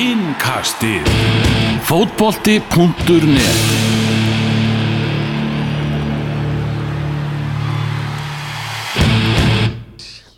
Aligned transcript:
Innkastið 0.00 1.04
Fótbolti.net 1.84 3.58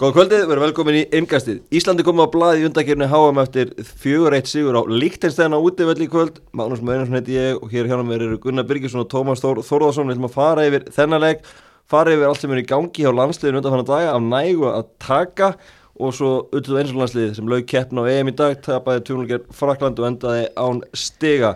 Góða 0.01 0.17
kvöldið, 0.17 0.41
verður 0.49 0.63
velkomin 0.65 0.99
í 0.99 1.03
innkastið. 1.15 1.61
Íslandi 1.79 2.03
komið 2.03 2.27
á 2.27 2.35
blaði 2.35 2.65
í 2.65 2.67
undakefni 2.67 3.07
HM 3.13 3.39
eftir 3.45 3.71
fjögur 3.87 4.35
eitt 4.35 4.51
sigur 4.51 4.75
á 4.75 4.83
Líktenstein 4.83 5.55
á 5.55 5.63
útivelli 5.63 6.09
í 6.09 6.11
kvöld. 6.11 6.41
Magnús 6.51 6.83
Möðinsson 6.83 7.21
heiti 7.21 7.37
ég 7.37 7.61
og 7.63 7.71
hér 7.71 7.87
hjá 7.87 8.01
mér 8.03 8.25
eru 8.27 8.41
Gunnar 8.43 8.67
Birgisson 8.67 9.05
og 9.05 9.13
Tómas 9.13 9.45
Þór 9.45 9.63
Þórðarsson. 9.69 10.11
Við 10.11 10.17
ætlum 10.17 10.27
að 10.27 10.41
fara 10.41 10.65
yfir 10.67 10.89
þennan 10.99 11.23
leik, 11.23 11.47
fara 11.87 12.17
yfir 12.17 12.27
allt 12.33 12.43
sem 12.43 12.57
er 12.57 12.65
í 12.65 12.67
gangi 12.67 13.07
hjá 13.07 13.15
landsliðinu 13.15 13.63
undan 13.63 13.77
fann 13.77 13.85
að 13.85 13.95
daga 13.95 14.17
af 14.17 14.27
nægu 14.27 14.67
að 14.73 14.91
taka 15.07 15.53
og 16.03 16.17
svo 16.17 16.33
auðvitað 16.51 16.81
eins 16.81 16.91
og 16.95 16.99
landsliðið 17.03 17.37
sem 17.39 17.53
laug 17.53 17.69
keppna 17.71 18.05
á 18.05 18.11
EM 18.13 18.33
í 18.33 18.35
dag, 18.41 18.59
tapaði 18.65 19.05
tjónulegar 19.07 19.47
Frakland 19.57 20.03
og 20.03 20.09
endaði 20.09 20.51
án 20.59 20.83
stiga. 20.97 21.55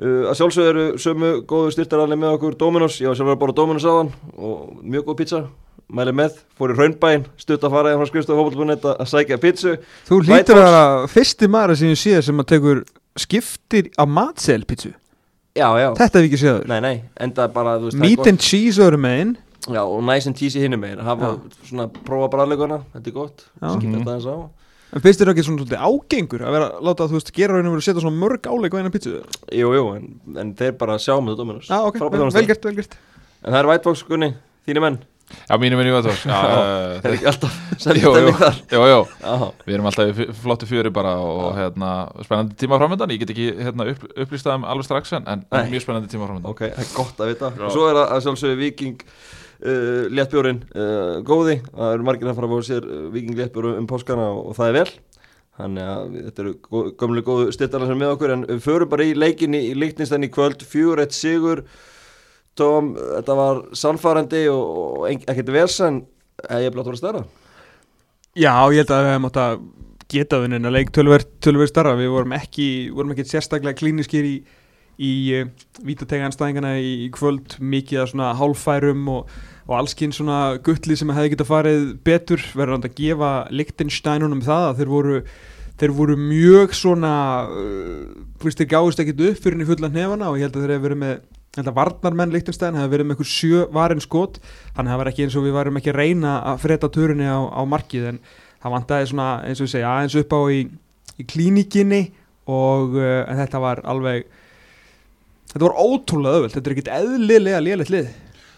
Uh, 0.00 0.30
að 0.30 0.38
sjálfsögðu 0.38 0.70
eru 0.74 0.84
sömu 1.00 1.32
góðu 1.48 1.74
styrtaralli 1.74 2.20
með 2.20 2.36
okkur 2.38 2.60
Dominos, 2.60 3.00
ég 3.02 3.10
var 3.10 3.18
sjálfur 3.18 3.36
að 3.36 3.42
bóra 3.42 3.56
Dominos 3.58 3.88
á 3.88 3.92
hann 3.92 4.14
og 4.36 4.78
mjög 4.84 5.10
góð 5.10 5.20
pizza. 5.24 5.42
Mæli 5.90 6.12
með, 6.14 6.36
fór 6.54 6.70
í 6.70 6.76
raunbæinn 6.78 7.24
stutt 7.40 7.64
að 7.66 7.72
fara 7.74 7.90
eða 7.90 7.98
frá 7.98 8.08
skrifstofu 8.12 8.38
fólkvöldbúinett 8.38 8.84
að 8.92 9.08
sækja 9.10 9.40
pizzu. 9.42 9.72
Þú 10.06 10.20
hlýtur 10.22 10.60
að 10.60 10.66
vera 10.68 10.82
fyrsti 11.10 11.48
maður 11.50 11.80
sem 11.80 11.90
ég 11.90 11.98
sé 11.98 12.20
sem 12.22 12.42
að 12.44 12.50
tekur 12.52 12.82
skiptir 13.18 13.90
á 13.98 14.04
matsel 14.06 14.64
pítsu 14.68 14.92
Já, 15.56 15.66
já, 15.80 15.90
Þetta 15.98 16.18
hef 16.20 16.24
ég 16.24 16.28
ekki 16.28 16.40
séð 16.40 16.58
nei, 16.70 16.78
nei, 16.84 16.96
enda 17.18 17.48
bara 17.50 17.76
veist, 17.82 17.96
það 17.96 18.04
Meat 18.04 18.28
and 18.30 18.42
cheese 18.44 18.82
öðru 18.82 19.00
megin 19.02 19.32
Já, 19.68 19.82
og 19.84 20.00
nice 20.06 20.26
and 20.30 20.36
cheesy 20.38 20.60
hinum 20.62 20.80
megin. 20.80 21.02
Hafa 21.04 21.34
svona, 21.68 21.88
prófa 22.06 22.30
bræðleguna, 22.32 22.78
þetta 22.94 23.06
er 23.12 23.12
gott. 23.12 23.44
Já. 23.60 23.68
skipta 23.76 23.86
Mhm. 23.90 24.00
þetta 24.00 24.14
aðeins 24.14 24.28
á. 24.32 24.36
En 24.90 25.00
finnst 25.04 25.20
þér 25.20 25.28
ekki 25.30 25.44
svona 25.46 25.60
svolítið 25.62 25.82
ágengur 25.86 26.40
að 26.42 26.50
vera 26.56 26.68
að 26.72 26.82
láta 26.82 27.06
þú 27.06 27.14
veist 27.20 27.32
gera 27.36 27.52
raun 27.54 27.66
og 27.68 27.72
vera 27.76 27.82
að 27.82 27.86
setja 27.86 28.02
svona 28.02 28.18
mörg 28.18 28.42
áleik 28.50 28.72
á 28.74 28.78
eina 28.80 28.90
pítsu 28.90 29.12
Jú, 29.54 29.68
jú, 29.76 29.84
en, 29.94 30.20
en 30.36 30.54
þeir 30.58 30.72
bara 30.80 30.96
sjá 30.98 31.14
með 31.20 31.36
þetta 31.36 31.36
Dominos 31.44 31.68
Já, 31.70 31.78
ok, 31.86 31.94
vel, 32.00 32.10
þjónusta. 32.10 32.34
vel 32.40 32.46
gert, 32.50 32.64
vel 32.64 32.74
gert. 32.80 32.96
En 33.44 33.52
það 33.52 33.58
er 33.60 33.66
White 33.70 33.84
Box, 33.84 34.02
Gunni, 34.08 34.34
þínu 34.66 34.80
menn. 34.82 34.98
Já, 35.46 35.54
mínum 35.62 35.78
er 35.78 35.86
í 35.86 35.92
Já, 35.94 36.10
Já, 36.26 36.40
uh, 36.42 36.98
Það 36.98 37.06
er 37.06 37.14
ekki 37.14 37.28
alltaf 37.30 37.52
Jú, 37.70 37.78
sem 37.78 38.00
jú. 38.02 38.10
stemming 38.10 38.34
þar. 38.40 38.56
Jú, 38.74 38.80
jú, 38.90 38.98
Já, 39.22 39.52
við 39.68 39.74
erum 39.76 39.86
alltaf 39.86 40.10
í 40.10 40.26
flottu 40.42 40.66
fjöri 40.66 40.90
bara 40.90 41.12
og 41.22 41.54
hérna, 41.54 41.90
spennandi 42.26 42.56
tíma 42.58 42.80
framöndan. 42.82 43.12
Ég 43.14 43.20
get 43.22 43.30
ekki 43.30 43.46
hérna, 43.62 43.86
upp, 43.94 44.02
upplýstað 44.18 44.58
um 44.58 44.64
alveg 44.66 44.88
strax 44.90 45.12
en, 45.12 45.28
en 45.30 45.46
mjög 45.70 45.84
spennandi 45.86 46.10
tíma 46.10 46.26
framöndan. 46.26 46.50
Ok, 46.50 46.64
það 46.66 46.82
er 46.82 46.90
gott 46.96 47.22
að 47.22 47.30
vita 47.30 47.52
Er 49.60 49.76
að 49.76 49.86
uh, 50.00 50.08
léttbjórin 50.16 50.62
uh, 50.72 51.20
góði. 51.26 51.60
Það 51.68 51.94
eru 51.94 52.06
margir 52.08 52.30
að 52.30 52.38
fara 52.38 52.48
að 52.48 52.54
fá 52.54 52.68
sér 52.70 52.86
uh, 52.88 53.06
Viking 53.12 53.36
léttbjóru 53.36 53.72
um 53.76 53.88
páskana 53.90 54.28
og, 54.32 54.50
og 54.50 54.56
það 54.56 54.70
er 54.70 54.76
vel. 54.78 54.92
Þannig 55.60 55.88
að 55.92 56.14
þetta 56.16 56.42
eru 56.44 56.52
gömlu 57.02 57.22
góðu 57.26 57.50
styrtarnar 57.52 57.90
sem 57.90 57.98
er 57.98 58.00
með 58.00 58.12
okkur 58.14 58.32
En 58.32 58.44
við 58.48 58.62
förum 58.64 58.90
bara 58.92 59.04
í 59.04 59.16
leikinni 59.18 59.60
í 59.68 59.74
leiknistan 59.76 60.24
í 60.24 60.30
kvöld. 60.32 60.64
Fjögur 60.64 61.02
eitt 61.04 61.16
sigur. 61.16 61.64
Tom, 62.58 62.94
þetta 62.96 63.36
var 63.36 63.60
sannfærandi 63.76 64.46
og, 64.52 64.80
og 64.80 65.04
ekkert 65.12 65.52
versen 65.54 66.00
Hef 66.40 66.64
ég 66.64 66.72
blátt 66.74 66.88
voru 66.88 66.98
stærra? 66.98 67.20
Já, 68.34 68.52
ég 68.72 68.82
held 68.82 68.94
að 68.94 69.04
við 69.04 69.12
hefum 69.12 69.28
átt 69.28 69.38
að 69.42 69.60
geta 70.10 70.40
þennan 70.42 70.68
að 70.68 70.74
leik 70.76 70.90
tölver, 70.94 71.24
tölver 71.42 71.70
starra 71.70 71.94
Við 71.98 72.10
vorum 72.14 72.34
ekki, 72.36 72.68
vorum 72.94 73.14
ekki 73.14 73.28
sérstaklega 73.28 73.78
klíniskir 73.78 74.26
í, 74.26 74.34
í 75.00 75.12
uh, 75.40 75.46
vítateganstæðingana 75.86 76.74
í, 76.80 77.08
kvöld 77.14 77.56
Mikið 77.60 78.02
af 78.02 78.12
svona 78.12 78.32
hálfærum 78.38 79.08
og, 79.12 79.30
og 79.68 79.78
allskinn 79.78 80.12
svona 80.14 80.58
guttli 80.64 80.98
sem 80.98 81.12
hefði 81.14 81.34
getað 81.34 81.50
farið 81.52 81.86
betur. 82.06 82.44
Verður 82.52 82.76
hann 82.76 82.90
að 82.90 82.98
gefa 83.00 83.32
Lichtensteinunum 83.54 84.44
það 84.44 84.68
að 84.68 84.82
þeir 84.82 84.94
voru 84.96 85.22
Þeir 85.80 85.92
voru 85.96 86.14
mjög 86.20 86.74
svona, 86.76 87.10
uh, 87.48 88.40
þeir 88.42 88.66
gáðist 88.68 89.00
ekkert 89.00 89.22
upp 89.30 89.38
fyrir 89.40 89.54
henni 89.54 89.68
fullan 89.68 89.94
nefana 89.94 90.26
og 90.28 90.36
ég 90.36 90.44
held 90.44 90.58
að 90.58 90.66
þeir 90.66 90.72
hefur 90.74 90.84
verið 90.84 90.98
með, 91.00 91.14
ég 91.24 91.56
held 91.56 91.70
að 91.70 91.78
varnarmenn 91.78 92.34
Lichtenstein 92.34 92.76
hefur 92.76 92.92
verið 92.92 93.08
með 93.08 93.16
einhver 93.16 93.30
sjö 93.30 93.62
varin 93.72 94.04
skot, 94.04 94.36
þannig 94.74 94.90
að 94.90 94.92
það 94.92 95.00
var 95.00 95.10
ekki 95.10 95.24
eins 95.24 95.38
og 95.40 95.46
við 95.46 95.56
varum 95.56 95.80
ekki 95.80 95.92
að 95.94 95.98
reyna 96.02 96.34
að 96.50 96.60
freda 96.66 96.90
törunni 96.92 97.30
á, 97.32 97.40
á 97.48 97.62
markið 97.64 98.10
en 98.10 98.20
það 98.60 98.74
vantaði 98.76 99.08
svona, 99.08 99.30
eins 99.46 99.62
og 99.62 99.70
við 99.70 99.72
segja, 99.72 99.94
aðeins 99.94 100.18
upp 100.20 100.36
á 100.36 100.40
í, 100.52 100.60
í 101.16 101.28
klínikinni 101.32 102.02
og 102.50 103.00
uh, 103.00 103.32
þetta 103.40 103.64
var 103.64 103.80
alveg, 103.88 104.28
þetta 105.52 105.64
var 105.66 105.76
ótrúlega 105.82 106.36
öðvöld, 106.40 106.52
þetta 106.56 106.70
er 106.70 106.74
ekkert 106.76 106.92
eðlilega 107.00 107.60
lélegt 107.66 107.90
lið. 107.90 108.10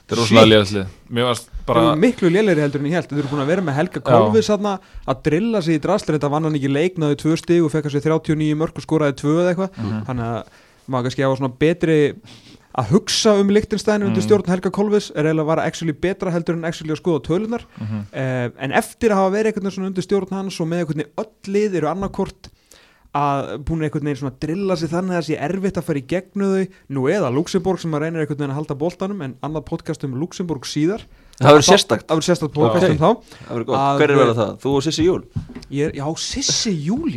Þetta 0.03 0.17
er 0.17 0.19
rosalega 0.19 0.51
liðaslið 0.51 0.87
Mér 1.15 1.25
varst 1.29 1.49
Bara, 1.65 1.81
bara 1.87 1.97
miklu 1.97 2.29
lélegri 2.29 2.61
heldur 2.65 2.81
en 2.83 2.87
ég 2.91 2.97
held 2.99 3.07
Þeir 3.09 3.19
eru 3.23 3.29
búin 3.31 3.43
að 3.45 3.51
vera 3.53 3.63
með 3.63 3.77
Helga 3.79 4.01
Kolvis 4.03 4.49
þarna 4.51 4.73
að 5.07 5.21
drilla 5.29 5.61
sig 5.63 5.77
í 5.79 5.83
draslir 5.85 6.17
þetta 6.19 6.31
vann 6.33 6.43
hann 6.49 6.57
ekki 6.59 6.71
leik 6.75 6.97
náði 6.99 7.19
tvö 7.23 7.37
stig 7.39 7.63
og 7.63 7.71
fekk 7.71 7.87
að 7.87 7.95
sér 7.95 8.03
39 8.11 8.57
mörg 8.59 8.81
og 8.81 8.83
skoraði 8.83 9.15
tvö 9.23 9.37
eða 9.45 9.53
eitthvað 9.55 9.79
Mhm. 9.79 10.01
þannig 10.09 10.27
að 10.27 10.43
maður 10.91 11.07
kannski 11.07 11.23
hafa 11.23 11.37
svona 11.39 11.59
betri 11.63 11.99
að 12.75 12.91
hugsa 12.91 13.37
um 13.41 13.49
Lichtenstein 13.55 14.03
undir 14.03 14.19
Mhm. 14.23 14.27
stjórn 14.27 14.47
Helga 14.51 14.71
Kolvis 14.75 15.11
er 15.15 15.23
eiginlega 15.25 15.45
að 15.47 15.51
vara 15.53 15.63
actually 15.71 15.93
betra 15.93 16.33
heldur 16.35 16.55
en 16.59 16.65
actually 16.65 16.93
að 16.93 17.01
skoða 17.01 17.23
tölunar 17.23 17.63
Mhm. 17.79 18.01
uh, 18.13 18.49
en 18.59 18.73
eftir 18.73 19.11
að 19.11 19.21
hafa 19.23 19.37
verið 19.39 19.55
veginn 19.55 19.71
svona 19.71 19.87
undir 19.87 20.03
stjórn 20.03 20.31
hans 20.35 20.61
og 20.61 20.67
með 20.67 20.87
veginn 20.89 21.07
öll 21.17 21.31
lið 21.47 21.75
eru 21.77 21.87
annarkort 21.87 22.49
að 23.13 23.51
búin 23.69 23.83
einhvern 23.85 24.07
veginn 24.09 24.19
svona 24.23 24.33
að 24.33 24.39
drilla 24.47 24.77
sig 24.81 24.89
þannig 24.93 25.13
að 25.13 25.19
það 25.19 25.27
sé 25.27 25.39
erfitt 25.47 25.79
að 25.81 25.85
fara 25.89 26.01
í 26.01 26.05
gegnu 26.13 26.47
þau 26.53 26.63
nú 26.97 27.03
eða 27.13 27.33
Luxemburg 27.37 27.83
sem 27.83 27.93
að 27.97 28.05
reynir 28.07 28.23
einhvern 28.23 28.39
veginn 28.41 28.55
að 28.55 28.59
halda 28.61 28.77
boltanum 28.81 29.25
en 29.27 29.35
annað 29.45 29.67
podcast 29.69 30.07
um 30.09 30.15
Luxemburg 30.21 30.65
síðar. 30.69 31.05
Það 31.43 31.57
verður 31.59 31.67
sérstakt. 31.69 32.07
Það 32.07 32.17
verður 32.17 32.29
sérstakt 32.31 32.55
podcast 32.57 32.89
um 32.89 33.01
þá. 33.03 33.11
Það 33.43 33.53
verður 33.53 33.67
gott, 33.69 33.79
Að- 33.83 33.99
hver 34.01 34.11
er 34.15 34.21
verið 34.23 34.39
það? 34.41 34.55
Þú 34.63 34.73
og 34.77 34.83
Sissi 34.87 35.05
Júl? 35.09 35.23
Ég 35.71 35.85
er, 35.89 35.93
Já, 35.99 36.07
Sissi 36.17 36.73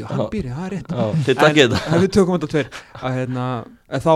hann 0.10 0.20
Já. 0.20 0.30
býri, 0.32 0.50
það 0.52 0.66
er 0.66 0.76
rétt. 0.76 0.92
Þið 1.26 1.40
takkið 1.44 1.64
En- 1.64 1.72
þetta. 1.78 2.02
Við 2.04 2.12
tökum 2.12 2.36
þetta 2.40 2.52
tveir. 2.56 2.70
Að, 2.96 3.16
hérna, 3.20 3.46
að 3.90 4.02
Þá 4.06 4.14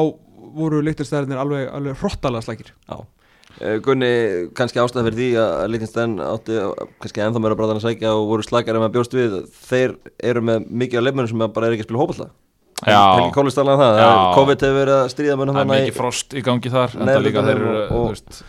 voru 0.59 0.81
líktarstæðinir 0.81 1.37
alveg, 1.39 1.69
alveg 1.71 1.97
hrottalega 2.01 2.41
slækir 2.43 2.73
Já 2.89 3.05
Gunni, 3.83 4.09
kannski 4.55 4.79
ástæða 4.79 5.03
fyrir 5.09 5.17
því 5.19 5.29
að 5.43 5.63
Lichtenstein 5.73 6.13
átti 6.23 6.55
eh, 6.55 6.83
kannski 7.03 7.23
ennþá 7.25 7.41
meira 7.43 7.57
bráðan 7.59 7.79
að 7.81 7.87
sækja 7.89 8.13
og 8.15 8.29
voru 8.29 8.45
slakar 8.47 8.77
en 8.77 8.83
maður 8.85 8.93
bjóst 8.99 9.15
við 9.17 9.35
þeir 9.67 9.95
eru 10.31 10.43
með 10.47 10.69
mikið 10.83 11.01
af 11.01 11.05
leifmennum 11.09 11.31
sem 11.33 11.43
bara 11.57 11.67
er 11.67 11.75
ekki 11.75 11.83
að 11.85 11.89
spila 11.89 12.03
hópalla 12.05 12.29
Já. 12.87 13.01
Helgi 13.17 13.33
Kólis 13.35 13.57
talaði 13.57 13.75
um 13.75 13.81
það, 13.83 13.97
Já. 13.99 14.11
COVID 14.37 14.61
hefur 14.63 14.77
verið 14.79 14.95
að 15.01 15.09
stríða 15.11 15.35
mönnum 15.41 15.57
Það 15.59 15.65
er 15.65 15.71
mikið 15.73 15.97
frost 15.99 16.31
í 16.39 16.43
gangi 16.47 16.71
þar 16.71 16.93
En 16.95 17.09
það 17.11 17.25
líka 17.25 17.43
þeir 17.49 17.57
eru 17.59 17.73
og- 17.75 17.89
þú 17.91 17.99
og- 17.99 18.09
veist, 18.13 18.41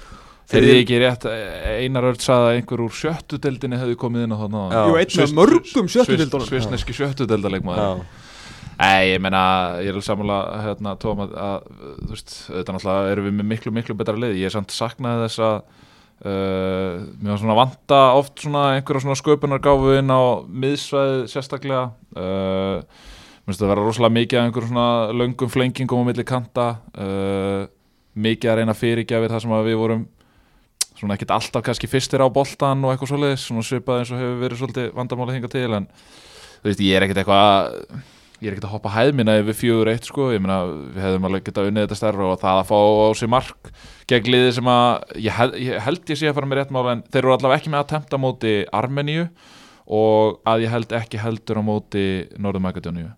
Þeir 0.51 0.65
eru 0.67 0.79
ekki 0.83 0.97
rétt 1.03 1.25
Einar 1.31 2.07
Örd 2.11 2.23
sagði 2.23 2.47
að 2.47 2.57
einhver 2.61 2.81
úr 2.87 2.95
sjöttu 2.99 3.39
deildinni 3.43 3.79
hefði 3.79 3.99
komið 3.99 4.25
inn 4.27 4.33
á 4.35 4.39
þannig. 4.41 4.73
Jú, 4.75 4.95
einn 4.99 5.23
af 5.27 5.35
mörgum 5.39 5.91
sjöttudildunum 5.95 6.49
Svissneski 6.49 6.95
sjöttu 6.97 7.27
deildalegmaður 7.31 7.83
Já, 7.83 7.91
Nei, 8.81 9.11
ég 9.13 9.21
meina, 9.21 9.41
ég 9.85 9.91
er 9.91 9.97
alveg 9.97 10.07
sammála 10.07 10.37
hérna, 10.65 10.95
Tóm, 11.01 11.19
að, 11.27 11.67
þú 12.01 12.11
veist, 12.15 12.31
þetta 12.49 12.75
náttúrulega 12.77 13.11
erum 13.13 13.27
við 13.29 13.35
með 13.41 13.49
miklu, 13.51 13.73
miklu 13.77 13.97
betra 13.99 14.17
lið. 14.17 14.39
Ég 14.41 14.49
er 14.49 14.55
samt 14.55 14.73
saknaði 14.73 15.27
þess 15.27 15.43
að 15.45 15.57
uh, 15.61 16.95
mér 17.21 17.35
var 17.35 17.41
svona 17.43 17.57
vanta 17.59 17.99
oft 18.17 18.41
svona 18.45 18.63
einhverja 18.77 19.05
svona 19.05 19.19
sköpunargáfu 19.21 19.93
inn 19.99 20.13
á 20.13 20.21
miðsvæði 20.49 21.27
sérstaklega. 21.33 21.83
Uh, 22.17 22.81
mér 23.45 23.51
finnst 23.51 23.61
það 23.61 23.67
að 23.69 23.73
vera 23.75 23.85
rosalega 23.89 24.17
mikið 24.17 24.39
af 24.41 24.49
einhverjum 24.49 24.73
svona 24.73 24.89
löngum 25.21 25.53
flengingum 25.53 26.01
á 26.01 26.09
milli 26.09 26.25
kanta 26.29 26.67
uh, 27.01 27.67
mikið 28.21 28.53
að 28.53 28.59
reyna 28.63 28.77
fyrirgjafir 28.77 29.33
þar 29.35 29.45
sem 29.45 29.55
að 29.57 29.69
við 29.69 29.79
vorum 29.81 30.07
svona 31.01 31.17
ekkert 31.17 31.33
alltaf 31.37 31.63
kannski 31.65 31.89
fyrstir 31.89 32.21
á 32.21 32.29
boltan 32.33 32.83
og 32.85 32.93
eitthvað 32.93 33.13
svoleiðis, 33.15 33.45
svona 33.49 33.63
svipað 33.65 34.03
eins 34.03 34.11
og 34.13 34.21
hefur 34.21 34.41
verið 34.43 34.61
svolítið 34.61 34.89
vandamáli 34.99 35.37
hinga 35.39 35.49
til 35.53 35.69
en 35.79 35.87
þú 36.61 36.69
veist, 36.69 36.83
ég 36.85 36.97
er 36.99 37.07
ekkert 37.07 37.23
eitthvað 37.23 37.45
að- 37.45 38.03
ég 38.41 38.49
er 38.49 38.55
ekkert 38.55 38.69
að 38.71 38.75
hoppa 38.75 38.93
hæð 38.95 39.11
minna 39.19 39.37
yfir 39.41 39.57
fjögur 39.59 39.91
eitt 39.93 40.07
sko, 40.09 40.31
ég 40.33 40.41
meina 40.41 40.63
við 40.65 41.03
hefðum 41.05 41.27
alveg 41.29 41.47
getað 41.49 41.71
unnið 41.71 41.87
þetta 41.87 41.99
stærra 41.99 42.29
og 42.31 42.39
það 42.41 42.61
að 42.61 42.69
fá 42.71 42.79
á 42.81 43.09
sig 43.21 43.31
mark 43.35 43.71
gegn 44.09 44.31
liði 44.33 44.53
sem 44.57 44.71
að 44.73 45.17
ég, 45.27 45.41
ég 45.61 45.85
held 45.85 46.13
ég 46.13 46.21
sé 46.21 46.31
að 46.31 46.37
fara 46.39 46.49
með 46.49 46.61
rétt 46.61 46.75
mála 46.75 46.95
en 46.97 47.03
þeir 47.11 47.21
eru 47.23 47.35
allavega 47.37 47.61
ekki 47.61 47.73
með 47.75 47.83
að 47.83 47.91
tempta 47.93 48.17
á 48.17 48.25
móti 48.25 48.55
Armeníu 48.81 49.27
og 50.01 50.41
að 50.49 50.65
ég 50.65 50.73
held 50.73 50.97
ekki 51.01 51.21
heldur 51.21 51.61
á 51.61 51.63
móti 51.67 52.07
Norður 52.41 52.65
Makedóníu 52.65 53.11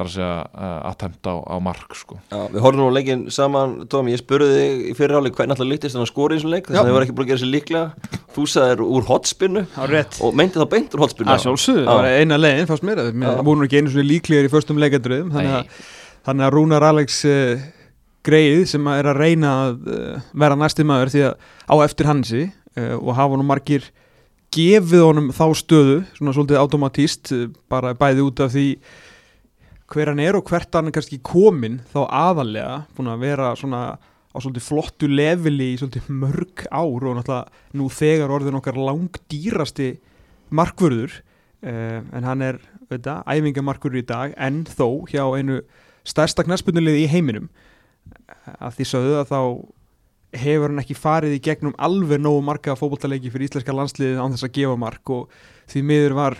þar 0.00 0.08
að 0.08 0.14
segja 0.14 0.34
uh, 0.48 0.76
að 0.88 0.94
tempta 1.02 1.32
á, 1.32 1.36
á 1.44 1.56
mark 1.62 1.96
sko. 1.98 2.16
já, 2.30 2.38
við 2.54 2.62
horfum 2.64 2.80
nú 2.80 2.88
á 2.88 2.96
leikin 2.96 3.24
saman 3.34 3.74
Tom, 3.92 4.08
ég 4.10 4.20
spurði 4.20 4.56
þig 4.56 4.84
í 4.90 4.94
fyrirháli 4.98 5.32
hvernig 5.34 5.54
alltaf 5.56 5.68
lyktist 5.68 5.96
þannig 5.96 6.08
að 6.08 6.12
skora 6.14 6.32
í 6.36 6.40
þessum 6.40 6.54
leik? 6.54 6.70
Þess 6.70 6.80
að 6.80 6.88
þið 6.88 6.96
var 6.96 7.06
ekki 7.06 7.16
búin 7.18 7.26
að 7.26 7.32
gera 7.32 7.42
sér 7.42 7.52
líklega. 7.54 8.16
Þú 8.30 8.46
sagðir 8.54 8.82
úr 8.86 9.06
hotspinnu 9.10 9.64
Það 9.74 9.84
er 9.86 9.94
rétt. 9.96 10.18
og 10.24 10.36
meinti 10.38 10.60
þá 10.60 10.66
beint 10.70 10.94
úr 10.96 11.04
hotspinnu 11.04 11.34
Já. 11.34 11.42
það 11.44 11.90
var 11.90 12.08
eina 12.14 12.38
leiðin 12.40 12.70
fannst 12.70 12.86
mér 12.86 13.02
Já. 13.02 13.10
Það 13.26 13.44
voru 13.50 13.60
nú 13.60 13.66
ekki 13.68 13.80
einu 13.80 13.92
svona 13.94 14.06
líklegar 14.06 14.48
í 14.48 14.52
förstum 14.52 14.80
leikandröðum 14.80 15.32
þannig, 15.34 15.80
þannig 16.28 16.46
að 16.46 16.54
Rúnar 16.54 16.86
Alex 16.86 17.20
uh, 17.26 17.64
greið 18.26 18.62
sem 18.70 18.86
að 18.86 19.02
er 19.02 19.10
að 19.10 19.20
reyna 19.24 19.54
að 19.64 19.90
uh, 19.90 20.28
vera 20.44 20.58
næsti 20.60 20.86
maður 20.86 21.12
því 21.14 21.24
að 21.26 21.34
á 21.66 21.74
eftir 21.84 22.10
hansi 22.10 22.44
uh, 22.46 22.96
og 23.00 23.12
hafa 23.18 23.40
nú 23.40 23.46
margir 23.50 23.90
gefið 24.54 25.04
honum 25.06 25.30
þá 25.34 25.44
stöðu 25.58 26.00
svona 26.16 26.34
svolítið 26.34 26.58
automatíst 26.62 27.30
bara 27.70 27.94
bæði 27.98 28.24
út 28.26 28.42
af 28.42 28.54
því 28.54 28.66
hver 29.90 30.12
hann 30.12 30.22
er 30.22 30.38
og 30.38 30.46
hvert 30.46 30.74
hann 30.76 30.90
er 30.90 30.94
kannski 30.94 31.18
komin 31.26 31.80
þá 31.90 32.04
aðalega 32.06 32.76
búin 32.96 33.10
að 33.10 33.24
vera 33.24 33.50
svona 33.58 33.82
á 34.30 34.36
svolítið 34.38 34.66
flottu 34.66 35.08
leveli 35.10 35.72
í 35.72 35.78
svolítið 35.80 36.10
mörg 36.14 36.66
ár 36.70 37.06
og 37.10 37.16
náttúrulega 37.18 37.78
nú 37.78 37.88
þegar 37.90 38.34
orðin 38.36 38.58
okkar 38.60 38.78
langdýrasti 38.78 39.90
markvörður 40.54 41.16
uh, 41.18 41.98
en 42.14 42.26
hann 42.26 42.44
er 42.46 42.60
auðvitað, 42.90 43.24
æfingamarkur 43.26 43.98
í 43.98 44.06
dag 44.06 44.34
en 44.38 44.62
þó 44.66 45.06
hjá 45.10 45.24
einu 45.38 45.60
stærsta 46.06 46.42
knaspunulegði 46.46 47.04
í 47.04 47.10
heiminum. 47.10 47.50
Af 48.58 48.78
því 48.78 48.86
sögðu 48.88 49.18
að 49.20 49.30
þá 49.30 49.40
hefur 50.40 50.70
hann 50.70 50.82
ekki 50.82 50.96
farið 50.98 51.36
í 51.36 51.42
gegnum 51.42 51.74
alveg 51.82 52.22
nógu 52.22 52.42
marga 52.46 52.76
fótboltaleiki 52.78 53.32
fyrir 53.32 53.48
íslenska 53.48 53.74
landsliðið 53.74 54.20
án 54.22 54.34
þess 54.34 54.46
að 54.46 54.54
gefa 54.58 54.76
mark 54.78 55.12
og 55.14 55.40
því 55.70 55.82
miður 55.86 56.16
var 56.18 56.38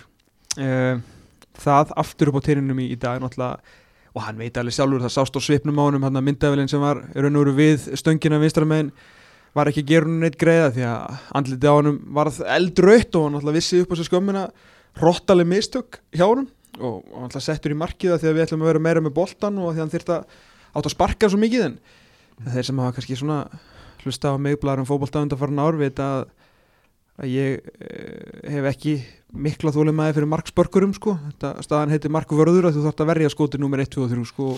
uh, 0.58 1.03
það 1.60 1.94
aftur 2.00 2.32
upp 2.32 2.40
á 2.40 2.46
teirinum 2.48 2.82
í, 2.82 2.90
í 2.94 2.98
dag 3.00 3.22
og 4.10 4.24
hann 4.24 4.38
veit 4.40 4.56
alveg 4.58 4.74
sjálfur 4.74 5.04
það 5.04 5.14
sást 5.14 5.36
á 5.38 5.40
svipnum 5.44 5.78
á 5.78 5.86
honum 5.86 6.06
hann 6.06 6.18
að 6.18 6.26
myndavelin 6.26 6.70
sem 6.70 6.82
var 6.82 7.04
raun 7.14 7.36
og 7.36 7.44
veru 7.44 7.56
við 7.58 7.90
stöngina 8.00 8.40
vinstramegin 8.42 8.90
var 9.54 9.70
ekki 9.70 9.84
hún 10.02 10.20
neitt 10.22 10.38
greiða 10.38 10.70
því 10.74 10.86
að 10.88 11.20
andliti 11.38 11.70
á 11.70 11.74
honum 11.74 11.98
var 12.14 12.30
eldraut 12.56 13.18
og 13.18 13.26
hann 13.28 13.54
vissi 13.54 13.82
upp 13.82 13.94
á 13.94 13.98
sér 13.98 14.08
skömmina 14.10 14.44
hróttaleg 14.98 15.46
mistök 15.46 16.00
hjá 16.10 16.26
honum 16.26 16.48
og 16.80 17.04
hann 17.14 17.42
settur 17.42 17.74
í 17.74 17.78
markiða 17.78 18.18
því 18.18 18.30
að 18.30 18.36
við 18.36 18.44
ætlum 18.46 18.64
að 18.64 18.70
vera 18.72 18.84
meira 18.86 19.02
með 19.04 19.16
boltan 19.18 19.58
og 19.58 19.72
því 19.72 19.78
að 19.78 19.82
hann 19.84 19.94
þyrta 19.94 20.18
átt 20.70 20.86
að 20.86 20.94
sparka 20.94 21.30
svo 21.30 21.40
mikið 21.42 21.66
en 21.66 21.78
þeir 22.50 22.66
sem 22.66 22.82
hafa 22.82 22.96
kannski 22.96 23.18
svona 23.18 23.40
hlusta 24.04 24.32
á 24.32 24.36
megblæður 24.40 24.84
um 24.84 24.88
fótbolta 24.88 25.22
undan 25.24 25.40
farin 25.40 25.60
ár 25.60 25.78
veit 25.78 25.98
að, 26.02 26.30
að 27.18 27.32
ég 27.32 27.72
eh, 27.80 28.52
hef 28.54 28.70
ekki 28.70 28.94
mikla 29.34 29.72
þólumæði 29.74 30.16
fyrir 30.18 30.30
markspörkurum 30.30 30.94
sko. 30.96 31.16
þetta 31.32 31.52
staðan 31.66 31.94
heitir 31.94 32.14
markvörður 32.14 32.70
að 32.70 32.78
þú 32.78 32.86
þarfst 32.86 33.04
að 33.04 33.12
verja 33.12 33.34
skoti 33.34 33.60
nummer 33.62 33.82
1, 33.82 33.92
2 33.96 34.06
og 34.06 34.14
3 34.14 34.26
sko. 34.30 34.48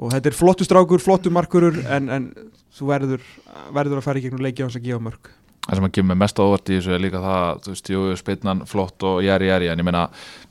og 0.00 0.14
þetta 0.14 0.30
er 0.30 0.38
flottu 0.38 0.68
strákur, 0.68 1.02
flottu 1.02 1.32
markurur 1.32 1.82
en, 1.88 2.08
en 2.08 2.30
þú 2.76 2.92
verður, 2.92 3.28
verður 3.76 4.00
að 4.00 4.06
fara 4.06 4.20
í 4.20 4.24
gegnum 4.24 4.44
leiki 4.44 4.64
á 4.64 4.66
hans 4.68 4.78
að 4.78 4.88
gefa 4.88 5.04
mörg 5.08 5.36
Það 5.60 5.76
sem 5.76 5.86
að 5.86 5.92
gefa 5.96 6.08
mig 6.08 6.16
mest 6.18 6.38
á 6.40 6.42
óvart 6.42 6.70
í 6.72 6.76
þessu 6.78 6.92
er 6.96 7.02
líka 7.04 7.20
það, 7.20 7.58
þú 7.62 7.72
veist, 7.74 7.90
jú, 7.92 8.04
spilnan 8.16 8.62
flott 8.66 9.04
og 9.06 9.18
jæri, 9.22 9.50
jæri, 9.50 9.68
en 9.68 9.82
ég 9.82 9.86
meina 9.86 10.06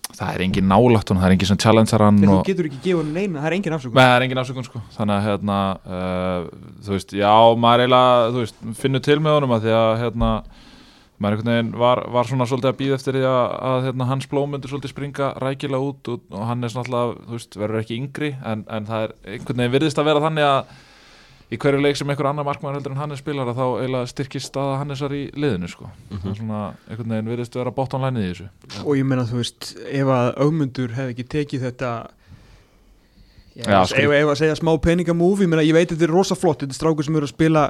það 0.09 0.29
er 0.35 0.43
engin 0.45 0.69
nálægt 0.69 1.09
hún, 1.11 1.19
það 1.19 1.27
er 1.27 1.33
engin 1.35 1.49
sem 1.49 1.59
challengear 1.59 2.03
hann 2.05 2.19
en 2.21 2.29
þú 2.29 2.37
getur 2.45 2.69
ekki 2.69 2.79
gefa 2.83 3.01
hann 3.01 3.09
neina, 3.17 3.41
það 3.41 3.49
er 3.49 3.55
engin 3.57 3.75
afsökun 3.75 3.97
Nei, 3.97 4.03
það 4.05 4.13
er 4.13 4.25
engin 4.27 4.41
afsökun 4.43 4.67
sko, 4.67 4.81
þannig 4.95 5.15
að 5.15 5.27
hérna, 5.27 5.57
uh, 5.97 6.69
þú 6.85 6.95
veist, 6.95 7.15
já, 7.17 7.33
maður 7.65 7.83
eiginlega, 7.83 8.29
þú 8.29 8.43
veist, 8.45 8.63
finnur 8.83 9.03
til 9.09 9.17
með 9.25 9.37
honum 9.39 9.55
að 9.57 9.65
því 9.65 9.75
að, 9.79 9.91
hérna, 10.03 10.31
maður 11.19 11.37
einhvern 11.37 11.51
veginn 11.53 11.71
var, 11.79 12.03
var 12.15 12.27
svona 12.29 12.47
svolítið 12.49 12.71
að 12.71 12.77
býða 12.79 12.99
eftir 12.99 13.17
því 13.17 13.23
að, 13.29 13.39
að 13.69 13.87
hérna, 13.87 14.09
hans 14.09 14.29
blóm 14.31 14.53
myndir 14.53 14.71
svolítið 14.71 14.93
springa 14.93 15.31
rækilega 15.43 15.89
út 15.89 16.11
og, 16.13 16.27
og 16.31 16.45
hann 16.47 16.63
er 16.63 16.73
svona 16.73 16.85
alltaf, 16.87 17.25
þú 17.25 17.35
veist, 17.37 17.57
verður 17.59 17.81
ekki 17.81 17.97
yngri 17.99 18.29
en, 18.39 18.63
en 18.71 18.87
það 18.87 19.07
er 19.07 19.17
einhvern 19.33 19.63
veginn 19.63 19.75
virðist 19.75 19.99
að 19.99 20.09
vera 20.09 20.23
þannig 20.27 20.47
að 20.49 20.77
í 21.49 21.57
hverju 21.57 21.81
leik 21.81 21.97
sem 21.97 22.11
einhver 22.13 22.29
annar 22.29 22.45
markmaður 22.45 22.77
heldur 22.77 22.93
en 22.93 23.01
hann 23.01 23.13
er 23.15 23.19
spilar 23.19 23.49
að 23.49 23.57
þá 23.57 23.65
eiginlega 23.65 24.11
styrkist 24.11 24.51
staða 24.51 24.77
Hannesar 24.83 25.15
í 25.17 25.23
liðinu 25.33 25.69
sko, 25.71 25.89
það 26.11 26.29
er 26.29 26.37
svona 26.37 26.59
einhvern 26.85 27.15
veginn 27.15 27.31
virðist 27.33 27.57
vera 27.57 27.73
bóttanlænið 27.73 28.25
í 28.25 28.29
þessu. 28.29 28.49
Og 28.83 28.99
ég 28.99 29.07
meina 29.09 29.25
þú 29.25 29.39
veist, 29.41 29.71
ef 29.89 30.11
að 30.13 30.29
augmundur 30.45 30.93
hefði 30.93 31.15
ekki 31.15 31.27
tekið 31.33 31.65
þetta 31.65 31.93
Já, 33.55 33.81
ef, 33.81 33.93
ef, 33.97 34.11
ef 34.13 34.29
að 34.29 34.37
segja 34.39 34.57
smá 34.59 34.71
peningamúfi 34.81 35.47
ég, 35.49 35.73
veit 35.73 35.89
þetta 35.89 36.05
er 36.05 36.13
rosa 36.13 36.35
flott, 36.37 36.61
þetta 36.61 36.75
er 36.75 36.77
strákur 36.77 37.05
sem 37.05 37.15
eru 37.17 37.27
að 37.27 37.33
spila 37.33 37.63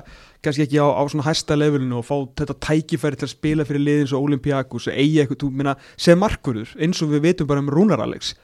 kannski 0.43 0.65
ekki 0.65 0.81
á, 0.83 0.87
á 0.91 1.03
svona 1.07 1.25
hæsta 1.25 1.55
levelinu 1.55 2.01
og 2.01 2.05
fá 2.05 2.15
þetta 2.41 2.57
tækifæri 2.67 3.19
til 3.19 3.27
að 3.29 3.33
spila 3.33 3.65
fyrir 3.65 3.85
liðins 3.85 4.13
og 4.13 4.27
Olympiakos 4.27 4.89
eigi 4.91 5.23
eitthvað, 5.23 5.79
sem 5.97 6.19
markurur, 6.19 6.75
eins 6.77 7.01
og 7.05 7.13
við 7.13 7.25
veitum 7.29 7.49
bara 7.49 7.63
um 7.63 7.71
Rúnar 7.71 8.03
Alex 8.03 8.35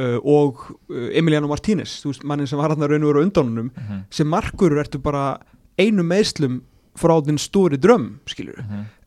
uh, 0.00 0.18
og 0.18 0.66
uh, 0.90 1.08
Emiliano 1.14 1.50
Martínez, 1.50 2.00
þú 2.02 2.12
veist, 2.12 2.26
mannin 2.26 2.50
sem 2.50 2.60
var 2.60 2.74
hann 2.74 2.82
að 2.82 2.96
raun 2.96 3.06
og 3.06 3.12
vera 3.14 3.24
undanunum, 3.28 3.70
mm 3.70 3.86
-hmm. 3.88 4.02
sem 4.10 4.28
markurur 4.28 4.82
ertu 4.82 4.98
bara 4.98 5.38
einu 5.78 6.02
meðslum 6.02 6.62
frá 6.98 7.14
þinn 7.24 7.38
stóri 7.38 7.78
drömm, 7.78 8.18
skilur 8.26 8.58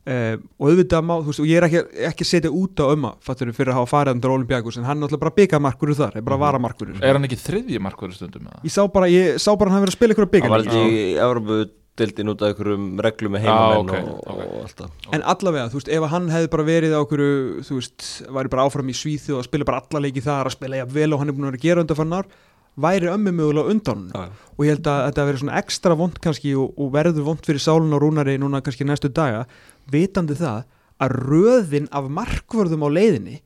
Uh, 0.06 0.36
og 0.62 0.68
auðvitað 0.70 1.02
má, 1.02 1.16
þú 1.18 1.32
veist, 1.32 1.40
og 1.42 1.48
ég 1.50 1.58
er 1.58 1.64
ekki, 1.66 1.80
ekki 2.06 2.24
setja 2.28 2.50
út 2.54 2.78
á 2.78 2.86
ömma, 2.94 3.08
fattur 3.26 3.48
fyrir 3.50 3.72
að 3.72 3.80
hafa 3.80 3.88
farið 3.90 4.14
undir 4.14 4.30
Olympiakos, 4.36 4.76
en 4.78 4.84
hann 4.86 5.00
er 5.00 5.02
náttúrulega 5.02 5.24
bara 5.24 5.34
byggamarkurur 5.34 5.98
þar, 5.98 6.12
er 6.14 6.22
bara 6.22 6.36
Mhm. 6.36 6.44
varamarkurur 6.44 7.00
Er 7.02 7.18
hann 7.18 7.26
ekki 7.26 7.38
þriðji 7.42 7.80
markverður 7.82 8.14
stundum 8.14 8.46
með 8.46 8.52
það? 8.54 8.62
ég 8.68 8.70
sá 8.76 8.86
bara, 8.92 9.06
ég 9.10 9.40
sá 9.42 9.50
bara 9.58 9.70
hann 9.72 9.82
verið 9.82 9.90
að 9.90 9.98
spila 9.98 10.14
ykkur 10.14 10.26
að 10.26 10.30
Það 10.30 10.48
var 10.48 10.60
byggja 10.62 10.70
alltaf 10.70 10.94
í 10.94 11.18
Európu 11.26 11.70
dildin 11.96 12.30
út 12.30 12.42
af 12.42 12.48
einhverjum 12.52 12.86
reglum 13.02 13.32
með 13.34 13.42
Já, 13.42 13.50
heimamenn 13.50 13.90
ok, 13.90 13.98
og, 14.06 14.18
ok. 14.30 14.38
og 14.46 14.62
allt 14.62 14.78
það 14.78 14.90
en 15.16 15.22
allavega, 15.34 15.68
þú 15.72 15.78
veist, 15.80 15.88
ef 15.96 16.10
hann 16.14 16.28
hefði 16.30 16.50
bara 16.54 16.62
verið 16.70 16.92
á 16.94 16.98
okkur, 17.02 17.22
þú 17.66 17.74
veist, 17.80 18.02
væri 18.30 18.52
bara 18.54 18.66
áfram 18.68 18.92
í 18.92 18.94
Svíþjóð 18.94 19.40
og 19.40 19.48
spila 19.48 19.64
bara 19.64 19.82
alla 19.82 20.06
leiki 20.06 20.22
þar 20.22 20.46
að 20.46 20.54
spila 20.54 20.76
jafn 20.84 20.94
vel 20.94 21.14
og 21.14 21.18
hann 21.18 21.28
er 21.28 21.34
búin 21.34 21.50
að 21.50 21.58
vera 21.66 22.22
að 22.22 22.28
væri 22.76 23.08
ömmu 23.08 23.32
mögulega 23.32 23.70
undan 23.72 24.10
já. 24.12 24.28
og 24.58 24.64
ég 24.64 24.74
held 24.74 24.88
að 24.90 25.02
þetta 25.08 25.24
verið 25.26 25.40
svona 25.42 25.60
ekstra 25.60 25.96
vond 25.96 26.18
kannski 26.20 26.52
og, 26.60 26.74
og 26.76 26.90
verður 26.92 27.24
vond 27.30 27.46
fyrir 27.46 27.62
sálun 27.62 27.94
og 27.96 28.02
rúnari 28.04 28.36
núna 28.40 28.60
kannski 28.64 28.84
næstu 28.84 29.08
daga, 29.08 29.46
vitandi 29.92 30.36
það 30.38 30.64
að 31.02 31.18
röðin 31.26 31.90
af 31.94 32.08
markvörðum 32.12 32.86
á 32.86 32.88
leiðinni 32.88 33.40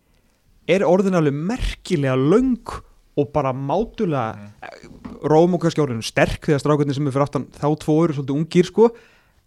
er 0.70 0.86
orðin 0.86 1.18
alveg 1.18 1.34
merkilega 1.34 2.14
löng 2.18 2.76
og 3.18 3.32
bara 3.34 3.52
mátulega 3.52 4.36
mm. 4.36 5.00
róm 5.28 5.56
og 5.56 5.64
kannski 5.64 5.82
orðin 5.82 6.04
sterk 6.06 6.46
þegar 6.46 6.62
strákarnir 6.62 6.96
sem 6.96 7.08
er 7.08 7.14
fyrir 7.16 7.26
aftan 7.26 7.48
þá 7.56 7.66
tvo 7.82 7.96
eru 8.04 8.16
svolítið 8.16 8.38
ungir 8.38 8.70
sko 8.70 8.88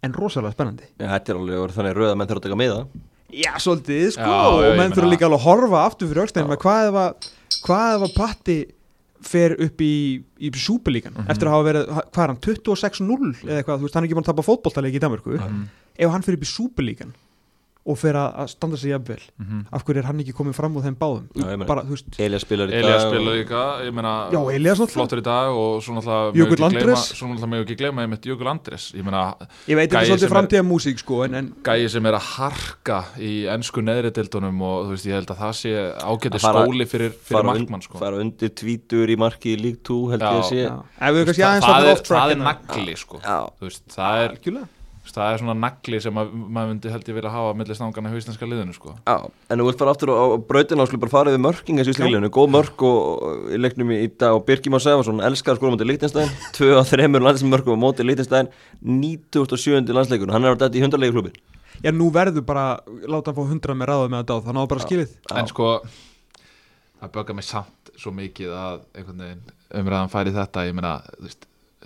en 0.04 0.12
rosalega 0.12 0.52
spennandi. 0.52 0.86
Já, 1.00 1.08
þetta 1.14 1.32
er 1.32 1.40
alveg 1.40 1.76
þannig 1.78 1.96
röð 1.96 2.12
að 2.12 2.18
menn 2.20 2.30
þurfa 2.30 2.42
að 2.42 2.48
taka 2.48 2.60
með 2.60 2.74
það 2.74 3.02
Já, 3.34 3.50
svolítið 3.64 4.08
sko 4.14 4.30
Já, 4.30 4.40
og 4.52 4.78
menn 4.78 4.94
þurfa 4.94 5.10
líka 5.10 5.28
alveg 5.28 5.40
að 5.40 5.46
horfa 5.48 5.84
aftur 5.88 6.10
fyrir 6.10 6.26
aukstæðin 6.26 6.54
að 6.54 6.64
hvað 6.64 6.90
ef 7.94 8.04
að 8.04 8.16
Patti 8.18 8.58
fer 9.24 9.54
upp 9.58 9.80
í, 9.80 10.22
í 10.40 10.50
súpilíkan 10.52 11.14
Mhm. 11.16 11.30
eftir 11.30 11.48
að 11.48 11.54
hafa 11.56 11.68
verið, 11.72 11.86
hvað 12.12 12.24
er 12.24 12.32
hann, 12.32 12.40
26-0 12.44 13.34
eða 13.44 13.62
eitthvað, 13.62 13.78
þú 13.78 13.86
veist, 13.88 13.94
hann 13.94 14.04
er 14.04 14.08
ekki 14.08 14.14
búin 14.18 14.24
að 14.26 14.32
tapa 14.32 14.42
fótboltaleik 14.46 14.94
í 14.94 15.00
Danmarku 15.00 15.38
Mhm. 15.38 15.68
ef 15.98 16.10
hann 16.10 16.22
fer 16.22 16.34
upp 16.34 16.42
í 16.44 16.50
súpilíkan 16.50 17.12
og 17.86 17.98
fer 18.00 18.14
að 18.16 18.36
að 18.40 18.48
standa 18.48 18.76
sig 18.80 18.90
jafnvel 18.94 19.20
Mhm. 19.38 19.66
af 19.72 19.84
hverju 19.84 19.98
er 20.00 20.06
hann 20.08 20.20
ekki 20.20 20.32
komið 20.32 20.54
fram 20.56 20.74
úr 20.76 20.82
þeim 20.86 20.96
báðum 20.96 21.26
Elías 22.18 22.42
spilar 22.46 22.68
í 22.68 22.70
dag 22.72 22.84
Elias 22.84 23.04
meina 23.92 24.12
Já, 24.32 24.40
Elías 24.54 24.78
náttúrulega. 24.80 24.94
flottur 24.94 25.18
í 25.20 25.24
dag 25.26 25.48
og 25.52 25.82
svo 25.82 25.92
náttúrulega 27.28 27.48
megum 27.50 27.64
ekki 27.66 27.76
ekki 27.76 27.84
einmitt 28.06 28.24
Jökull 28.24 28.48
Andres 28.48 28.92
ég 28.96 29.04
meina 29.04 29.34
ég 29.68 29.76
veit 29.76 29.90
sem 29.92 30.00
svolítið 30.08 30.32
framtíða 30.32 30.64
músík 30.64 30.98
sko 30.98 31.24
en, 31.24 31.34
en 31.34 31.52
gæi 31.62 31.88
sem 31.90 32.06
er 32.06 32.12
að 32.14 32.24
harka 32.38 33.04
í 33.18 33.44
ennsku 33.52 33.82
neðri 33.84 34.10
dildunum 34.16 34.62
og 34.62 34.86
þú 34.86 34.90
veist 34.96 35.06
ég 35.06 35.12
held 35.18 35.28
að 35.34 35.42
það 35.44 35.52
sé 35.60 35.74
fara- 36.40 36.64
skóli 36.66 36.86
fyrir, 36.88 37.12
fyrir 37.12 37.44
markmann 37.44 37.82
sko. 37.82 37.98
fara 37.98 38.16
undir 38.16 38.48
tvítur 38.48 39.08
í 39.12 39.16
marki 39.18 39.56
í 39.56 39.60
lík 39.60 39.82
2 39.84 40.10
held 40.10 40.22
ég 40.22 40.40
að 40.40 40.48
sé 40.48 40.62
já, 40.64 40.72
ef 41.00 41.14
við 41.14 41.24
kannski 41.26 41.42
það, 41.60 41.84
er, 41.84 42.00
er 42.00 42.34
hérna. 42.34 42.44
nagli 42.48 42.96
sko. 42.96 43.20
Það, 43.20 44.24
er. 44.24 44.68
Það 45.12 45.30
er 45.30 45.40
svona 45.42 45.54
nagli 45.58 46.00
sem 46.00 46.20
að, 46.20 46.32
maður 46.32 46.70
myndi 46.70 46.92
held 46.94 47.08
ég 47.10 47.16
vilja 47.18 47.32
hafa 47.34 47.54
millir 47.58 47.76
stangana 47.78 48.10
í 48.10 48.14
hausnænska 48.14 48.48
liðinu 48.48 48.76
sko. 48.76 48.94
já, 49.04 49.16
en 49.50 49.60
þú 49.60 49.66
vilt 49.68 49.80
fara 49.82 49.94
aftur 49.94 50.12
á, 50.12 50.16
á 50.16 50.26
brautina 50.48 50.84
og 50.84 50.90
skulle 50.90 51.04
bara 51.04 51.14
fara 51.14 51.34
við 51.34 51.42
mörking 51.44 51.80
þessu 51.80 51.94
íslíkleginu, 51.94 52.30
góð 52.34 52.52
mörk 52.56 52.84
og, 52.88 53.48
í 53.52 53.60
leiknum 53.60 53.92
í, 53.94 54.00
í 54.06 54.12
dag 54.16 54.38
og 54.38 54.46
Birgir 54.48 54.72
Már 54.72 54.84
Sæfarsson 54.84 55.20
elskar 55.24 55.54
að 55.54 55.60
skora 55.60 55.76
móti 55.76 55.88
Líktinstæðin, 55.88 56.32
tvö 56.56 56.70
á 56.80 56.82
þremur 56.88 57.26
landsmörkum 57.26 57.76
á 57.76 57.84
móti 57.84 58.06
Líktinstæðin, 58.06 58.52
97. 58.80 59.92
landsleikur. 59.98 60.32
Hann 60.32 60.48
er 60.48 60.56
á 60.56 60.60
þetta 60.64 60.80
í 60.80 60.86
hundarlegu 60.86 61.18
klubin 61.18 61.36
já, 61.82 61.92
nú 61.92 62.10
verður 62.14 62.44
bara 62.46 62.66
láta 63.08 63.32
hann 63.32 63.38
fá 63.38 63.48
hundra 63.50 63.76
með 63.76 63.90
ráða 63.90 64.10
með 64.10 64.22
þetta 64.22 64.36
og 64.36 64.46
þannig 64.48 64.66
á 64.66 64.72
bara 64.72 64.84
skilið. 64.84 65.16
En 65.34 65.50
sko 65.50 65.70
það 67.00 67.14
böggar 67.16 67.38
mig 67.38 67.48
samt 67.48 67.92
svo 68.00 68.12
mikið 68.14 68.54
að 68.58 68.84
umræðan 69.74 70.12
færi 70.12 70.34
þetta. 70.34 70.66
Ég 70.68 70.76
meina, 70.76 70.94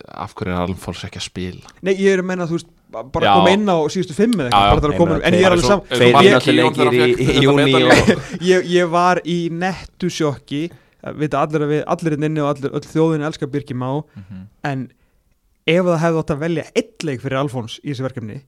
af 0.07 0.35
hverju 0.38 0.54
er 0.54 0.62
Alfons 0.62 1.04
ekki 1.09 1.21
að 1.21 1.28
spila? 1.28 1.76
Nei, 1.83 1.95
ég 1.97 2.14
er 2.14 2.23
að 2.23 2.28
menna, 2.31 2.49
þú 2.49 2.61
veist, 2.61 2.75
bara 2.88 3.26
Já. 3.28 3.35
koma 3.37 3.50
inn 3.52 3.66
á 3.68 3.76
síðustu 3.92 4.14
fimm 4.16 4.33
eða 4.38 4.49
eitthvað, 4.49 4.68
bara 4.68 4.80
það 4.80 4.92
að 4.92 4.99
koma, 4.99 5.16
Nei, 5.18 5.26
en 5.28 5.35
ég 5.35 5.45
er 5.45 5.52
alveg 5.52 5.59
Eins 5.59 5.64
og- 5.64 5.71
sam 5.71 5.80
eins 5.80 5.92
og 5.92 5.99
Tveir 5.99 6.12
Maggi 6.16 6.30
náttúrulega 6.35 6.64
Jón 6.64 6.75
þegar 6.75 6.88
hann 6.88 6.99
leikir 6.99 7.09
í- 7.09 7.14
fékk 7.14 7.21
í 7.21 7.26
þetta 7.28 7.45
júní 7.45 7.64
medalíu 7.68 7.88
og- 7.88 8.09
og- 8.09 8.42
ég, 8.49 8.68
ég 8.78 8.90
var 8.90 9.21
í 9.25 9.38
nettu 9.52 10.09
sjokki 10.11 10.62
vita 11.18 11.38
allir 11.45 11.61
að 11.66 11.73
við, 11.75 11.83
allir 11.87 12.12
inn 12.16 12.25
inni 12.28 12.40
og 12.40 12.49
allir, 12.57 12.71
öll 12.73 12.87
þjóðin 12.92 13.26
elskar 13.28 13.49
Birki 13.52 13.75
Má. 13.75 13.90
Mhm. 14.16 14.47
en 14.64 14.88
ef 15.66 15.85
það 15.85 15.99
hefði 16.04 16.23
átt 16.23 16.33
að 16.35 16.38
velja 16.47 16.64
eitt 16.75 17.04
leik 17.04 17.21
fyrir 17.21 17.38
Alfons 17.42 17.78
í 17.85 17.92
þessu 17.92 18.07
verkefni 18.09 18.40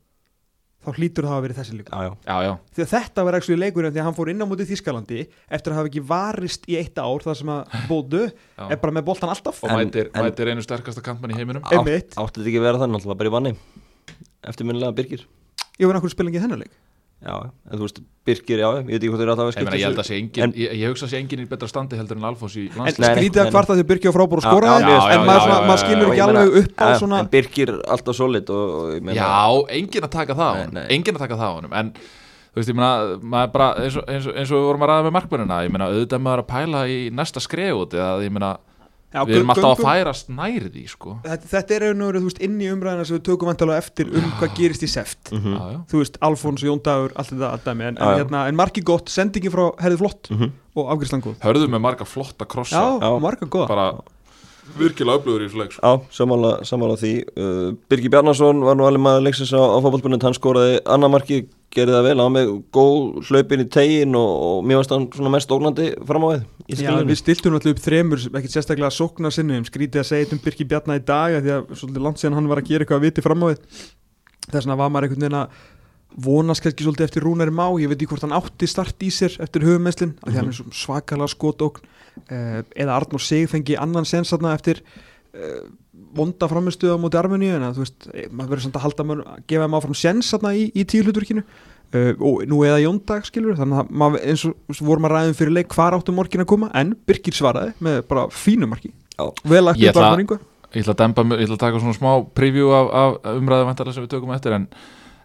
þá 0.80 0.94
hlýtur 0.96 1.24
það 1.24 1.28
að 1.28 1.34
hafa 1.36 1.44
verið 1.44 1.58
þessi 1.60 1.74
já, 1.84 2.52
því 2.72 2.80
að 2.80 2.88
þetta 2.94 3.24
var 3.26 3.34
ekki 3.36 3.56
leikurinn 3.60 3.92
því 3.92 4.00
að 4.00 4.06
hann 4.08 4.14
fór 4.16 4.30
inn 4.32 4.40
á 4.40 4.46
móti 4.48 4.64
Þískalandi 4.64 5.26
eftir 5.52 5.72
að 5.72 5.76
hafa 5.76 5.88
ekki 5.90 6.00
varist 6.08 6.64
í 6.66 6.78
eitt 6.80 6.96
ár 6.96 7.20
þar 7.20 7.36
sem 7.36 7.50
að 7.52 7.64
bóðu 7.90 8.22
er 8.56 8.76
bara 8.80 8.92
með 8.96 9.04
boltan 9.04 9.28
alltaf. 9.28 9.60
Og 9.62 9.68
mætir, 9.76 10.08
einu 10.48 10.62
sterkasta 10.64 11.02
kantmann 11.04 11.32
í 11.32 11.36
heiminum. 11.36 11.60
Em- 11.70 11.84
Einmitt. 11.84 12.16
átti 12.16 12.40
þetta 12.40 12.48
ekki 12.48 12.62
vera 12.64 12.78
þannig, 12.80 12.96
alltaf 12.96 13.18
bara 13.20 13.28
í 13.28 13.32
vanni 13.36 13.52
eftirminnilega 14.46 14.94
Birgir. 14.96 15.26
Ég 15.80 15.88
var 15.88 15.96
náttúrulega 15.96 16.16
spila 16.16 16.32
ekki 16.32 16.44
þennan 16.46 16.64
leik. 16.64 16.72
Já, 17.20 17.34
en 17.68 17.76
þú 17.76 17.84
veist, 17.84 17.98
Birgir, 18.24 18.60
já, 18.62 18.68
ég 18.80 18.86
veit 18.86 18.94
ekki 18.96 19.08
hvort 19.12 19.20
þeir 19.20 19.26
eru 19.28 19.32
alltaf 19.34 19.48
að 19.60 19.66
meina, 19.66 19.76
ég 19.76 19.88
held 19.90 19.98
að 20.00 20.06
sé 20.08 20.14
engin, 20.16 20.44
En- 20.46 20.54
ég, 20.56 20.70
ég 20.80 20.88
hugsa 20.88 21.04
að 21.04 21.10
sé 21.12 21.18
engin 21.20 21.42
í 21.42 21.48
betra 21.50 21.68
standi 21.68 21.98
heldur 21.98 22.16
en 22.16 22.24
Alfons 22.24 22.54
í 22.56 22.62
en 22.70 22.78
landslið 22.80 23.04
Nei, 23.04 23.08
nei, 23.10 23.16
skrítið 23.18 23.40
að 23.42 23.44
nei, 23.44 23.52
kvarta 23.52 23.76
því 23.76 23.84
að 23.84 23.90
Birki 23.90 24.08
á 24.08 24.12
frábúr 24.16 24.40
og 24.40 24.46
Já, 24.46 24.48
skoraði 24.48 24.78
en 24.80 24.88
já, 24.88 25.18
maður, 25.20 25.36
já, 25.36 25.44
svona, 25.44 25.58
já, 25.60 25.66
maður 25.68 25.76
já, 25.76 25.82
skilur 25.84 26.08
ekki 26.14 26.22
alveg 26.24 26.56
upp 26.62 26.80
á 26.80 26.88
ja, 26.88 26.96
svona 27.02 27.18
En 27.20 27.28
Birgir 27.34 27.72
alltaf 27.92 28.16
solid 28.16 28.52
og, 28.56 28.72
og 28.80 28.94
ég 28.96 29.04
meina 29.04 29.20
Já, 29.20 29.36
engin 29.76 30.08
að 30.08 30.12
taka 30.16 30.38
það 30.40 30.48
á 30.56 30.64
nei. 30.72 30.86
Engin 30.96 31.18
að 31.20 31.24
taka 31.26 31.36
það 31.42 31.44
á 31.44 31.56
honum 31.58 31.76
En 31.82 31.92
þú 32.00 32.56
veist, 32.62 32.72
ég 32.72 32.78
meina, 32.80 33.20
maður 33.36 33.52
bara 33.58 33.68
eins 33.84 34.00
og, 34.00 34.08
eins 34.08 34.24
og, 34.30 34.40
eins 34.40 34.48
og 34.48 34.56
við 34.56 34.68
vorum 34.70 34.86
að 34.88 34.92
ræða 34.94 35.04
með 35.10 35.16
markmennina 35.18 35.60
Ég 35.68 35.74
meina, 35.76 35.90
auðvitað 35.92 36.16
er 36.16 36.24
maður 36.24 36.44
að 36.46 36.50
pæla 36.56 36.82
í 36.88 36.98
næsta 37.20 37.44
skref 37.44 37.84
út 37.84 37.98
Eða 38.00 38.16
ég 38.24 38.32
meina, 38.32 38.54
Já, 39.10 39.24
við 39.26 39.40
erum 39.40 39.50
alltaf 39.50 39.72
að 39.80 39.80
færast 39.88 40.28
nær 40.30 40.66
því 40.70 40.82
sko. 40.88 41.16
þetta, 41.24 41.48
þetta 41.50 41.74
er 41.74 41.84
einhvern 41.88 42.04
veginn, 42.06 42.20
þú 42.20 42.28
veist, 42.30 42.42
inn 42.46 42.60
í 42.62 42.68
umræðina 42.70 43.06
sem 43.08 43.16
við 43.18 43.24
tökum 43.26 43.48
vantalega 43.50 43.78
eftir 43.82 44.06
um 44.14 44.28
hvað 44.38 44.54
gerist 44.54 44.84
í 44.86 44.88
seft 44.88 45.32
Mhm. 45.32 45.56
já, 45.56 45.62
já. 45.72 45.78
þú 45.90 45.98
veist, 46.04 46.18
Alfons, 46.22 46.62
Jón 46.62 46.82
Dagur, 46.82 47.12
allt 47.16 47.30
þetta 47.34 47.50
allt 47.50 47.64
dæmi, 47.64 47.82
en, 47.88 47.98
en, 47.98 48.18
hérna, 48.20 48.46
en 48.48 48.54
margi 48.56 48.82
gott, 48.86 49.06
sendingi 49.10 49.50
frá 49.50 49.74
herðið 49.82 49.98
flott 49.98 50.30
Mhm. 50.30 50.52
og 50.76 50.86
afgriðslan 50.94 51.22
góð 51.26 51.36
hörðu 51.42 51.66
með 51.68 51.80
marga 51.80 52.04
flotta 52.06 52.44
krossa 52.46 52.78
Já, 52.78 53.00
Já. 53.02 53.18
marga 53.20 53.46
góða 53.50 53.68
bara 53.68 54.00
virkilega 54.78 55.18
öflugur 55.18 55.42
í 55.42 55.48
þessu 55.48 55.58
leik 55.58 55.72
sko. 55.74 55.82
Já, 55.82 55.92
sammála, 56.14 56.50
sammála 56.62 56.96
því 57.00 57.12
uh, 57.36 57.72
Birgir 57.90 58.10
Bjarnason 58.14 58.60
var 58.62 58.76
nú 58.78 58.86
alveg 58.86 59.02
maður 59.02 59.24
leiksins 59.26 59.50
á, 59.50 59.58
á 59.58 59.78
fótballbunni 59.82 60.22
hann 60.22 60.36
skoraði 60.38 60.78
annar 60.86 61.10
marki, 61.10 61.48
gerði 61.74 61.94
það 61.94 62.06
vel 62.08 62.16
var 62.20 62.32
með 62.34 62.52
góð 62.74 63.28
hlaupin 63.28 63.62
í 63.62 63.66
tegin 63.70 64.16
og, 64.18 64.30
og 64.46 64.64
mér 64.66 64.80
varst 64.80 64.94
hann 64.94 65.06
svona 65.14 65.32
mest 65.36 65.52
ógnandi 65.54 65.90
fram 66.08 66.26
á 66.26 66.28
við 66.32 66.48
Já, 66.70 66.92
við 67.02 67.18
stiltum 67.18 67.56
alltaf 67.56 67.72
upp 67.74 67.82
þremur, 67.82 68.24
ekkert 68.30 68.54
sérstaklega 68.54 68.92
sóknar 68.94 69.34
sinnum, 69.34 69.64
skrítið 69.66 70.04
að 70.04 70.08
segja 70.10 70.26
þetta 70.26 70.36
um 70.36 70.42
Birki 70.44 70.66
Bjarna 70.70 70.98
í 71.00 71.02
dag 71.02 71.34
því 71.40 71.52
að 71.56 71.72
svolítið 71.80 72.04
langt 72.06 72.22
síðan 72.22 72.36
hann 72.38 72.50
var 72.50 72.60
að 72.62 72.70
gera 72.70 72.86
eitthvað 72.86 73.00
að 73.00 73.06
viti 73.08 73.24
fram 73.24 73.42
á 73.42 73.46
við 73.50 73.64
þess 74.46 74.60
vegna 74.60 74.78
var 74.78 74.92
maður 74.92 75.08
einhvern 75.08 75.24
veginn 75.26 75.38
að 75.40 75.58
vonast 76.26 76.64
kannski 76.64 76.86
svolítið 76.86 77.06
eftir 77.06 77.26
Rúnari 77.26 77.54
Má 77.54 77.66
ég 77.78 77.90
veit 77.90 77.98
ekki 77.98 78.10
hvort 78.10 78.26
hann 78.26 78.34
átti 78.34 78.68
start 78.70 79.06
í 79.06 79.10
sér 79.14 79.36
eftir 79.42 79.66
höfumeslin 79.66 80.16
af 80.18 80.30
því 80.30 80.34
að 80.34 80.40
hann 80.40 80.50
er 80.50 80.78
svakalega 80.80 81.30
skotókn 81.30 81.86
uh, 81.86 82.62
eða 82.74 82.96
Arnór 82.96 83.22
Sig 83.22 83.46
fengi 83.50 83.78
annan 83.78 84.08
sens 84.08 84.32
eftir 84.34 84.82
uh, 84.82 85.70
vonda 86.16 86.48
framistuða 86.50 86.96
á 86.96 87.02
móti 87.02 87.18
Armeníu 87.20 87.54
en 87.56 87.66
að 87.68 87.76
þú 87.78 87.84
veist, 87.84 88.06
eh, 88.14 88.28
maður 88.30 88.50
verður 88.54 88.64
samt 88.66 88.78
að 88.80 88.84
halda 88.86 89.06
maður, 89.10 89.24
að 89.30 89.42
gefa 89.52 89.66
þeim 89.68 89.76
áfram 89.78 89.98
sens 90.00 90.30
þarna 90.34 90.52
í, 90.58 90.64
í 90.74 90.84
tíu 90.90 91.04
hlutverkinu 91.06 91.42
uh, 91.44 92.12
og 92.18 92.44
nú 92.50 92.60
eða 92.66 92.80
Jóndag 92.84 93.26
skilur 93.28 93.58
þannig 93.58 93.82
að 93.84 93.90
maður, 94.02 94.24
eins 94.32 94.44
og 94.48 94.80
vorum 94.88 95.06
að 95.08 95.14
ræðum 95.16 95.36
fyrir 95.40 95.54
leik 95.58 95.74
hvar 95.76 95.96
áttu 95.98 96.14
morgin 96.16 96.42
að 96.44 96.50
koma 96.54 96.70
en 96.80 96.94
Birkir 97.06 97.36
svaraði 97.36 97.74
með 97.84 98.00
bara 98.10 98.26
fínu 98.34 98.66
marki. 98.70 98.90
Vel 99.44 99.60
Ég 99.62 99.70
upp 99.70 99.76
ætla- 99.76 100.00
barnaringu 100.00 100.38
ég 100.70 100.82
ætla 100.84 100.94
að 100.94 101.00
dempa, 101.02 101.22
ég 101.34 101.44
ætla 101.46 101.56
að 101.58 101.62
taka 101.66 101.80
svona 101.82 101.96
smá 101.98 102.10
preview 102.34 102.70
af, 102.74 102.90
af 102.94 103.36
umræðu 103.36 103.66
vantarlega 103.70 103.94
sem 103.98 104.04
við 104.06 104.12
tökum 104.14 104.30
eftir 104.36 104.54
en, 104.54 104.66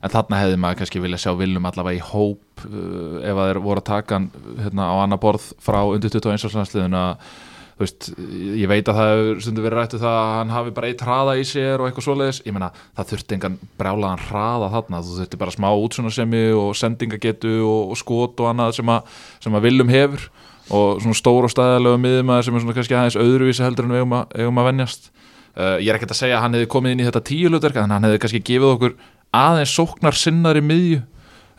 en 0.02 0.14
þarna 0.14 0.40
hefði 0.42 0.58
maður 0.64 0.80
kannski 0.82 1.02
vilja 1.04 1.20
sjá 1.22 1.32
Viljum 1.38 1.68
allavega 1.70 2.00
í 2.00 2.06
hóp 2.12 2.66
uh, 2.66 3.20
ef 3.22 3.36
að 3.38 3.52
þeir 3.52 3.60
voru 3.66 3.84
að 3.84 3.90
taka 3.92 4.18
hann 4.18 4.26
hérna, 4.64 4.88
á 4.90 4.96
annar 5.06 5.22
borð 5.22 5.52
frá 5.62 5.82
undir 5.86 6.10
21. 6.14 6.50
landsliðun 6.58 6.98
að 6.98 7.30
þú 7.76 7.84
veist, 7.84 8.08
ég 8.56 8.70
veit 8.72 8.88
að 8.88 8.98
það 9.00 9.10
hefur 9.12 9.40
stundu 9.44 9.64
verið 9.66 9.80
rættu 9.82 10.00
það 10.00 10.18
að 10.22 10.34
hann 10.38 10.54
hafi 10.56 10.74
bara 10.78 10.90
eitt 10.92 11.02
hraða 11.04 11.34
í 11.36 11.46
sér 11.48 11.82
og 11.82 11.90
eitthvað 11.90 12.06
svoleiðis, 12.08 12.42
ég 12.48 12.56
meina 12.56 12.70
það 12.96 13.10
þurfti 13.12 13.36
engan 13.36 13.58
brjálaðan 13.80 14.24
hraða 14.30 14.70
þarna. 14.78 15.02
Þú 15.04 15.18
þurfti 15.20 15.40
bara 15.42 15.56
smá 15.56 15.68
útsunarsemi 15.74 16.44
og 16.56 16.70
sendingagetu 16.80 17.56
og, 17.68 17.92
og 17.92 18.00
skot 18.00 18.40
og 18.40 18.52
annað 18.54 18.78
sem 18.80 18.92
að, 18.96 19.18
sem 19.44 19.58
að 19.60 19.68
Viljum 19.68 19.92
hefur 19.92 20.30
og 20.74 21.02
svona 21.04 21.18
stór 21.20 21.46
og 21.46 21.52
stæðalegu 21.52 22.00
miðumæður 22.02 22.48
sem 22.48 22.56
er 22.56 22.64
svona 22.64 22.78
kannski 22.78 22.96
aðeins 22.98 23.20
öðruvísi 23.22 23.66
heldur 23.66 23.86
en 23.86 23.94
við 23.94 24.02
eigum 24.02 24.16
að, 24.18 24.32
eigum 24.40 24.62
að 24.62 24.70
venjast. 24.72 25.12
Uh, 25.56 25.76
ég 25.80 25.92
er 25.92 26.00
ekkert 26.00 26.16
að 26.16 26.22
segja 26.24 26.40
að 26.40 26.46
hann 26.46 26.58
hefði 26.58 26.72
komið 26.72 26.96
inn 26.96 27.04
í 27.04 27.10
þetta 27.10 27.26
tíu 27.28 27.52
hlutverk 27.52 27.78
en 27.80 27.94
hann 27.94 28.08
hefði 28.08 28.22
kannski 28.24 28.42
gefið 28.50 28.72
okkur 28.72 28.96
aðeins 29.36 29.76
sóknar 29.76 30.18
sinnari 30.18 30.64
miðju 30.64 31.04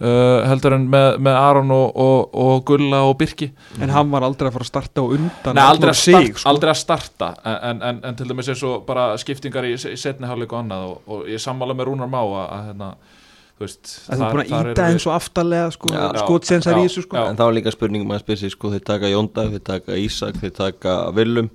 uh, 0.01 0.45
heldur 0.51 0.77
en 0.77 0.87
með, 0.93 1.09
með 1.27 1.39
Aron 1.41 1.73
og, 1.75 1.99
og, 2.03 2.39
og 2.47 2.65
Gulla 2.69 3.03
og 3.09 3.17
Birki 3.21 3.51
en 3.81 3.93
hann 3.95 4.13
var 4.13 4.27
aldrei 4.27 4.51
að 4.51 4.57
fara 4.57 4.67
að 4.67 4.71
starta 4.71 5.05
á 5.05 5.07
undan 5.07 5.59
Nei, 5.59 5.65
aldrei, 5.65 5.93
að 5.93 6.01
Sig, 6.01 6.15
start, 6.15 6.41
sko. 6.41 6.49
aldrei 6.53 6.73
að 6.73 6.81
starta 6.83 7.31
en, 7.43 7.85
en, 7.91 8.01
en 8.11 8.19
til 8.19 8.31
dæmis 8.31 8.51
eins 8.53 8.65
og 8.69 8.87
bara 8.89 9.11
skiptingar 9.21 9.69
í, 9.69 9.75
í 9.77 10.01
setni 10.01 10.29
hálfleik 10.29 10.57
og 10.57 10.63
annað 10.63 10.89
og, 10.91 10.97
og 11.07 11.29
ég 11.33 11.43
sammála 11.43 11.77
með 11.77 11.91
Rúnar 11.91 12.11
Má 12.13 12.21
að, 12.23 12.39
að 12.45 12.65
hérna, 12.71 12.91
þú 13.57 13.67
veist 13.67 13.93
Það 14.07 14.17
er 14.17 14.39
búin 14.39 14.45
að 14.47 14.73
íta 14.73 14.89
eins 14.93 15.07
og 15.09 15.15
aftarlega 15.17 15.69
sko, 15.77 15.93
skotsensar 16.23 16.81
í 16.81 16.89
þessu 16.89 17.07
sko. 17.07 17.21
Já. 17.21 17.29
en 17.31 17.39
það 17.39 17.51
var 17.51 17.61
líka 17.61 17.77
spurningum 17.77 18.17
að 18.17 18.25
spyrja 18.25 18.45
sig 18.45 18.57
sko, 18.57 18.73
þeir 18.75 18.89
taka 18.93 19.13
Jóndag, 19.13 19.55
þeir 19.57 19.65
taka 19.73 20.01
Ísak, 20.01 20.41
þeir 20.43 20.57
taka 20.61 20.99
Willum 21.17 21.53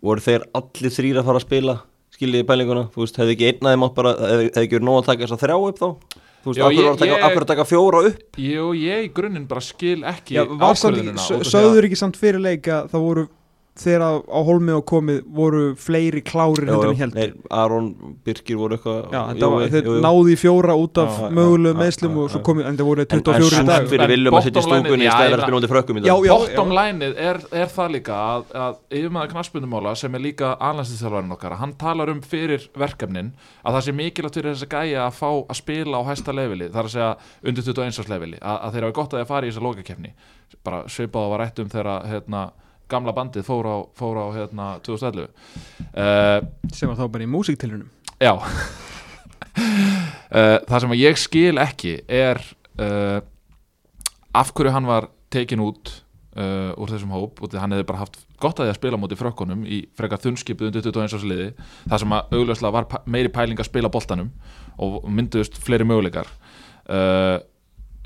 voru 0.00 0.24
þeir 0.24 0.46
allir 0.56 0.92
þrýra 0.94 1.22
að 1.22 1.30
fara 1.30 1.40
að 1.40 1.46
spila 1.46 1.76
skiljiði 2.20 2.46
pælinguna, 2.48 2.88
þú 2.92 3.04
veist, 3.04 3.18
hefði 3.20 3.36
ekki 3.36 3.46
einn 3.48 3.68
að 3.68 3.74
þeim 3.74 3.84
átt 3.86 3.94
bara, 3.96 4.10
hefði 4.18 4.48
hefði 4.50 4.64
ekki 4.64 4.76
verið 4.76 4.86
nóg 4.88 4.98
að 4.98 5.06
taka 5.08 5.24
þess 5.24 5.36
að 5.36 5.42
þrjá 5.44 5.56
upp 5.70 5.80
þá 5.80 6.19
þú 6.44 6.52
veist, 6.52 6.62
var 6.64 6.76
að 6.94 7.00
að 7.44 7.50
taka 7.52 7.66
fjóra 7.68 8.02
upp? 8.10 8.40
Jú, 8.40 8.70
ég 8.80 9.06
í 9.06 9.12
grunninn 9.16 9.46
bara 9.50 9.64
skil 9.64 10.00
ekki 10.08 10.38
Já, 10.38 10.44
var 10.48 10.78
samt 10.80 11.00
ekki, 11.00 11.98
samt 12.00 12.20
fyrir 12.20 12.42
leik 12.42 12.70
að 12.70 12.90
það 12.94 13.06
voru 13.06 13.26
þegar 13.80 14.02
á, 14.02 14.12
á 14.26 14.38
holmi 14.44 14.72
og 14.74 14.82
komið 14.90 15.20
voru 15.30 15.60
fleiri 15.78 16.20
klárir 16.26 16.66
heldur 16.68 16.90
en 16.90 16.96
held 16.98 17.14
nei, 17.14 17.28
Aron, 17.54 17.86
Birkir 18.26 18.58
voru 18.58 18.76
eitthvað 18.76 19.12
Já, 19.14 19.20
jú, 19.20 19.28
þetta 19.30 19.50
var, 19.52 19.62
jú, 19.62 19.68
þeir 19.74 19.86
jú. 19.88 19.94
náðu 20.04 20.24
í 20.32 20.36
fjóra 20.40 20.74
út 20.76 20.98
af 21.00 21.12
Já, 21.14 21.22
já, 21.22 21.30
mögulegu 21.38 21.72
já, 21.72 21.78
meðslum 21.80 22.18
og 22.20 22.26
svo 22.34 22.40
komið, 22.44 22.66
en 22.68 22.76
það 22.80 22.88
voru 22.90 23.04
en, 23.04 23.06
en 23.06 23.22
24 23.22 23.46
í 23.46 23.50
súrt 23.54 23.70
dag. 23.70 23.86
fyrir 23.92 24.04
En 24.04 24.10
Viljum 24.10 24.36
að 24.36 24.44
setja 24.48 24.50
í 24.50 24.60
bottom 24.60 24.74
line- 24.74 24.82
stúkunni 24.90 25.04
í 25.04 25.08
Já, 25.08 25.12
stæðar 25.14 25.30
ég 25.30 25.30
að 25.30 25.40
spila 25.40 25.46
meina- 25.46 25.60
út 25.60 25.68
í 25.68 25.72
frökkum 25.72 25.96
í 25.96 26.02
Já, 26.02 26.14
dag 26.14 26.26
já. 26.26 26.32
Bottom 26.34 26.74
lineið 26.80 27.22
er, 27.30 27.40
er 27.62 27.72
það 27.76 27.94
líka 27.94 28.18
að, 28.26 28.44
að 28.66 28.74
yfirmaður 29.00 29.32
knaspunumála 29.36 29.94
sem 30.02 30.14
er 30.18 30.24
líka 30.26 30.52
anlæstinsþjálfarinn 30.70 31.36
okkar, 31.38 31.56
hann 31.62 31.74
talar 31.80 32.10
um 32.12 32.20
fyrir 32.26 32.68
verkefnin 32.76 33.32
að 33.64 33.78
það 33.78 33.86
sé 33.88 33.96
mikilvægt 34.02 34.40
fyrir 34.40 34.54
þess 34.58 34.66
að 34.68 34.74
gæja 34.76 35.06
að 35.06 35.16
fá 35.22 35.30
að 35.30 35.56
spila 35.62 36.02
á 36.02 36.08
hæsta 36.10 36.34
leveli, 36.36 36.68
það 36.68 36.82
er 36.82 36.90
að 36.90 36.94
segja 36.98 37.10
undir 37.46 37.64
21 37.70 38.00
árs 38.02 38.10
leveli, 38.12 38.38
að, 38.42 38.58
að 38.66 38.72
þeir 38.76 38.86
hafa 38.90 38.98
gott 39.00 39.14
að 39.14 39.22
þeir 39.22 39.30
fara 39.30 39.46
í 39.46 39.50
þessa 39.54 39.64
lokakefni, 39.68 40.12
bara 40.66 40.82
svipað 40.90 41.30
var 41.32 41.40
rætt 41.46 41.62
um 41.62 41.68
þegar 41.70 42.06
hérna, 42.10 42.42
gamla 42.90 43.14
bandið 43.16 43.46
fór 43.46 43.68
á, 43.68 43.76
fór 43.96 44.20
á 44.20 44.26
hérna, 44.34 44.66
2011 44.86 45.26
uh, 45.26 46.38
sem 46.74 46.90
var 46.90 46.98
þá 46.98 47.06
bara 47.06 47.26
í 47.26 47.30
músiktilunum 47.30 47.88
Já. 48.20 48.34
Uh, 50.30 50.60
Það 50.68 50.76
sem 50.84 50.92
ég 51.00 51.18
skil 51.18 51.56
ekki 51.62 51.96
er 52.06 52.38
uh, 52.80 53.18
af 54.36 54.52
hverju 54.54 54.74
hann 54.74 54.88
var 54.88 55.10
tekin 55.32 55.64
út 55.64 55.96
úr 56.40 56.86
þessum 56.86 57.10
hóp 57.10 57.40
og 57.42 57.54
hann 57.58 57.74
hefði 57.74 57.84
bara 57.88 58.04
haft 58.04 58.20
gott 58.40 58.60
að 58.62 58.68
því 58.68 58.70
að 58.70 58.76
spila 58.78 58.98
móti 59.02 59.16
frökkunum 59.18 59.64
í 59.66 59.80
frekar 59.98 60.20
þunnskipið 60.22 60.68
undir 60.68 60.84
21 60.86 61.16
árs 61.18 61.24
liði 61.26 61.48
það 61.90 62.00
sem 62.04 62.14
að 62.14 62.36
augljóslega 62.38 62.74
var 62.76 62.86
meiri 63.10 63.32
pæling 63.34 63.58
að 63.58 63.66
spila 63.66 63.90
boltanum 63.92 64.30
og 64.78 65.10
mynduðust 65.10 65.58
fleiri 65.60 65.84
möguleikar. 65.90 66.30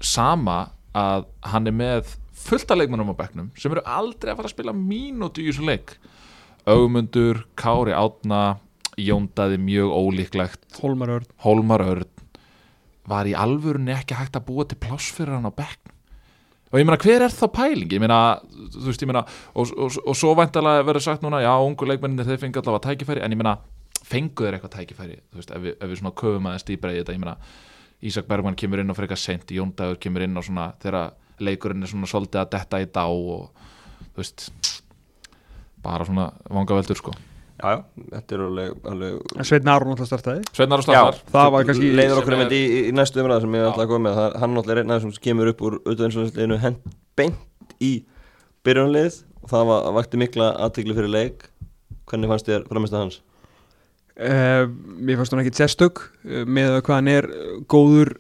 Sama 0.01 0.57
að 0.97 1.29
hann 1.53 1.69
er 1.69 1.77
með 1.77 2.17
fullt 2.35 2.71
af 2.71 2.81
leikmennum 2.81 3.15
á 3.15 3.21
bekknum 3.23 3.51
sem 3.59 3.73
eru 3.73 3.85
aldrei 3.87 4.33
að 4.33 4.41
fara 4.41 4.51
að 4.51 4.57
spila 4.57 4.77
mínútu 4.77 5.45
í 5.45 5.49
þessum 5.49 5.71
leik. 5.71 5.97
Ögmundur, 6.69 7.45
Kári 7.61 7.93
Átna 7.95 8.59
Jóndaði 9.01 9.59
mjög 9.59 9.91
ólíklegt. 9.91 10.67
Holmar 10.81 11.11
Örn. 11.19 11.33
Hólmar 11.43 11.83
Örn. 11.83 12.11
Var 13.11 13.29
í 13.29 13.35
alvörunni 13.37 13.93
ekki 13.93 14.17
hægt 14.17 14.39
að 14.39 14.47
búa 14.49 14.65
til 14.69 14.79
pláss 14.81 15.11
fyrir 15.13 15.37
hann 15.37 15.51
á 15.51 15.53
bekknum? 15.53 15.93
Og 16.73 16.81
ég 16.81 16.87
meina 16.89 16.99
hver 16.99 17.23
er 17.23 17.31
þá 17.31 17.45
pæling? 17.55 17.93
Ég 17.93 18.01
meina, 18.03 18.19
þú 18.75 18.89
veist, 18.89 19.03
ég 19.05 19.11
meina 19.11 19.23
og, 19.55 19.71
og, 19.79 19.99
og 20.03 20.17
svo 20.19 20.33
væntalega 20.35 20.87
verður 20.89 21.05
sagt 21.05 21.23
núna 21.23 21.43
já, 21.45 21.53
ungu 21.63 21.87
leikmenninni 21.87 22.27
þeir 22.27 22.41
fengi 22.43 22.59
allavega 22.59 22.89
tækifæri 22.89 23.23
en 23.23 23.35
ég 23.37 23.39
meina, 23.39 23.53
fengu 24.03 24.43
þeir 24.47 24.57
eitthvað 24.57 24.73
tækifæri? 24.79 25.21
Þú 25.31 25.39
veist, 25.39 25.53
ef 25.55 25.63
við, 25.63 25.77
ef 25.77 25.93
við 25.93 26.01
svona 26.01 26.15
köfum 26.19 26.49
aðeins 26.51 26.67
dýbra 26.67 26.91
í 26.91 26.99
þetta 26.99 27.15
ég 27.15 27.23
meina, 27.23 27.37
Ísak 28.05 28.27
Bergmann 28.27 28.59
kemur 28.59 28.83
inn 28.83 28.91
á 28.91 28.99
frekar 28.99 29.21
sent, 29.21 29.55
Jón 29.55 29.71
Dagur 29.79 30.01
kemur 30.03 30.25
inn 30.27 30.35
á 30.35 30.43
svona 30.43 30.67
þegar 30.83 31.15
leikurinn 31.43 31.83
er 31.83 31.91
svona 31.91 32.07
svolítið 32.11 32.43
að 32.45 32.51
detta 32.55 32.81
í 32.83 32.89
dá 32.95 33.05
og 33.11 33.51
þú 34.15 34.21
veist 34.23 34.49
bara 35.85 36.07
svona 36.09 36.31
vanga 36.51 36.77
veldur 36.79 36.97
sko. 37.01 37.13
Já, 37.55 37.69
já, 37.71 37.79
þetta 38.11 38.35
er 38.35 38.41
alveg, 38.49 38.71
alveg 38.91 39.45
Sveitn 39.47 39.69
Aron 39.71 39.93
alltaf 39.95 40.09
startaði. 40.11 40.41
Sveinar 40.57 40.81
og 40.83 40.87
Staffar 40.87 41.19
það 41.31 41.51
var 41.55 41.67
kannski 41.69 41.91
leiður 41.95 42.21
okkur 42.23 42.35
er- 42.35 42.41
einmitt 42.41 42.55
í, 42.57 42.63
í, 42.89 42.95
næstu 42.97 43.23
umræða 43.23 43.45
sem 43.45 43.55
ég 43.55 43.63
Já. 43.63 43.71
að 43.75 43.91
koma 43.93 44.09
með. 44.09 44.17
Það, 44.19 44.39
hann 44.43 44.55
náttúrulega 44.57 44.75
er 44.75 44.83
einn 44.83 44.95
aðeins 44.95 45.15
sem 45.19 45.25
kemur 45.29 45.51
upp 45.53 45.63
úr 45.63 45.77
auðvitað 45.85 46.09
eins 46.09 46.17
og 46.19 46.27
þessleginu 46.27 46.59
hent 46.65 46.89
beint 47.15 47.77
í 47.79 47.93
byrjunlið 48.67 49.21
og 49.45 49.53
það 49.53 49.69
var, 49.71 49.87
vakti 50.01 50.21
mikla 50.25 50.49
aðtikli 50.67 50.97
fyrir 50.99 51.13
leik. 51.15 51.47
Hvernig 52.11 52.33
fannst 52.33 52.51
þér 52.51 52.67
framist 52.73 52.99
hans? 52.99 53.21
Uh, 54.15 54.67
mér 54.99 55.19
fannst 55.19 55.35
hún 55.35 55.43
ekki 55.45 55.55
sérstök 55.59 56.05
uh, 56.07 56.43
með 56.47 56.81
hvað 56.87 56.99
hann 57.01 57.09
er 57.11 57.27
góður 57.71 58.13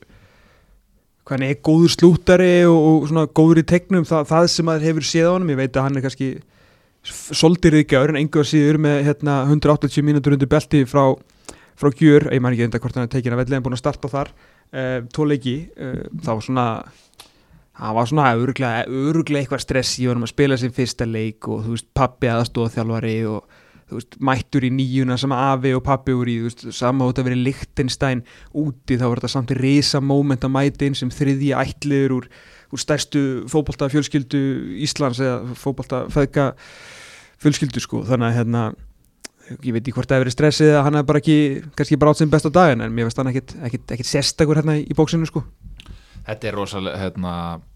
hann 1.30 1.44
er 1.46 1.60
góður 1.64 1.92
slúttari 1.94 2.64
og, 2.68 2.78
og 2.78 3.06
svona 3.10 3.26
góður 3.26 3.62
í 3.62 3.68
tegnum 3.68 4.04
það, 4.08 4.26
það 4.32 4.48
sem 4.52 4.68
maður 4.68 4.88
hefur 4.90 5.06
séð 5.08 5.28
á 5.30 5.34
honum 5.34 5.54
ég 5.54 5.60
veit 5.62 5.78
að 5.78 5.86
hann 5.86 6.00
er 6.00 6.04
kannski 6.04 6.32
soldir 7.04 7.76
ríkjaður 7.78 8.14
en 8.14 8.20
einhver 8.22 8.48
síður 8.48 8.80
með 8.80 8.98
hérna, 9.08 9.38
180 9.48 10.04
mínútur 10.04 10.36
undir 10.36 10.50
belti 10.50 10.84
frá, 10.88 11.14
frá 11.76 11.90
gjör, 11.92 12.30
ég 12.32 12.44
man 12.44 12.56
ekki 12.56 12.68
enda 12.68 12.80
hvort 12.80 12.96
hann 12.96 13.08
er 13.08 13.12
tekin 13.12 13.36
að 13.36 13.44
velli 13.44 13.58
en 13.58 13.64
búin 13.64 13.76
að 13.76 13.82
starta 13.82 14.12
þar 14.12 14.30
uh, 14.34 15.00
tvo 15.12 15.28
leiki, 15.28 15.56
uh, 15.76 16.04
það 16.20 16.30
var 16.32 16.46
svona 16.48 16.68
það 17.74 17.98
var 17.98 18.10
svona 18.10 18.30
öruglega, 18.38 18.84
öruglega 18.88 19.44
eitthvað 19.44 19.64
stress 19.64 19.98
í 20.00 20.08
honum 20.08 20.26
að 20.28 20.32
spila 20.32 20.58
sin 20.60 20.74
fyrsta 20.74 21.08
leik 21.08 21.48
og 21.50 21.64
þú 21.64 21.74
veist 21.74 21.90
pappi 21.96 22.30
aðstóða 22.30 22.76
þjálfari 22.76 23.16
og 23.32 23.53
veist, 23.92 24.16
mættur 24.24 24.64
í 24.66 24.70
nýjuna 24.72 25.18
sem 25.20 25.34
afi 25.34 25.74
og 25.76 25.84
pappi 25.86 26.14
voru 26.16 26.32
í, 26.32 26.38
veist, 26.46 26.64
hótt 26.64 27.20
að 27.20 27.28
vera 27.28 27.40
Lichtenstein 27.40 28.24
úti, 28.52 28.98
þá 28.98 29.06
var 29.06 29.20
þetta 29.20 29.32
samt 29.34 29.54
risa 29.58 30.00
moment 30.00 30.46
að 30.46 30.54
mæta 30.56 30.88
inn 30.88 30.98
sem 30.98 31.12
þriðji 31.12 31.52
ætliður 31.58 32.16
úr, 32.18 32.30
úr 32.72 32.82
stærstu 32.82 33.44
fótbolta 33.50 33.90
fjölskyldu 33.92 34.42
Íslands 34.84 35.22
eða 35.22 35.58
fótbolta 35.58 36.04
feðka 36.14 36.52
fjölskyldu 37.42 37.82
sko, 37.82 38.02
þannig 38.08 38.30
að 38.30 38.38
hérna 38.40 38.64
ég 39.60 39.74
veit 39.74 39.82
ekki 39.82 39.92
hvort 39.98 40.08
það 40.08 40.16
hefur 40.16 40.24
verið 40.24 40.36
stressið 40.38 40.70
eða 40.72 40.84
hann 40.86 40.98
er 40.98 41.06
bara 41.08 41.20
ekki, 41.20 41.38
kannski 41.76 41.98
bara 42.00 42.14
átt 42.14 42.22
sem 42.22 42.32
besta 42.32 42.52
daginn 42.52 42.84
en 42.84 42.94
mér 42.94 43.08
finnst 43.08 43.20
hann 43.20 43.30
ekkit, 43.32 43.56
ekkit, 43.68 43.86
ekkit 43.96 44.08
sérstakur 44.08 44.60
hérna 44.60 44.78
í 44.80 44.96
bóksinu 44.96 45.28
sko 45.28 45.44
Þetta 46.24 46.48
er 46.48 46.54
rosalega, 46.56 47.00
hérna, 47.02 47.32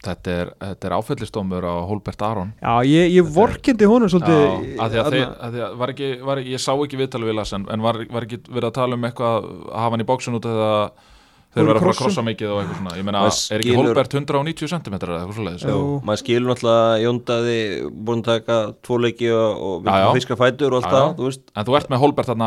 þetta 0.06 0.36
er, 0.40 0.50
þetta 0.62 0.88
er 0.88 0.94
áfellistómur 0.96 1.66
á 1.68 1.74
Holbert 1.84 2.22
Aron. 2.24 2.54
Já, 2.62 2.72
ég, 2.88 3.10
ég 3.18 3.28
vorkendi 3.34 3.84
honum 3.90 4.08
svolítið 4.08 4.40
Já, 4.40 4.48
að 4.80 4.94
því 4.94 5.02
að, 5.02 5.18
að 5.44 5.52
því 5.52 5.60
að 5.66 5.76
var 5.82 5.92
ekki, 5.92 6.08
var, 6.30 6.40
ég 6.54 6.62
sá 6.64 6.72
ekki 6.72 6.96
viðtalið 7.02 7.28
við 7.28 7.36
Lass 7.42 7.52
en, 7.58 7.66
en 7.68 7.84
var, 7.84 8.00
var 8.08 8.24
ekki 8.24 8.38
verið 8.48 8.70
að 8.70 8.76
tala 8.80 8.96
um 8.96 9.04
eitthvað 9.10 9.36
að 9.36 9.44
hafa 9.82 9.92
hann 9.98 10.04
í 10.04 10.08
bóksun 10.08 10.38
út 10.40 10.48
eða 10.48 10.70
þeir 11.48 11.64
Voru 11.64 11.68
verið 11.68 11.76
að 11.76 11.84
fara 11.84 11.92
að 11.92 12.00
krossa? 12.00 12.22
mikið 12.24 12.48
og 12.48 12.58
eitthvað 12.62 12.78
svona. 12.80 12.96
Ég 12.98 13.04
meina, 13.08 13.20
er 13.28 13.62
ekki 13.64 13.76
Holbert 13.76 14.12
190 14.16 14.72
cm 14.72 14.96
eða 14.96 15.18
eitthvað 15.18 15.36
svoleiðis? 15.38 15.64
Jú. 15.68 15.78
maður 16.08 16.20
skilur 16.22 16.48
náttúrulega 16.52 16.98
Jóndaði 17.04 17.58
búin 18.08 18.20
að 18.24 18.28
taka 18.32 18.56
tvo 18.84 18.94
leiki 19.04 19.28
og, 19.32 19.48
og 19.68 19.88
Já, 19.88 19.96
já. 20.04 20.08
fiska 20.16 20.36
fætur 20.40 20.72
og 20.72 20.80
allt 20.80 20.88
Já, 20.88 20.92
já. 20.92 20.96
það, 21.04 21.16
þú 21.20 21.24
veist. 21.28 21.44
En 21.52 21.68
þú 21.68 21.72
ert 21.80 21.92
með 21.92 22.00
Holbert 22.04 22.28
þarna 22.32 22.46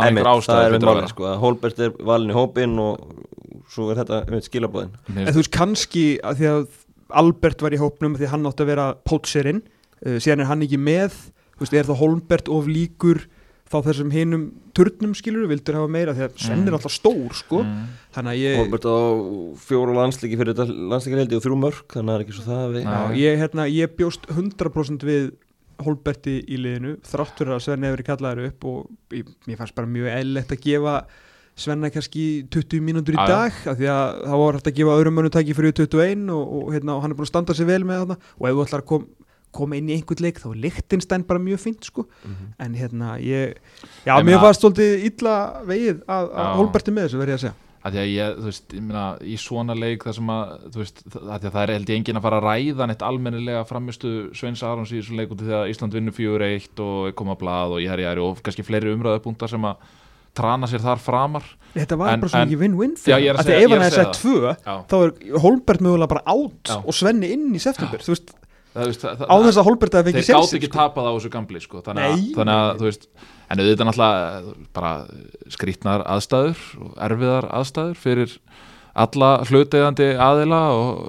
svo 3.71 3.89
er 3.93 4.01
þetta 4.01 4.21
einmitt 4.25 4.47
skilabóðin 4.49 4.95
En 5.15 5.31
þú 5.33 5.39
veist 5.41 5.53
kannski 5.55 6.05
að 6.23 6.41
því 6.41 6.49
að 6.53 6.63
Albert 7.21 7.61
var 7.65 7.73
í 7.75 7.79
hópnum 7.81 8.13
því 8.19 8.29
hann 8.31 8.47
átti 8.47 8.63
að 8.65 8.69
vera 8.71 8.87
pótserinn 9.07 9.61
uh, 9.63 10.17
síðan 10.23 10.45
er 10.45 10.49
hann 10.51 10.65
ekki 10.67 10.79
með 10.79 11.15
þú 11.57 11.65
veist, 11.65 11.73
er 11.77 11.87
það 11.89 11.99
Holmbert 12.01 12.51
of 12.51 12.67
líkur 12.71 13.25
þá 13.71 13.77
þessum 13.85 14.09
hinum 14.11 14.41
turnum 14.75 15.11
skilur 15.15 15.45
vildur 15.47 15.77
hafa 15.79 15.87
meira 15.91 16.11
því 16.15 16.25
að 16.27 16.33
Sven 16.43 16.63
er 16.65 16.71
Mm. 16.71 16.75
alltaf 16.75 16.91
stór 16.91 17.35
sko 17.39 17.61
mm. 17.63 17.83
þannig 18.15 18.31
að 18.33 18.41
ég, 18.41 18.57
Holbert 18.59 18.87
á 18.91 18.95
fjóru 19.63 19.93
landslíki 19.95 20.39
fyrir 20.39 20.55
þetta 20.57 20.75
landslíkarheldi 20.91 21.37
og 21.37 21.43
þrjú 21.45 21.57
mörg 21.61 21.85
þannig 21.93 22.01
að 22.01 22.11
það 22.11 22.17
er 22.17 22.25
ekki 22.25 22.35
svo 22.35 22.45
það 22.49 22.73
við 22.75 22.83
Já. 22.83 22.91
já, 22.91 23.15
ég, 23.21 23.39
hérna, 23.43 23.67
ég 23.71 23.93
bjóst 23.99 24.27
100% 24.31 25.07
við 25.07 25.29
Holberti 25.81 26.35
í 26.51 26.59
liðinu 26.61 26.91
þrátt 27.07 27.39
fyrir 27.39 27.55
að 27.55 27.63
Sven 27.65 27.87
hefur 27.87 28.03
kallaður 28.11 28.49
upp 28.51 28.67
og 28.69 29.15
ég, 29.17 29.31
mér 29.47 29.57
fannst 29.63 29.77
bara 29.79 29.89
mjög 29.89 30.11
eðlilegt 30.17 30.51
að 30.57 30.63
gefa 30.67 30.95
Svenna 31.61 31.89
kannski 31.93 32.25
20 32.51 32.81
mínútur 32.83 33.15
í 33.15 33.19
já. 33.21 33.27
dag 33.29 33.57
af 33.71 33.79
því 33.79 33.89
að 33.93 34.21
það 34.27 34.41
var 34.43 34.57
hægt 34.59 34.69
að 34.71 34.77
gefa 34.81 34.97
öðrum 34.99 35.17
mönnum 35.19 35.35
tæki 35.37 35.55
fyrir 35.57 35.75
21 35.77 36.29
og, 36.35 36.53
og, 36.61 36.69
hérna, 36.75 36.95
og 36.97 37.01
hann 37.05 37.13
er 37.13 37.19
búin 37.19 37.27
að 37.29 37.33
standa 37.33 37.53
sig 37.57 37.69
vel 37.69 37.83
með 37.85 38.03
þarna 38.03 38.17
og 38.39 38.47
ef 38.49 38.55
þú 38.57 38.65
ætlar 38.67 38.83
að 38.85 38.89
kom, 38.91 39.07
koma 39.51 39.75
inn 39.79 39.89
í 39.91 39.97
einhvern 39.99 40.23
leik 40.23 40.39
þá 40.43 40.47
er 40.53 40.61
Lichtenstein 40.67 41.25
bara 41.27 41.39
mjög 41.43 41.59
fínt 41.65 41.83
sko 41.89 42.05
Mhm. 42.23 42.53
en 42.59 42.73
hérna 42.79 43.17
ég 43.19 43.57
já, 44.07 44.13
mér 44.23 44.39
fannst 44.41 44.61
svolítið 44.63 45.03
illa 45.11 45.35
vegið 45.67 45.99
að, 46.07 46.31
að. 46.31 46.55
Holberti 46.61 46.91
með 46.95 47.07
þessu 47.09 47.19
verði 47.23 47.33
að 47.39 47.43
segja 47.47 47.57
að 47.81 47.95
því 47.95 47.99
að 48.03 48.09
ég, 48.13 48.35
veist, 48.45 48.73
ég 48.77 48.81
meina 48.85 49.03
í 49.25 49.35
svona 49.41 49.73
leik 49.73 50.03
þar 50.05 50.13
sem 50.13 50.27
að, 50.29 50.49
veist, 50.77 50.99
að 51.17 51.39
því 51.41 51.47
að 51.49 51.55
það 51.55 51.63
er 51.63 51.71
held 51.73 51.89
ég 51.89 51.97
enginn 51.97 52.19
að 52.19 52.25
fara 52.27 52.37
að 52.37 52.45
ræða 52.45 52.87
neitt 52.91 53.01
almennilega 53.07 53.63
framistu 53.65 54.11
Sveins 54.37 54.61
Arons 54.61 54.91
í 54.93 55.01
svona 55.01 55.23
leik 55.23 55.31
út 55.33 55.41
af 55.41 55.47
því 55.49 55.55
að 55.57 55.71
Ísland 55.73 55.97
vinnur 55.97 56.13
4-1 56.13 56.83
og 56.85 57.15
koma 57.17 57.33
blað 57.41 57.73
og 57.73 57.81
ég 57.81 57.89
er 57.95 58.03
er 58.11 58.21
og 58.21 58.37
kannski 58.45 58.61
fleiri 58.67 58.93
umræðupunktar 58.93 59.49
sem 59.49 59.65
að 59.65 59.81
trana 60.37 60.67
sér 60.71 60.79
þar 60.83 60.99
framar. 61.03 61.43
Þetta 61.75 61.97
var 61.97 62.09
En- 62.13 62.19
bara 62.19 62.29
svona 62.31 62.41
en- 62.43 62.49
ekki 62.49 62.59
win-win 62.59 62.93
segja- 62.99 63.33
að 63.35 63.49
ef 63.49 63.69
hann 63.71 63.81
hefði 63.81 63.95
sett 63.95 64.19
tvö 64.19 64.55
þá 64.91 64.95
er 65.05 65.39
Holbert 65.39 65.79
mögulega 65.81 66.07
bara 66.11 66.23
átt 66.27 66.71
og 66.85 66.93
Svenni 66.93 67.31
inn 67.31 67.53
í 67.55 67.59
september 67.63 67.99
veist, 68.03 68.33
það, 68.75 68.85
veist, 68.91 69.01
það, 69.05 69.23
á 69.31 69.35
þess 69.45 69.57
að 69.61 69.63
Holbert 69.69 69.93
hefði 69.95 70.11
þeir 70.11 70.17
fengið 70.19 70.27
gátt 70.27 70.41
sénsinn, 70.43 70.59
ekki 70.59 70.69
sko. 70.71 70.77
tapað 70.79 71.07
á 71.07 71.11
þessu 71.15 71.31
gamli 71.31 71.61
sko. 71.63 71.81
þannig, 71.81 72.03
að, 72.11 72.35
þannig 72.35 72.55
að 72.59 72.75
þú 72.81 72.87
veist 72.89 73.07
en 73.51 73.57
auðvitað 73.63 73.87
náttúrulega 73.87 74.55
bara 74.73 74.91
skrítnar 75.55 76.03
aðstæður 76.07 76.59
og 76.83 76.91
erfiðar 77.07 77.47
aðstæður 77.51 77.95
fyrir 78.03 78.37
alla 78.93 79.29
hluteiðandi 79.47 80.07
aðila 80.19 80.61
og, 80.75 81.01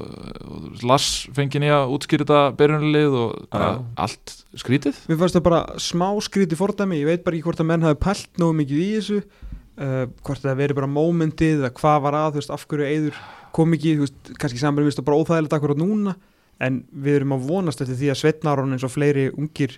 og 0.47 0.83
Lars 0.87 1.27
fengið 1.35 1.65
nýja 1.65 1.79
útskýrita 1.91 2.43
byrjunlið 2.59 3.17
og 3.19 3.47
bara 3.51 3.71
Já. 3.73 3.79
allt 4.07 4.35
skrítið. 4.63 5.01
Mér 5.11 5.19
fannst 5.23 5.39
það 5.39 5.47
bara 5.49 5.63
smá 5.83 6.09
skríti 6.23 6.59
fordæmi. 6.59 7.01
Ég 7.03 7.11
veit 7.11 7.25
bara 7.25 7.39
ekki 7.39 7.49
hvort 7.49 7.63
að 7.65 7.71
menn 7.73 7.87
hafi 7.87 7.99
pælt 8.03 8.43
nógu 8.43 8.59
mikið 8.61 8.83
í 8.85 8.91
þessu 8.99 9.23
uh, 9.23 10.05
hvort 10.23 10.45
það 10.45 10.61
veri 10.63 10.77
bara 10.79 10.91
mómentið 10.91 11.63
eða 11.63 11.73
hvað 11.79 12.05
var 12.07 12.19
að, 12.19 12.29
þú 12.35 12.43
veist, 12.43 12.53
af 12.55 12.67
hverju 12.71 12.91
eður 12.91 13.23
kom 13.57 13.75
ekki, 13.77 13.97
þú 13.97 14.07
veist, 14.07 14.35
kannski 14.41 14.61
saman 14.63 14.87
við 14.87 15.01
bara 15.03 15.19
óþægilegt 15.21 15.57
akkurat 15.57 15.81
núna, 15.81 16.15
en 16.63 16.85
við 16.93 17.21
erum 17.21 17.35
að 17.37 17.49
vonast 17.51 17.83
eftir 17.83 17.99
því 17.99 18.13
að 18.13 18.21
Svetnarón 18.21 18.77
eins 18.77 18.87
og 18.87 18.93
fleiri 18.95 19.31
ungir 19.33 19.77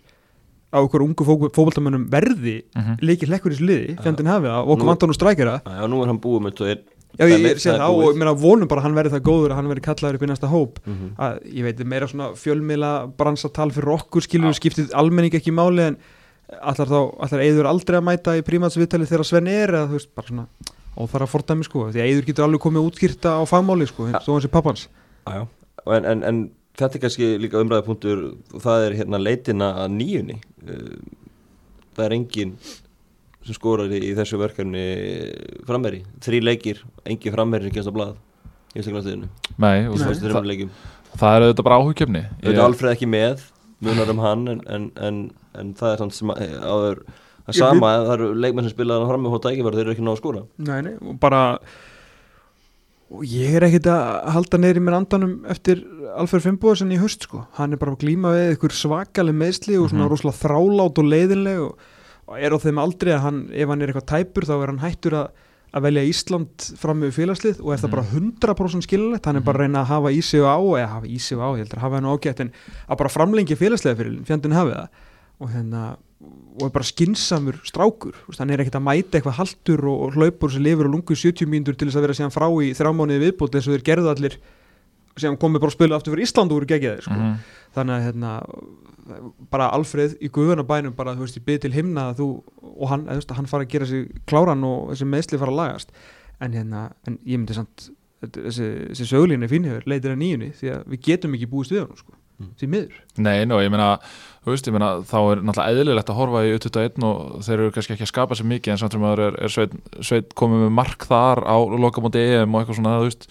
á 0.74 0.82
okkur 0.82 1.04
ungu 1.04 1.24
fókbaltamönnum 1.24 2.08
verði 2.10 2.64
mm 2.74 2.82
-hmm. 2.82 2.96
leikir 3.00 3.28
hlekkur 3.30 3.54
í 3.54 3.58
sliði, 3.58 3.96
fjandinn 4.02 4.26
hafi 4.26 4.46
það 4.50 4.58
og 4.58 4.66
Nú- 4.66 4.72
okkur 4.74 4.90
vantan 4.90 5.10
og 5.10 5.14
strækjara. 5.14 5.60
Já, 5.64 5.86
nú 5.86 6.02
er 6.02 6.06
hann 6.10 6.20
búið 6.20 6.42
með 6.42 6.54
tveir 6.58 6.78
Já, 7.18 7.24
ég, 7.30 7.40
ég 7.46 7.58
sé 7.62 7.70
það 7.70 7.78
það 7.78 7.90
og 7.94 8.00
búið. 8.00 8.12
ég 8.14 8.18
meina 8.18 8.34
vonum 8.34 8.68
bara 8.68 8.80
að 8.80 8.84
hann 8.88 8.94
verði 8.98 9.12
það 9.14 9.24
góður 9.28 9.50
að 9.52 9.58
hann 9.60 9.68
verði 9.70 9.84
kallaður 9.86 10.14
upp 10.18 10.22
í 10.26 10.30
næsta 10.32 10.48
hóp 10.50 10.78
Mhm. 10.86 11.08
að 11.18 11.38
ég 11.54 11.62
veit 11.68 11.84
meira 11.86 12.06
svona 12.10 12.28
fjölmiðla 12.34 12.92
bransatal 13.16 13.70
fyrir 13.70 13.92
okkur 13.98 14.22
skilur 14.26 14.48
við 14.50 14.54
Já. 14.54 14.60
skiptið 14.60 14.90
almenning 14.94 15.34
ekki 15.34 15.52
máli 15.54 15.86
en 15.86 15.96
allar 16.60 16.86
þá, 16.90 16.98
allar 17.22 17.40
Eiður 17.44 17.66
aldrei 17.70 17.96
að 18.00 18.04
mæta 18.04 18.34
í 18.38 18.42
prímatsviðtali 18.42 19.06
þegar 19.06 19.24
Sven 19.24 19.46
er 19.48 19.68
eða 19.68 19.88
þú 19.88 19.96
veist, 19.98 20.14
bara 20.14 20.26
svona 20.28 20.46
óþara 20.98 21.26
fordæmi 21.26 21.64
sko, 21.64 21.86
því 21.90 21.98
að 22.02 22.08
Eiður 22.10 22.26
getur 22.26 22.44
alveg 22.44 22.60
komið 22.60 22.90
útskýrta 22.90 23.30
á 23.38 23.42
fagmáli 23.46 23.86
sko, 23.88 24.08
Ja. 24.12 24.18
svo 24.20 24.34
hans 24.34 24.44
er 24.44 24.48
pappans. 24.48 24.88
Og 25.26 25.92
En, 25.94 26.04
en, 26.04 26.22
en 26.22 26.50
þetta 26.76 26.94
er 26.96 27.00
kannski 27.00 27.38
líka 27.38 27.58
umræðupunktur 27.62 28.34
og 28.54 28.60
það 28.62 28.86
er 28.86 28.92
hérna 29.04 29.18
leitina 29.22 29.72
að 29.84 29.90
nýjunni 29.98 30.40
Uh, 30.64 30.96
það 31.94 32.04
er 32.06 32.12
engin 32.16 32.54
sem 33.44 33.56
skorar 33.56 33.90
í, 33.92 34.00
í 34.10 34.12
þessu 34.16 34.38
verkefni 34.40 34.84
frammeri, 35.68 36.02
þrý 36.24 36.40
leikir 36.44 36.82
engin 37.04 37.34
frammeri 37.34 37.68
sem 37.68 37.74
kemst 37.76 37.92
á 37.92 37.96
blað 37.96 38.14
í 38.74 38.80
Íslandsliðinu, 38.82 39.28
Nei, 39.62 39.86
og 39.88 39.98
Nei. 40.00 40.14
það, 40.18 40.70
það 41.20 41.36
er 41.36 41.44
auðvitað 41.46 41.66
bara 41.68 41.80
áhugjefni 41.82 42.22
Ég... 42.42 42.58
Alfreð 42.64 42.94
ekki 42.96 43.06
með, 43.12 43.44
munar 43.84 44.10
um 44.14 44.22
hann 44.24 44.46
en, 44.54 44.60
en, 44.66 44.88
en, 44.98 45.20
en 45.60 45.74
það 45.78 45.92
er 45.94 46.02
samt 46.02 46.16
sem 46.16 46.32
að 46.34 46.56
áður 46.64 47.02
að 47.44 47.52
Ég 47.52 47.60
sama, 47.60 47.90
það 48.06 48.14
eru 48.16 48.28
leikmenn 48.40 48.64
sem 48.64 48.72
spila 48.72 48.96
hann 49.02 49.10
fram 49.12 49.26
með 49.26 49.34
hóta 49.36 49.50
ekki 49.52 49.66
þeir 49.68 49.82
eru 49.84 49.92
ekki 49.92 50.04
ná 50.06 50.14
að 50.14 50.20
skora. 50.22 50.42
Nei, 50.64 50.78
nei, 50.86 50.94
og 51.04 51.18
bara 51.20 51.42
og 53.14 53.24
ég 53.28 53.54
er 53.58 53.66
ekkit 53.68 53.86
að 53.92 54.30
halda 54.34 54.58
neyri 54.58 54.80
mér 54.82 54.96
andanum 54.96 55.34
eftir 55.52 55.82
Alfred 56.18 56.42
Fimboðsson 56.46 56.94
í 56.94 56.98
höst 56.98 57.26
sko, 57.28 57.44
hann 57.58 57.76
er 57.76 57.80
bara 57.82 57.92
að 57.94 58.00
glíma 58.06 58.32
við 58.34 58.54
ykkur 58.56 58.74
svakaleg 58.74 59.36
meðsli 59.38 59.76
og 59.78 59.90
svona 59.92 60.06
Mhm. 60.06 60.10
rosalega 60.14 60.40
þrálát 60.40 60.98
og 61.02 61.10
leiðinleg 61.12 61.60
og 61.66 61.76
er 62.40 62.54
á 62.54 62.58
þeim 62.58 62.78
aldrei 62.80 63.12
að 63.14 63.20
hann, 63.26 63.40
ef 63.52 63.68
hann 63.68 63.82
er 63.82 63.92
eitthvað 63.92 64.08
tæpur 64.12 64.46
þá 64.48 64.54
er 64.62 64.70
hann 64.72 64.78
hættur 64.84 65.16
að, 65.20 65.28
að 65.74 65.82
velja 65.88 66.04
Ísland 66.08 66.68
fram 66.78 67.00
með 67.02 67.12
félagslið 67.18 67.60
og 67.60 67.72
er 67.74 67.82
það 67.82 67.90
Mhm. 67.90 67.94
bara 67.96 68.54
100% 68.54 68.86
skilulegt, 68.86 69.26
hann 69.26 69.36
er 69.36 69.40
bara 69.44 69.58
að 69.58 69.62
reyna 69.66 69.82
að 69.82 69.90
hafa 69.92 70.12
í 70.14 70.22
sig 70.22 70.40
á, 70.40 70.56
eða 70.56 70.88
hafa 70.94 71.06
í 71.06 71.18
sig 71.20 71.38
á, 71.38 71.48
ég 71.52 71.64
heldur 71.64 71.78
að 71.78 71.84
hafa 71.84 71.94
hann 72.00 72.10
ágætt 72.14 72.40
en 72.40 72.52
að 72.88 72.96
bara 72.98 73.08
framlengja 73.10 73.56
félagslega 73.60 73.96
fyrir 73.98 74.24
fjandinn 74.24 74.52
hafi 74.56 74.72
það 74.72 74.88
og 75.40 75.50
hérna 75.50 75.96
og 76.54 76.62
er 76.64 76.70
bara 76.72 76.84
skinsamur 76.88 77.56
strákur 77.66 78.14
hann 78.38 78.50
er 78.54 78.62
ekkert 78.62 78.78
að 78.78 78.84
mæta 78.86 79.18
eitthvað 79.18 79.36
haltur 79.42 79.82
og, 79.90 79.98
og 80.06 80.14
hlaupur 80.14 80.48
sem 80.54 80.62
lifur 80.62 80.86
og 80.86 80.92
lungu 80.94 81.12
í 81.12 81.18
70 81.20 81.44
mínútur 81.50 81.76
til 81.76 81.88
þess 81.90 81.98
að 81.98 82.04
vera 82.06 82.14
síðan 82.16 82.32
frá 82.32 82.46
í 82.64 82.70
þrjámániði 82.72 83.24
viðbútt 83.26 83.54
eins 83.58 83.66
og 83.68 83.74
þeir 83.74 83.84
gerðu 83.90 84.08
allir 84.14 84.36
sem 85.20 85.36
komið 85.36 85.60
bara 85.60 85.70
að 85.70 85.76
spila 85.76 85.96
aftur 85.98 86.14
fyrir 86.14 86.24
Ísland 86.24 86.50
voru 86.54 86.66
geggjaðir 86.70 87.02
sko. 87.04 87.12
Mhm. 87.18 87.34
þannig 87.74 87.94
að 87.98 88.04
hérna 88.06 88.30
bara 89.52 89.70
Alfreð 89.76 90.16
í 90.24 90.30
guðunabænum 90.32 90.94
bara 90.96 91.14
þú 91.16 91.26
veist 91.26 91.38
ég 91.40 91.46
byrð 91.46 91.64
til 91.66 91.74
himna 91.76 92.08
að 92.12 92.22
þú 92.22 92.28
og 92.74 92.88
hann, 92.90 93.04
eða, 93.06 93.18
þú 93.18 93.20
veist, 93.22 93.36
hann 93.38 93.50
fara 93.50 93.66
að 93.66 93.72
gera 93.74 93.90
sig 93.90 94.08
kláran 94.30 94.64
og 94.68 94.90
þessi 94.94 95.08
meðsli 95.12 95.40
fara 95.42 95.54
að 95.54 95.60
lagast. 95.60 95.94
En 96.42 96.56
hérna, 96.56 96.88
en 97.06 97.18
ég 97.22 97.38
myndi 97.38 97.56
samt 97.56 97.88
þessi, 98.24 98.68
þessi 98.90 99.08
sögulínu 99.12 99.48
fínhefur 99.52 99.88
leitir 99.90 100.14
að 100.14 100.20
nýjunni 100.22 100.52
því 100.58 100.70
að 100.74 100.84
við 100.94 101.02
getum 101.08 101.34
ekki 101.36 101.50
búist 101.52 101.74
við 101.74 101.84
hann 101.84 101.98
sko, 102.00 102.16
Mm. 102.34 102.48
því 102.58 102.66
miður. 102.66 102.94
Nei, 103.22 103.44
nú, 103.46 103.60
ég 103.62 103.70
meina, 103.70 103.92
þú 104.42 104.50
veist, 104.50 104.66
ég 104.66 104.74
meina 104.74 104.88
þá 105.06 105.18
er 105.30 105.42
náttúrulega 105.46 105.70
eðlilegt 105.70 106.08
að 106.10 106.16
horfa 106.18 106.40
í 106.42 106.48
U21 106.56 107.04
og 107.06 107.44
þeir 107.46 107.54
eru 107.60 107.74
kannski 107.76 107.94
ekki 107.94 108.02
að 108.08 108.10
skapa 108.10 108.34
sér 108.34 108.48
mikið 108.50 108.72
en 108.74 108.80
samt 108.80 108.96
sem 108.96 109.04
aður 109.06 109.22
er, 109.28 109.36
er 109.46 109.52
sveit, 109.54 109.76
sveit 110.02 110.34
komið 110.34 110.64
með 110.64 110.72
mark 110.74 111.06
þar 111.06 111.44
á 111.46 111.56
lokamóti 111.78 112.24
EM 112.24 112.56
og 112.56 112.64
eitthvað 112.64 112.80
svona, 112.80 112.96
þú 112.98 113.06
veist 113.06 113.28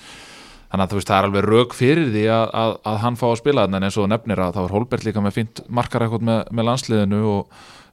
þannig 0.74 0.88
að 0.88 0.90
þú 0.90 0.98
veist, 0.98 1.12
það 1.12 1.20
er 1.20 1.28
alveg 1.28 1.46
rauk 1.46 1.78
fyrir 1.78 2.08
því 2.10 2.26
að, 2.34 2.48
að, 2.58 2.72
að 2.90 2.96
hann 3.04 3.18
fá 3.20 3.28
að 3.30 3.40
spila 3.44 3.68
þarna 3.68 3.78
en 3.78 3.88
eins 3.88 4.02
og 4.02 4.10
nefnir 4.10 4.42
að 4.42 4.56
þá 4.56 4.62
er 4.64 4.74
Holbert 4.74 5.06
líka 5.06 5.22
með 5.22 5.36
fínt 5.38 5.62
markarækot 5.70 6.26
með, 6.26 6.40
með 6.50 6.70
landsliðinu 6.72 7.20
og 7.30 7.42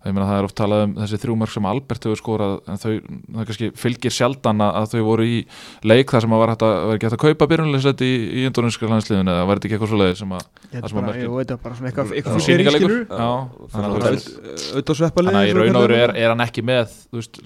ég 0.01 0.14
meina 0.16 0.25
það 0.31 0.38
er 0.38 0.47
oft 0.47 0.57
talað 0.57 0.83
um 0.87 0.95
þessi 0.97 1.19
þrjú 1.21 1.35
mörg 1.37 1.53
sem 1.53 1.66
Albert 1.69 2.07
hefur 2.09 2.16
skorað 2.16 2.55
en 2.73 2.81
þau, 2.81 2.93
það 3.05 3.49
kannski 3.51 3.69
fylgir 3.77 4.14
sjaldan 4.16 4.64
að, 4.64 4.71
að 4.81 4.87
þau 4.95 5.03
voru 5.11 5.27
í 5.29 5.43
leik 5.93 6.09
þar 6.14 6.25
sem 6.25 6.33
að 6.33 6.40
var 6.40 6.53
hægt 6.55 6.64
að, 6.64 7.05
að 7.11 7.16
kaupa 7.21 7.51
byrjunleysett 7.53 8.01
í, 8.07 8.09
í 8.40 8.47
indonenska 8.49 8.88
landsliðinu 8.88 9.35
eða 9.35 9.45
var 9.45 9.61
þetta 9.61 9.69
ekki 9.69 9.77
eitthvað 9.77 9.93
svo 9.93 10.01
leið 10.01 10.16
sem 10.23 10.33
að 10.38 10.49
Það 10.71 10.88
sem 10.88 10.97
að 11.03 11.05
eitthvað, 11.90 12.16
eitthvað 12.16 12.40
Já, 13.11 13.31
þannig 13.77 13.93
að 13.93 15.51
í 15.51 15.53
raun 15.61 15.77
og 15.77 15.85
veru 15.85 15.99
er, 16.01 16.16
hann 16.33 16.45
ekki 16.47 16.64
með 16.64 16.87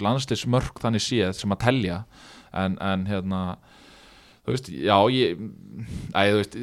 landslismörk 0.07 0.79
þannig 0.79 1.03
séð 1.03 1.35
þú 4.45 4.55
veist, 4.55 4.69
já 4.69 4.97
ég 5.11 5.37
æ, 6.15 6.21
þú 6.31 6.41
veist, 6.41 6.57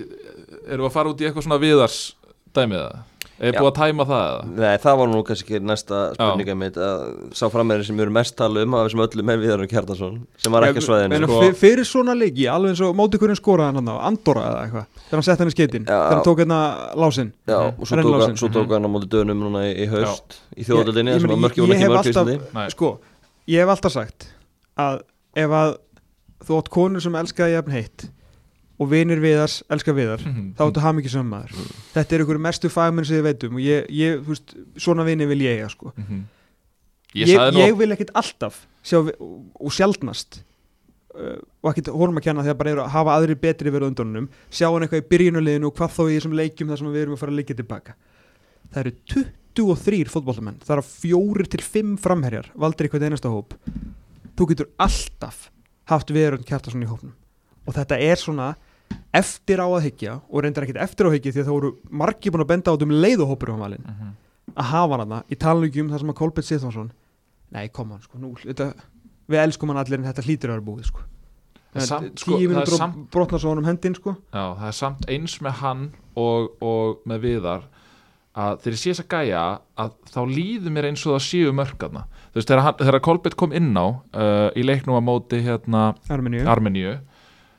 erum 0.68 0.84
við 0.84 0.90
að 0.90 0.96
fara 0.98 1.10
út 1.14 1.20
í 1.22 1.26
eitthvað 1.28 1.48
svona 1.48 1.62
viðars 1.62 2.02
dæmið 2.54 2.84
það? 2.86 3.00
Er 3.42 3.56
Já. 3.56 3.58
búið 3.58 3.70
að 3.72 3.78
tæma 3.80 4.04
það? 4.06 4.26
eða? 4.30 4.50
Nei, 4.62 4.76
það 4.78 4.96
var 5.00 5.08
nú 5.10 5.20
kannski 5.26 5.54
ekki 5.56 5.66
næsta 5.66 6.00
spurninga 6.14 6.54
mitt 6.60 6.76
að 6.78 7.00
sá 7.34 7.48
frammeirinn 7.50 7.86
sem 7.88 7.96
við 7.98 8.04
erum 8.04 8.14
mest 8.14 8.36
tala 8.38 8.62
um 8.62 8.74
af 8.78 8.84
þessum 8.86 9.02
öllum 9.02 9.32
er 9.32 9.40
Viðarinn 9.42 9.70
Kjartason 9.72 10.18
sem 10.38 10.52
var 10.54 10.66
ekki 10.68 10.78
á 10.78 10.86
svæðinu 10.86 11.16
En 11.16 11.24
sko. 11.26 11.40
fyr- 11.42 11.56
fyrir 11.58 11.88
svona 11.88 12.14
leiki, 12.14 12.44
alveg 12.46 12.70
eins 12.76 12.82
og 12.86 12.94
móti 12.94 13.18
hverjum 13.18 13.40
skoraði 13.40 13.80
hann 13.80 13.90
á 13.90 13.96
Andorra 14.06 14.44
eða 14.46 14.60
eitthvað, 14.68 14.86
þegar 15.08 15.18
hann 15.18 15.26
sett 15.26 15.42
hann 15.42 15.50
í 15.50 15.54
skeitin 15.56 15.88
Já. 15.88 15.96
þegar 15.96 16.14
hann 16.14 16.26
tók 16.28 16.38
hérna 16.44 16.60
lásinn 17.02 17.32
Já, 17.50 17.58
Mhm. 17.58 17.80
og 17.80 17.86
svo 17.90 17.96
tók, 18.04 18.20
hann, 18.22 18.36
svo 18.44 18.48
tók 18.54 18.70
hann 18.76 18.86
á 18.86 18.90
móti 18.94 19.08
dönum 19.16 19.42
núna 19.42 19.64
í, 19.66 19.72
í 19.74 19.86
haust 19.90 20.38
í 20.54 20.62
þjóðaldinni 20.62 21.18
sem 21.18 21.28
var 21.34 21.42
mörkjum 21.48 21.66
ég 21.66 21.74
ekki 21.74 21.82
hef 21.82 21.90
mörk 21.90 22.06
í 22.06 22.12
alltaf- 22.12 22.30
Íslandi 22.30 22.54
Nei. 22.54 22.68
Sko, 22.70 22.92
ég 23.48 23.58
hef 23.58 23.68
alltaf 23.74 23.92
sagt 23.96 24.28
að 24.78 25.00
ef 25.34 25.50
að 25.50 25.76
þú 26.46 26.58
átt 26.60 26.70
konur 26.74 27.00
sem 27.04 27.14
elskaði 27.18 27.56
jafn 27.56 27.72
heitt 27.76 28.06
og 28.82 28.88
vinir 28.90 29.20
viðars, 29.22 29.60
elska 29.70 29.92
viðar 29.94 30.22
Mhm. 30.26 30.54
þá 30.58 30.62
áttu 30.66 30.80
haf 30.82 30.94
mikið 30.96 31.12
sömmaður 31.16 31.66
þetta 31.94 32.12
er 32.16 32.22
ykkur 32.24 32.38
mestu 32.42 32.68
fagmenn 32.72 33.04
sem 33.06 33.18
þið 33.20 33.26
veitum 33.28 33.58
og 33.58 33.60
ég, 33.62 33.90
ég 33.90 34.22
veist, 34.26 34.54
svona 34.76 35.04
vini 35.06 35.26
vil 35.28 35.38
ég 35.44 35.68
sko. 35.70 35.92
Mhm. 35.96 36.22
ég, 37.14 37.26
Ég 37.28 37.36
ég, 37.38 37.52
nú 37.72 37.76
vil 37.78 37.90
ekkit 37.92 38.10
alltaf 38.14 38.66
sjá, 38.82 38.98
og, 38.98 39.70
sjaldnast 39.70 40.42
uh, 41.14 41.36
og 41.62 41.70
ekkit 41.74 41.92
honum 41.92 42.16
að 42.18 42.22
kenna 42.24 42.42
að 42.42 42.56
bara 42.58 42.70
eru 42.70 42.80
að 42.82 42.90
hafa 42.96 43.14
aðri 43.20 43.36
betri 43.38 43.70
verið 43.70 43.92
undunum 43.92 44.28
sjá 44.50 44.66
hann 44.72 44.82
eitthvað 44.82 45.04
í 45.04 45.08
byrjunuleginu 45.12 45.66
og 45.68 45.76
hvað 45.76 45.92
þá 45.92 46.02
í 46.08 46.16
þessum 46.16 46.36
leikjum 46.40 46.68
þar 46.72 46.78
sem 46.78 46.92
við 46.92 47.02
erum 47.02 47.14
að 47.14 47.18
fara 47.22 47.32
að 47.32 47.38
leikja 47.38 47.56
tilbaka 47.60 47.94
það 48.72 48.80
eru 48.82 48.92
23 49.54 50.08
fótbollamenn 50.08 50.58
það 50.64 50.78
eru 50.78 50.82
fjórir 50.88 51.46
til 51.52 51.60
5 51.60 51.96
framherjar 52.00 52.48
valdir 52.56 52.88
eitthvað 52.88 53.04
einasta 53.10 53.28
hóp 53.28 53.52
þú 54.34 54.48
getur 54.48 54.70
alltaf 54.80 55.50
haft 55.90 56.10
verið 56.14 56.44
kjartason 56.48 56.82
í 56.82 56.88
hópnum. 56.90 57.12
Og 57.66 57.74
þetta 57.74 57.98
er 58.00 58.16
svona 58.16 58.54
eftir 59.14 59.60
á 59.60 59.66
að 59.68 59.84
hyggja 59.86 60.20
og 60.28 60.42
reyndar 60.44 60.64
ekkit 60.66 60.80
eftir 60.82 61.06
á 61.06 61.08
að 61.10 61.16
hyggja 61.18 61.32
því 61.32 61.40
að 61.42 61.46
það 61.48 61.56
voru 61.56 61.70
margir 61.90 62.32
búin 62.34 62.44
að 62.44 62.50
benda 62.52 62.70
á 62.70 62.74
þetta 62.74 62.88
um 62.88 62.96
leiðuhópur 63.02 63.52
á 63.52 63.56
valin 63.62 63.84
Mhm. 63.86 64.10
að 64.56 64.64
hafa 64.72 64.90
hann 64.96 65.00
þarna 65.08 65.22
í 65.30 65.36
talningum 65.38 65.88
þar 65.90 65.98
sem 66.00 66.08
að 66.10 66.14
Kolbett 66.18 66.44
Sithvansson 66.44 66.92
nei, 67.52 67.68
koma 67.68 67.94
hann, 67.94 68.02
sko, 68.02 68.18
nú, 68.18 68.34
þetta, 68.36 68.74
við 69.28 69.38
elskum 69.46 69.68
hann 69.68 69.76
allir 69.84 69.98
en 69.98 70.04
þetta 70.12 70.22
hlýtur 70.24 70.50
að 70.50 70.56
vera 70.56 70.66
búið, 70.68 70.84
sko. 70.86 71.00
Samt, 71.72 72.18
sko, 72.20 72.36
tíu 72.36 72.48
mínútur 72.50 72.76
samt- 72.76 73.10
brotnar 73.10 73.40
svo 73.40 73.48
honum 73.54 73.64
hendin, 73.64 73.94
sko. 73.94 74.16
Já, 74.32 74.54
það 74.58 74.66
er 74.68 74.72
samt 74.76 75.06
eins 75.08 75.38
með 75.40 75.52
hann 75.62 75.92
og, 76.16 76.50
og 76.60 76.98
með 77.06 77.20
viðar 77.22 77.62
að 78.36 78.58
þegar 78.60 78.72
ég 78.76 78.80
sé 78.82 78.90
þess 78.92 79.04
að 79.04 79.08
gæja 79.08 79.60
að 79.78 79.90
þá 80.12 80.20
líður 80.28 80.70
mér 80.72 80.84
eins 80.90 81.06
og 81.06 81.14
það 81.16 81.24
séu 81.28 81.52
mörkarna 81.52 82.04
þú 82.32 82.40
veist, 82.40 82.48
þegar, 82.48 82.74
þegar 82.80 83.04
Kolbett 83.04 83.38
kom 83.38 83.54
inn 83.56 83.70
á 83.76 83.86
uh, 83.86 84.48
í 84.56 84.64
leiknum 84.64 84.98
að 84.98 85.06
móti 85.06 85.40
hérna 85.44 85.92
Armeníu, 86.48 86.96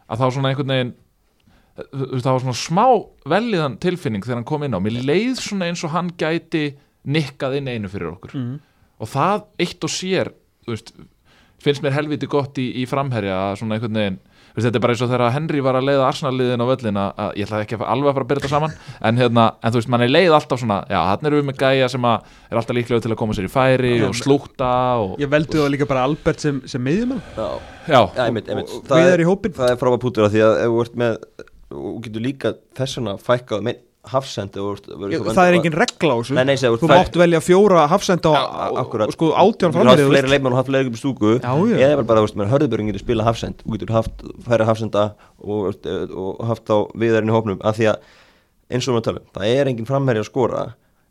að 0.10 0.22
þá 0.24 0.26
svona 0.34 0.52
einhvern 0.52 0.74
veginn 0.74 0.94
þú 1.78 2.10
veist, 2.12 2.26
það 2.26 2.34
var 2.36 2.44
svona 2.44 2.60
smá 2.60 2.86
velliðan 3.34 3.80
tilfinning 3.82 4.26
þegar 4.26 4.40
hann 4.42 4.50
kom 4.50 4.66
inn 4.66 4.78
á. 4.78 4.84
Mér 4.84 5.00
leið 5.08 5.42
svona 5.42 5.70
eins 5.72 5.82
og 5.86 5.94
hann 5.96 6.12
gæti 6.20 6.68
nikkað 7.04 7.58
inn 7.60 7.72
einu 7.72 7.90
fyrir 7.92 8.14
okkur. 8.14 8.36
Mm. 8.38 8.54
og 9.02 9.10
það 9.10 9.42
eitt 9.60 9.84
og 9.84 9.92
sér 9.92 10.30
þú 10.64 10.76
veist, 10.76 10.94
finnst 11.64 11.84
mér 11.84 11.96
helviti 11.98 12.30
gott 12.30 12.60
í, 12.62 12.70
í 12.80 12.86
framherja 12.88 13.40
að 13.50 13.58
svona 13.60 13.78
einhvern 13.78 14.00
veginn 14.00 14.20
veist, 14.54 14.66
þetta 14.68 14.80
er 14.80 14.84
bara 14.86 14.96
eins 14.96 15.04
og 15.04 15.12
þegar 15.12 15.34
Henry 15.34 15.62
var 15.66 15.78
að 15.80 15.88
leiða 15.90 16.08
Arsenal-liðin 16.08 16.64
á 16.64 16.68
völlin 16.70 17.00
að, 17.04 17.22
ég 17.40 17.48
ætla 17.48 17.62
ekki 17.66 17.78
að 17.80 17.86
alveg 17.94 18.10
að 18.12 18.18
fara 18.18 18.26
að 18.26 18.32
byrja 18.32 18.44
þetta 18.44 18.54
saman 18.54 18.76
en, 19.10 19.22
hérna, 19.22 19.46
en 19.64 19.74
þú 19.74 19.82
veist, 19.82 19.92
mann 19.94 20.06
er 20.06 20.14
leið 20.14 20.36
alltaf 20.38 20.62
svona 20.64 20.80
já, 20.90 21.00
hann 21.10 21.30
erum 21.30 21.42
við 21.42 21.48
með 21.50 21.62
gæja 21.64 21.90
sem 21.94 22.08
að 22.10 22.28
er 22.50 22.62
alltaf 22.62 22.78
líklega 22.78 23.06
til 23.06 23.14
að 23.14 23.20
koma 23.24 23.38
sér 23.38 23.48
í 23.48 23.54
færi 23.54 23.94
Já, 23.98 24.06
og 24.10 24.18
slúta 24.20 24.74
og, 25.04 25.16
Ég 25.24 25.32
veldi 25.32 25.60
það 25.62 25.72
líka 25.74 25.88
bara 25.90 26.04
Albert 26.08 26.44
sem, 26.44 26.60
sem 26.70 26.84
miðjumann. 26.84 27.24
Já, 27.38 27.48
já, 27.88 28.02
já, 28.04 28.22
einmitt, 28.28 28.52
einmitt. 28.52 28.70
Og 28.74 28.86
Það 28.90 29.02
við 29.02 29.08
er, 29.08 29.16
erum 29.18 29.26
í 29.26 29.32
hópin 29.32 29.58
það 29.58 29.74
er 29.74 29.82
frábæð 29.82 30.04
pútur 30.06 30.28
að 30.28 30.36
því 30.36 30.44
að 30.46 30.60
ef 30.64 30.74
þú 30.74 30.84
ert 30.86 31.02
með 31.04 31.18
og 31.74 31.98
getur 32.06 32.24
líka 32.28 32.54
þessuna 32.78 33.16
fækkað 33.22 33.66
með 33.66 33.82
hafsend 34.12 34.50
ef 34.52 34.60
þú 34.60 34.72
ert- 34.74 34.88
verður 34.92 35.14
Ég, 35.14 35.22
þú 35.24 35.34
það 35.38 35.48
er 35.50 35.56
engin 35.58 35.76
regla 35.80 36.12
á 36.12 36.18
þessu. 36.20 36.34
Nei, 36.36 36.44
nei, 36.50 36.56
Þú 36.82 36.88
fær- 36.90 37.00
mátt 37.00 37.16
velja 37.22 37.40
fjóra 37.44 37.84
og, 38.28 38.74
og, 38.74 38.78
akkurat. 38.84 39.08
og 39.08 39.14
sko 39.16 39.30
átján 39.32 39.72
Þú 39.72 39.74
getur 39.74 39.74
haft 39.74 39.74
framherja 39.78 40.10
fleiri 40.10 40.28
og 40.28 40.32
fleiri 40.68 40.90
í 40.92 41.00
stúku. 41.00 41.32
Já, 41.40 41.52
já. 41.72 41.78
Ég 41.80 41.94
er 41.98 42.04
bara, 42.04 42.20
þú 42.20 42.28
veist, 42.28 42.36
með 42.42 42.52
hörðubjörn 42.52 42.90
getur 42.92 43.04
spila 43.06 43.24
hafsend 43.24 43.64
Þú 43.64 43.72
getur 43.78 43.94
haft 43.96 44.24
færi 44.48 44.68
hafsenda 44.68 45.04
og, 45.40 45.88
og 46.12 46.46
haft 46.52 46.68
á 46.68 46.78
viðarinn 47.00 47.32
í 47.32 47.36
hópnum 47.38 47.60
af 47.64 47.78
því 47.80 47.90
að, 47.94 47.98
eins 48.74 48.88
og 48.92 48.98
við 49.00 49.04
talum, 49.08 49.28
það 49.38 49.48
er 49.56 49.68
engin 49.72 49.86
framherja 49.88 50.24
að 50.26 50.30
skora. 50.32 50.64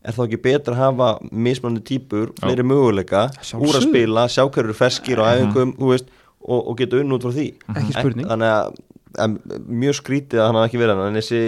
Er 0.05 0.13
þá 0.17 0.23
ekki 0.27 0.43
betra 0.43 0.75
að 0.75 0.81
hafa 0.83 1.09
mismunandi 1.31 1.85
típur, 1.87 2.33
fleiri 2.41 2.65
möguleika 2.67 3.29
Sjálfsögðu. 3.39 3.69
úr 3.69 3.77
að 3.79 3.85
spila, 3.89 4.25
sjá 4.29 4.43
hverju 4.51 4.65
eru 4.69 4.75
ferskir 4.75 5.21
á 5.23 5.31
æfingum, 5.37 5.77
þú 5.79 5.93
og, 6.43 6.59
og 6.73 6.77
geta 6.81 6.99
unn 6.99 7.15
út 7.15 7.23
frá 7.23 7.31
því? 7.37 7.45
Ekki 7.71 7.93
spurning. 7.95 8.27
Þannig 8.27 8.51
að 8.51 8.81
en, 9.21 9.37
mjög 9.67 9.99
skrítið 10.01 10.41
að 10.41 10.49
hann 10.49 10.59
hafa 10.59 10.71
ekki 10.71 10.81
verið 10.81 10.99
hann 10.99 11.11
en 11.11 11.19
þessi 11.21 11.41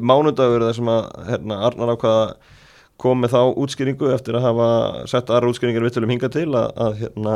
mánudagur 0.00 0.66
þar 0.66 0.76
sem 0.78 0.90
að 0.92 1.02
hérna, 1.30 1.58
Arnar 1.68 1.92
ákvaða 1.94 2.26
kom 3.00 3.22
með 3.22 3.34
þá 3.34 3.40
útskýringu 3.62 4.12
eftir 4.14 4.38
að 4.38 4.46
hafa 4.48 4.68
sett 5.10 5.32
aðra 5.32 5.50
útskýringar 5.52 5.84
við 5.84 5.96
tölum 5.96 6.12
hinga 6.14 6.30
til 6.32 6.46
að, 6.48 6.68
að 6.86 7.00
hérna, 7.02 7.34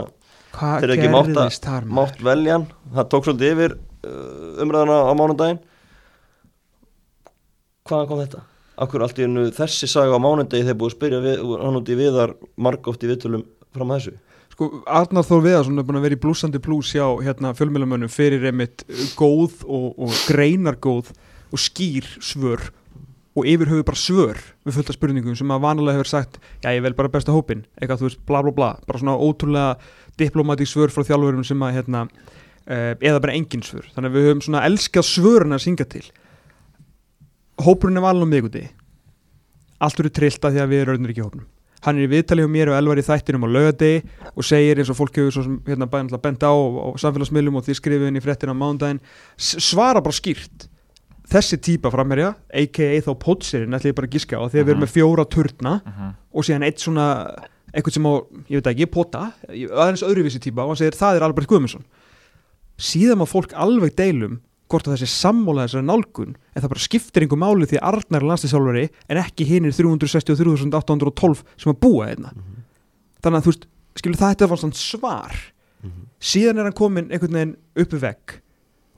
þeir 0.56 0.94
ekki 0.96 1.10
mátt, 1.12 1.68
mátt 1.88 2.22
veljan 2.24 2.68
það 2.94 3.10
tók 3.12 3.28
svolítið 3.28 3.52
yfir 3.54 3.76
uh, 3.76 4.62
umræðana 4.64 5.02
á 5.04 5.12
mánudaginn. 5.18 5.60
Hvaðan 7.88 8.08
kom 8.08 8.24
þetta? 8.24 8.42
Akkur 8.80 9.04
allt 9.04 9.20
í 9.20 9.26
hennu 9.26 9.50
þessi 9.52 9.88
saga 9.90 10.16
á 10.16 10.20
mánudagi 10.24 10.64
þegar 10.64 10.80
búið 10.80 10.92
að 10.92 10.96
spyrja 10.96 11.22
við, 11.26 11.44
hann 11.60 11.80
út 11.80 11.92
í 11.92 12.00
viðar 12.00 12.34
margóft 12.56 13.04
í 13.04 13.12
viðtölum 13.12 13.44
fram 13.76 13.92
að 13.92 14.00
þessu 14.00 14.18
Sko, 14.50 14.68
Arnar 14.90 15.24
Þór 15.26 15.44
Viðarsson 15.44 15.78
er 15.78 15.86
búin 15.86 16.00
að 16.00 16.06
vera 16.08 16.16
í 16.16 16.20
blúsandi 16.20 16.60
blús 16.62 16.90
hjá 16.94 17.04
hérna, 17.22 17.52
fjölmjölamönnum 17.56 18.10
fyrir 18.10 18.48
einmitt 18.50 18.82
góð 19.18 19.62
og, 19.64 19.92
og 19.94 20.14
greinargóð 20.26 21.12
og 21.50 21.62
skýr 21.62 22.08
svör 22.18 22.70
og 23.38 23.46
yfir 23.46 23.70
höfu 23.70 23.86
bara 23.86 24.00
svör 24.00 24.40
við 24.66 24.76
fullta 24.76 24.96
spurningum 24.96 25.36
sem 25.38 25.52
að 25.54 25.62
vanalega 25.62 26.00
hefur 26.00 26.10
sagt 26.10 26.40
já 26.64 26.72
ég 26.74 26.82
vel 26.82 26.96
bara 26.98 27.12
besta 27.12 27.34
hópin, 27.34 27.62
eitthvað 27.78 28.02
þú 28.02 28.08
veist 28.08 28.24
bla 28.26 28.42
bla 28.42 28.54
bla. 28.54 28.70
Bara 28.88 29.02
svona 29.02 29.14
ótrúlega 29.14 29.76
diplomatík 30.18 30.68
svör 30.68 30.90
frá 30.90 31.06
þjálfurum 31.06 31.46
sem 31.46 31.62
að 31.62 31.76
hérna 31.78 32.02
uh, 32.10 32.92
eða 32.98 33.22
bara 33.22 33.36
engin 33.38 33.62
svör, 33.64 33.86
þannig 33.94 34.10
að 34.10 34.18
við 34.18 34.28
höfum 34.28 34.44
svona 34.48 34.66
elskað 34.66 35.08
svörun 35.08 35.56
að 35.56 35.64
synga 35.68 35.86
til. 35.94 36.04
Hópurinn 37.60 38.00
er 38.00 38.06
valin 38.08 38.26
á 38.26 38.32
miðguti 38.34 38.66
allt 39.80 39.96
verður 39.96 40.16
trillt 40.18 40.44
að 40.44 40.56
því 40.56 40.62
að 40.64 40.72
við 40.74 40.82
erum 40.84 41.08
ekki 41.08 41.22
í 41.22 41.24
hópnum 41.24 41.48
hann 41.86 41.96
er 41.98 42.04
í 42.06 42.10
viðtali 42.12 42.44
hjá 42.44 42.50
mér 42.52 42.70
og 42.72 42.76
elvar 42.80 42.98
í 43.00 43.04
þættinum 43.06 43.46
á 43.46 43.48
laugadegi 43.50 44.02
og 44.34 44.44
segir 44.44 44.78
eins 44.82 44.90
og 44.92 44.98
fólk 44.98 45.16
hefur 45.16 45.46
hérna 45.68 45.86
bent 45.90 46.42
á 46.44 46.52
á 46.52 46.88
samfélagsmiðlum 47.00 47.56
og 47.60 47.64
því 47.64 47.76
skrifið 47.78 48.08
inn 48.10 48.20
í 48.20 48.24
fréttina 48.24 48.52
á 48.52 48.60
mándaginn 48.60 49.00
svara 49.38 50.02
bara 50.04 50.12
skýrt 50.16 50.66
þessi 51.30 51.60
típa 51.62 51.92
framherja, 51.94 52.32
a.k.a. 52.50 52.98
þá 53.06 53.12
pótsirinn 53.22 53.76
ætla 53.76 53.92
ég 53.92 53.96
bara 53.96 54.08
að 54.10 54.14
giska 54.18 54.34
á 54.40 54.44
því 54.50 54.58
að 54.58 54.64
við 54.66 54.72
erum 54.74 54.82
með 54.82 54.94
fjóra 54.96 55.24
turna 55.30 55.74
Mhm. 55.86 56.08
og 56.34 56.44
síðan 56.44 56.64
eitt 56.66 56.78
svona 56.82 57.06
eitthvað 57.70 57.92
sem 57.94 58.06
á, 58.10 58.12
ég 58.50 58.58
veit 58.58 58.66
ekki, 58.74 58.86
pota 58.90 59.32
aðeins 59.46 60.02
öðruvísi 60.02 60.40
típa 60.42 60.64
og 60.66 60.72
hann 60.74 60.80
segir 60.82 60.98
það 60.98 61.16
er 61.20 61.22
Albert 61.22 61.46
Guðmundsson 61.46 61.84
síðan 62.80 63.20
má 63.22 63.26
fólk 63.30 63.52
alveg 63.54 63.94
deilum 63.94 64.40
hvort 64.70 64.88
að 64.88 64.96
þessi 64.96 65.10
sammóla 65.12 65.66
þessari 65.66 65.86
nálgun 65.88 66.36
en 66.36 66.62
það 66.62 66.72
bara 66.72 66.84
skiptir 66.86 67.26
einhver 67.26 67.40
máli 67.42 67.68
því 67.68 67.80
að 67.80 67.88
Arnar 67.90 68.22
er 68.22 68.28
landslýsálfari 68.30 68.84
en 69.10 69.20
ekki 69.20 69.46
hinir 69.48 69.74
363.812 69.76 71.42
sem 71.60 71.72
að 71.72 71.80
búa 71.82 72.10
einna 72.12 72.34
þannig 73.20 73.40
að 73.40 73.46
þú 73.46 73.52
veist, 73.52 73.66
skilur 74.00 74.20
það 74.20 74.32
þetta 74.34 74.48
var 74.50 74.62
svona 74.62 74.78
svar. 74.80 75.40
Síðan 76.20 76.60
er 76.60 76.68
hann 76.68 76.76
komin 76.76 77.10
einhvern 77.10 77.36
veginn 77.36 77.58
uppi 77.80 78.00
vegg 78.00 78.38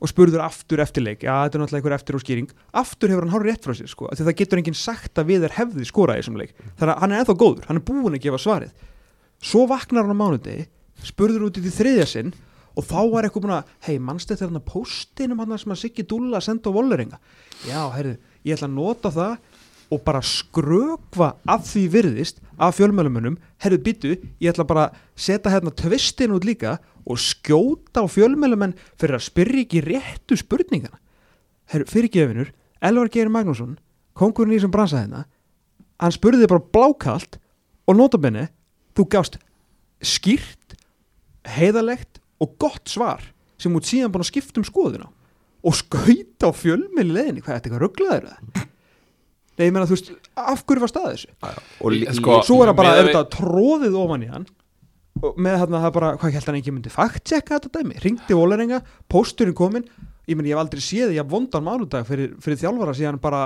og 0.02 0.10
spurður 0.10 0.42
aftur 0.42 0.80
eftirleik, 0.82 1.20
já 1.22 1.30
þetta 1.30 1.58
er 1.58 1.62
náttúrulega 1.62 1.78
einhver 1.78 1.94
eftir 1.94 2.16
og 2.18 2.22
skýring. 2.24 2.48
Aftur 2.74 3.12
hefur 3.12 3.22
hann 3.22 3.34
hárið 3.36 3.52
rétt 3.52 3.66
frá 3.68 3.76
sér 3.78 3.90
sko, 3.90 4.08
því 4.10 4.24
að 4.24 4.30
það 4.30 4.38
getur 4.40 4.60
enginn 4.62 4.78
sagt 4.78 5.20
að 5.22 5.28
við 5.30 5.46
er 5.46 5.54
hefði 5.54 5.86
skorað 5.86 6.18
í 6.18 6.22
þessum 6.24 6.40
leik. 6.40 6.56
Þannig 6.80 6.94
að 6.94 7.04
hann 7.04 7.12
er 7.14 7.22
ennþá 7.22 7.36
góður, 7.38 7.68
hann 7.68 7.78
er 7.78 7.84
búin 7.86 8.16
að 8.18 8.24
gefa 8.24 8.40
svarið. 8.42 8.72
Svo 9.46 9.62
vaknar 9.70 10.08
hann 10.08 10.18
á 10.18 10.18
mánudegi 10.18 10.66
spurður 11.06 11.46
út 11.46 11.60
í 11.60 11.62
því 11.62 11.74
þriðja 11.76 12.08
sinn 12.10 12.34
og 12.76 12.86
þá 12.88 13.00
var 13.12 13.26
eitthvað 13.26 13.46
búin 13.46 13.54
að, 13.56 13.72
hei, 13.86 13.96
mannst 13.98 14.30
þetta 14.32 14.48
að 14.50 14.62
postinum 14.68 15.42
hann 15.42 15.58
sem 15.60 15.74
að 15.74 15.80
Siggi 15.82 16.04
Dúlla 16.08 16.38
að 16.38 16.46
senda 16.48 16.72
á 16.72 16.76
Volleringa? 16.76 17.18
Já, 17.66 17.80
heyrðu, 17.96 18.14
ég 18.46 18.56
ætla 18.56 18.70
að 18.70 18.78
nota 18.78 19.12
það 19.12 19.34
og 19.92 20.00
bara 20.06 20.22
skrökva 20.24 21.28
að 21.52 21.66
því 21.68 21.82
virðist 21.92 22.40
af 22.56 22.78
fjölmjölumunum 22.78 23.36
herru 23.60 23.78
byttu, 23.84 24.16
ég 24.40 24.54
ætla 24.54 24.68
bara 24.68 24.88
að 24.88 25.02
setja 25.26 25.52
hérna 25.52 25.74
tvistin 25.76 26.32
út 26.32 26.46
líka 26.48 26.78
og 27.04 27.20
skjóta 27.20 28.04
á 28.04 28.06
fjölmjölumenn 28.08 28.76
fyrir 28.96 29.18
að 29.18 29.26
spyrja 29.26 29.66
ekki 29.66 29.84
réttu 29.84 30.38
spurningana. 30.40 30.96
Herru, 31.68 31.88
fyrirgefinur, 31.90 32.54
Elvar 32.80 33.12
Geir 33.12 33.28
Magnússon 33.32 33.76
kongurinn 34.16 34.56
í 34.56 34.62
sem 34.62 34.72
bransa 34.72 35.02
hérna 35.02 35.26
hann 36.02 36.14
spurði 36.14 36.48
bara 36.50 36.62
blákalt 36.74 37.38
og 37.86 37.98
notabenni, 37.98 38.48
þú 38.96 39.06
gafst 39.12 39.38
skýrt 40.02 40.76
heiðalegt 41.56 42.11
og 42.42 42.56
gott 42.62 42.90
svar 42.90 43.22
sem 43.62 43.74
út 43.78 43.86
síðan 43.86 44.10
búin 44.12 44.24
að 44.24 44.30
skipta 44.32 44.58
um 44.62 44.66
skoðuna 44.66 45.08
og 45.62 45.76
skauta 45.78 46.50
á 46.50 46.52
fjölmjölu 46.58 47.14
leðinni, 47.14 47.42
hvað 47.44 47.54
er 47.54 47.60
þetta 47.60 47.68
eitthvað 47.70 47.84
rugglaður 47.84 48.24
það? 48.32 48.68
Nei, 49.52 49.66
ég 49.68 49.74
meina, 49.76 49.84
þú 49.86 49.94
veist, 49.94 50.08
af 50.40 50.62
hverju 50.66 50.82
var 50.82 50.90
staðið 50.90 51.12
þessu? 51.12 51.32
og 51.84 51.92
lí- 51.92 52.06
Sko, 52.16 52.38
Svo 52.48 52.56
er 52.64 52.70
það 52.72 52.76
bara, 52.80 52.94
er 52.98 53.08
við- 53.10 53.18
tróðið 53.36 53.98
ofan 54.00 54.24
í 54.24 54.30
hann. 54.32 54.46
Og 55.22 55.36
með 55.36 55.58
þarna 55.60 55.82
það 55.84 55.92
bara, 55.92 56.08
hvað 56.16 56.32
held 56.32 56.46
hann 56.48 56.56
ekki 56.58 56.72
myndi 56.72 56.90
fact-checka 56.90 57.58
þetta 57.60 57.70
dæmi, 57.76 57.98
ringdi 58.02 58.34
Vólarenga 58.34 58.80
pósturinn 59.12 59.54
kominn, 59.54 59.84
ég 60.26 60.34
meni 60.38 60.48
ég 60.50 60.56
hef 60.56 60.64
aldrei 60.64 60.80
séð 60.82 61.12
ég 61.14 61.20
haf 61.22 61.30
vondan 61.30 61.62
mánudag 61.62 62.06
fyrir, 62.08 62.32
fyrir 62.42 62.58
þjálfara 62.58 62.94
síðan 62.96 63.20
bara 63.20 63.42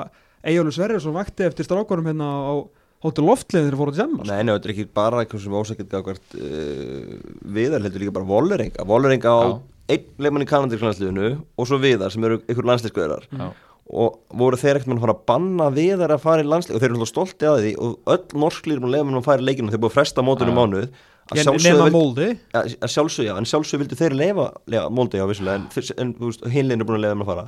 Eyjólu 0.46 0.70
Sverjarsson 0.72 1.12
vakti 1.12 1.42
eftir 1.44 1.66
strákarum 1.66 2.06
hérna 2.06 2.24
á 2.48 2.54
hóttu 3.04 3.24
þeir 3.66 3.76
fóru 3.78 3.92
að 3.94 4.00
jamma. 4.02 4.24
Nei, 4.26 4.40
nei, 4.46 4.52
þetta 4.56 4.68
er 4.68 4.74
ekki 4.74 4.86
bara 4.96 5.22
eitthvað 5.22 5.44
sem 5.44 5.56
ósækjað 5.60 5.90
gafkvært 5.92 6.36
uh, 6.40 7.14
viðar, 7.56 7.84
heldur 7.86 8.02
líka 8.04 8.14
bara 8.16 8.28
Volleringa 8.30 8.86
Volleringa 8.88 9.32
á 9.36 9.40
Já. 9.44 9.52
einn 9.96 10.06
leikmann 10.26 10.46
í 10.46 10.50
kanadíkslandsliðinu 10.50 11.30
og 11.60 11.68
svo 11.70 11.80
viðar 11.82 12.14
sem 12.14 12.26
eru 12.26 12.40
ykkur 12.46 12.68
landslískveðrar 12.70 13.28
Já. 13.30 13.50
og 14.02 14.16
voru 14.40 14.58
þeir 14.60 14.80
ekkert 14.80 14.90
með 14.92 14.98
að 15.00 15.04
fara 15.06 15.16
að 15.18 15.26
banna 15.32 15.68
viðar 15.76 16.16
að 16.16 16.24
fara 16.24 16.46
í 16.46 16.48
landslík 16.48 16.78
og 16.78 16.82
þeir 16.82 16.90
eru 16.90 16.98
alltaf 16.98 17.12
stolti 17.12 17.50
að 17.50 17.60
því 17.66 17.74
og 17.76 18.14
öll 18.16 18.40
norsklir 18.46 18.82
múin 18.82 18.96
lefa 18.96 19.10
með 19.10 19.20
að 19.20 19.28
fara 19.28 19.44
í 19.44 19.48
leikinu 19.50 19.74
þeir 19.74 19.84
búið 19.84 19.92
að 19.92 19.98
fresta 20.00 20.26
mótunum 20.26 20.58
mánuð. 20.58 20.88
Að 21.26 21.40
vildi- 21.42 22.26
að 22.54 22.74
að 22.86 22.90
já, 23.26 23.32
en 23.34 23.48
sjálfsögðu 23.50 23.80
vildu 23.82 23.96
þeir 23.98 24.14
lefa, 24.14 24.44
lefa 24.70 24.90
móldi, 24.94 25.18
já, 25.18 25.24
vissulega, 25.26 25.56
en, 25.58 25.64
en 26.04 26.52
hinlegin 26.54 26.84
er 26.84 26.86
búin 26.86 26.98
að 27.00 27.02
lefa 27.02 27.16
með 27.18 27.26
að 27.26 27.30
fara 27.32 27.46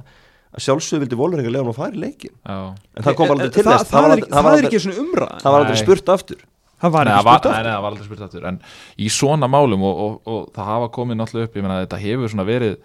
að 0.54 0.64
sjálfsög 0.64 1.02
vildi 1.04 1.18
Volveringa 1.20 1.50
lega 1.52 1.64
hann 1.64 1.72
að 1.74 1.80
fara 1.80 1.92
í 1.98 2.02
leikin 2.04 2.32
Já, 2.34 2.58
en 2.96 3.04
það 3.08 3.16
kom 3.20 3.32
aldrei 3.34 3.50
til 3.52 3.64
það, 3.66 3.74
þess. 3.82 3.90
það, 3.92 4.02
var 4.06 4.14
aldrei- 4.14 4.30
það, 4.32 4.42
var 4.44 4.52
er 4.52 4.56
aldrei- 4.58 4.70
ekki 4.70 4.80
svona 4.84 5.02
umræð 5.04 5.34
það 5.42 5.52
var 5.52 5.61
aldrei 5.64 5.76
Nei. 5.76 5.82
spurt 5.84 6.08
aftur. 6.14 6.40
Það 6.78 6.92
var 6.94 7.04
Nei, 7.08 7.12
ekki 7.12 7.18
það 7.18 7.26
var, 7.28 7.38
spurt 7.42 7.52
nei, 7.52 7.62
nei, 7.66 7.72
það 7.74 7.82
var 7.82 7.90
aldrei 7.92 8.06
spurt 8.06 8.20
aftur. 8.28 8.44
En 8.48 8.58
í 8.98 9.08
svona 9.11 9.48
málum 9.50 9.82
og, 9.82 10.00
og, 10.06 10.12
og 10.30 10.44
það 10.54 10.68
hafa 10.72 10.88
komið 10.94 11.18
náttúrulega 11.18 11.48
upp, 11.50 11.56
ég 11.58 11.64
meina 11.66 11.78
þetta 11.82 11.98
hefur 12.04 12.30
svona 12.32 12.46
verið 12.46 12.76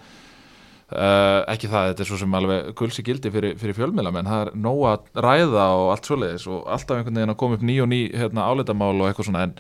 uh, 0.94 1.40
ekki 1.54 1.70
það, 1.72 1.88
þetta 1.92 2.04
er 2.06 2.10
svo 2.10 2.20
sem 2.24 2.38
alveg 2.40 2.72
gulsi 2.80 3.06
gildi 3.06 3.32
fyrir, 3.34 3.56
fyrir 3.62 3.78
fjölmiðla 3.78 4.12
menn 4.16 4.30
það 4.30 4.44
er 4.48 4.52
nóg 4.66 4.82
að 4.92 5.24
ræða 5.26 5.68
og 5.78 5.92
allt 5.94 6.10
svoleiðis 6.10 6.48
og 6.52 6.68
alltaf 6.74 6.98
einhvern 7.00 7.20
veginn 7.22 7.34
að 7.36 7.40
koma 7.44 7.58
upp 7.60 7.66
ný 7.70 7.78
og 7.86 7.90
ný 7.94 8.02
hérna, 8.18 8.48
áleitamál 8.50 8.94
og 8.98 9.08
eitthvað 9.12 9.30
svona. 9.30 9.46
En, 9.48 9.56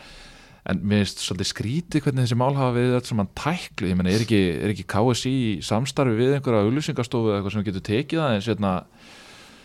en 0.70 0.80
mér 0.80 1.04
finnst 1.04 1.24
svolítið 1.26 1.50
skrítið 1.50 2.06
hvernig 2.06 2.24
þessi 2.24 2.38
mál 2.40 2.54
hafa 2.56 2.76
við 2.78 2.94
þetta 2.94 3.10
sem 3.10 3.20
hann 3.20 3.32
tæklu, 3.36 3.90
ég 3.90 3.98
meina 4.00 4.14
er 4.14 4.24
ekki, 4.24 4.42
er 4.64 4.72
ekki 4.72 4.86
KSI 4.94 5.36
samstarfi 5.68 6.16
við 6.16 6.38
einhverja 6.38 6.64
auglýsingastofu 6.64 7.32
eða 7.32 7.42
eitthvað 7.42 7.56
sem 7.58 7.66
getur 7.68 7.86
tekið 7.90 8.24
aðeins 8.24 8.48
hérna 8.52 8.72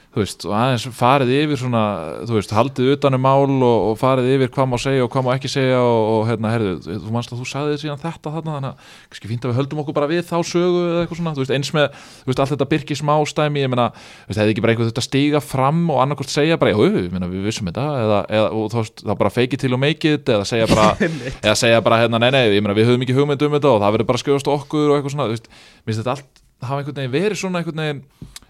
þú 0.09 0.23
veist, 0.23 0.45
og 0.49 0.55
aðeins 0.57 0.85
farið 0.97 1.31
yfir 1.37 1.59
svona, 1.61 1.83
þú 2.27 2.37
veist, 2.39 2.53
haldið 2.57 2.93
utanum 2.95 3.21
mál 3.21 3.45
og, 3.45 3.89
og 3.91 3.99
farið 4.01 4.31
yfir 4.35 4.51
hvað 4.55 4.69
má 4.71 4.77
segja 4.81 5.05
og 5.05 5.11
hvað 5.13 5.27
má 5.27 5.31
ekki 5.35 5.51
segja 5.53 5.83
og, 5.85 6.01
og 6.15 6.23
hérna, 6.31 6.53
herðu, 6.55 6.73
þú 6.89 7.13
manst 7.13 7.35
að 7.35 7.43
þú 7.43 7.49
sagði 7.51 7.75
þið 7.75 7.83
síðan 7.83 8.01
þetta 8.03 8.33
þarna, 8.35 8.55
þannig 8.57 8.71
að 8.71 8.95
kannski 9.13 9.31
fínt 9.33 9.45
að 9.45 9.53
við 9.53 9.61
höldum 9.61 9.83
okkur 9.85 9.97
bara 9.99 10.09
við 10.09 10.25
þá 10.31 10.37
sögu 10.49 10.81
eða 10.87 11.03
eitthvað 11.03 11.21
svona, 11.21 11.35
þú 11.37 11.45
veist, 11.45 11.55
eins 11.59 11.73
með 11.77 11.87
þú 11.93 12.33
veist, 12.33 12.43
allt 12.45 12.55
þetta 12.55 12.69
byrki 12.73 12.99
smá 12.99 13.15
stæmi, 13.29 13.63
ég 13.67 13.73
meina 13.75 13.91
þú 13.93 14.33
veist, 14.33 14.41
hefði 14.41 14.57
ekki 14.57 14.65
bara 14.65 14.75
einhver 14.75 14.91
þetta 14.91 15.07
stíga 15.07 15.45
fram 15.45 15.85
og 15.93 16.03
annarkvort 16.07 16.33
segja 16.33 16.59
bara, 16.59 16.73
jú, 16.73 16.89
ég 17.05 17.13
meina, 17.13 17.29
við 17.29 17.47
vissum 17.51 17.69
þetta 17.69 17.87
eða, 18.01 18.25
eða 18.41 18.51
og 18.57 18.73
þú 18.73 18.83
veist, 18.83 19.05
þá 19.05 19.15
bara 19.21 19.47
till 19.59 19.73
you 19.75 19.79
make 19.79 20.09
it 20.09 20.29
eða 20.33 20.49
segja 20.49 20.69
bara, 20.73 20.91
eða 21.45 21.57
segja 21.59 21.85
bara 21.85 22.03
hérna, 22.03 22.21
nei, 22.23 22.31
nei, 22.33 22.57
ég 22.57 22.65
meina, 22.65 22.77
við 22.79 22.93
höfum 22.93 23.05
ekki 23.05 23.17
hugmynd 23.17 23.45
um 23.45 23.57
þetta 23.59 23.75
og 23.75 23.81
það 23.85 23.97
verður 23.97 24.11
bara 24.13 24.23
skjóðast 24.25 24.53
okkur 24.55 24.89
og 24.89 24.99
eitthvað 24.99 25.15
svona, 25.17 25.29
þú 25.29 25.37
veist, 25.37 25.51
mér 25.53 25.93
finnst 25.93 26.03
þetta 26.05 26.15
allt 26.17 26.45
hafa 26.65 26.83
einhvern 26.83 26.99
veginn 26.99 27.15
verið 27.15 27.39
svona 27.39 27.61
einhvern 27.61 27.83
veginn 27.83 28.03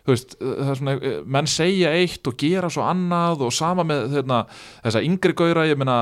veist, 0.08 0.38
er 0.40 0.78
svona, 0.78 0.96
eh, 0.98 1.20
menn 1.24 1.50
segja 1.50 1.92
eitt 1.96 2.26
og 2.28 2.38
gera 2.40 2.70
svo 2.72 2.86
annað 2.86 3.46
og 3.48 3.52
sama 3.54 3.84
með 3.86 4.18
hérna, 4.18 4.44
þessa 4.84 5.04
yngri 5.04 5.36
gaura, 5.38 5.68
ég 5.68 5.78
meina 5.78 5.98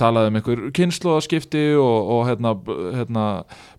talaði 0.00 0.30
um 0.30 0.38
einhver 0.38 0.60
kynnslóðaskipti 0.76 1.62
og, 1.80 2.10
og 2.14 2.20
hérna, 2.28 2.54
hérna 2.96 3.24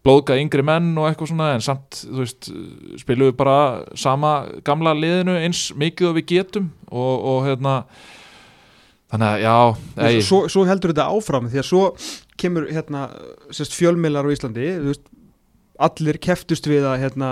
blóðga 0.05 0.37
yngri 0.41 0.65
menn 0.65 0.91
og 0.99 1.07
eitthvað 1.09 1.31
svona 1.31 1.51
en 1.55 1.63
samt, 1.65 2.03
veist, 2.13 2.49
spilum 3.01 3.31
við 3.31 3.37
bara 3.39 3.59
sama 3.97 4.33
gamla 4.67 4.93
liðinu 4.97 5.37
eins 5.39 5.69
mikið 5.77 6.11
og 6.11 6.17
við 6.19 6.27
getum 6.35 6.71
og, 6.89 7.13
og 7.33 7.39
hérna 7.47 7.77
þannig 9.11 9.27
að, 9.27 9.39
já, 9.43 9.55
ei, 10.07 10.19
svo, 10.23 10.43
svo 10.51 10.65
heldur 10.69 10.93
þetta 10.93 11.09
áfram 11.11 11.49
því 11.51 11.63
að 11.63 11.67
svo 11.67 11.85
kemur 12.41 12.69
hérna 12.71 13.07
sérst, 13.51 13.75
fjölmiðlar 13.75 14.29
á 14.29 14.33
Íslandi 14.33 14.69
veist, 14.85 15.09
allir 15.81 16.19
keftust 16.21 16.69
við 16.69 16.85
að 16.87 17.01
hérna, 17.05 17.31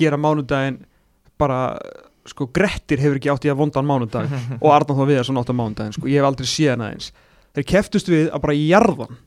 gera 0.00 0.18
mánudaginn 0.20 0.82
bara 1.40 1.60
sko 2.28 2.48
Grettir 2.56 3.02
hefur 3.02 3.18
ekki 3.18 3.32
átt 3.32 3.44
í 3.44 3.52
að 3.52 3.60
vondan 3.60 3.88
mánudag 3.88 4.32
og 4.62 4.70
Arnáð 4.72 5.00
þá 5.00 5.06
við 5.10 5.20
að 5.20 5.28
svona 5.28 5.44
átt 5.44 5.52
á 5.52 5.60
mánudaginn 5.60 5.96
sko, 5.96 6.08
ég 6.10 6.20
hef 6.22 6.28
aldrei 6.28 6.48
séð 6.48 6.72
hann 6.72 6.84
aðeins 6.88 7.10
þeir 7.54 7.68
keftust 7.74 8.10
við 8.10 8.28
að 8.30 8.44
bara 8.46 8.56
jarðan 8.58 9.18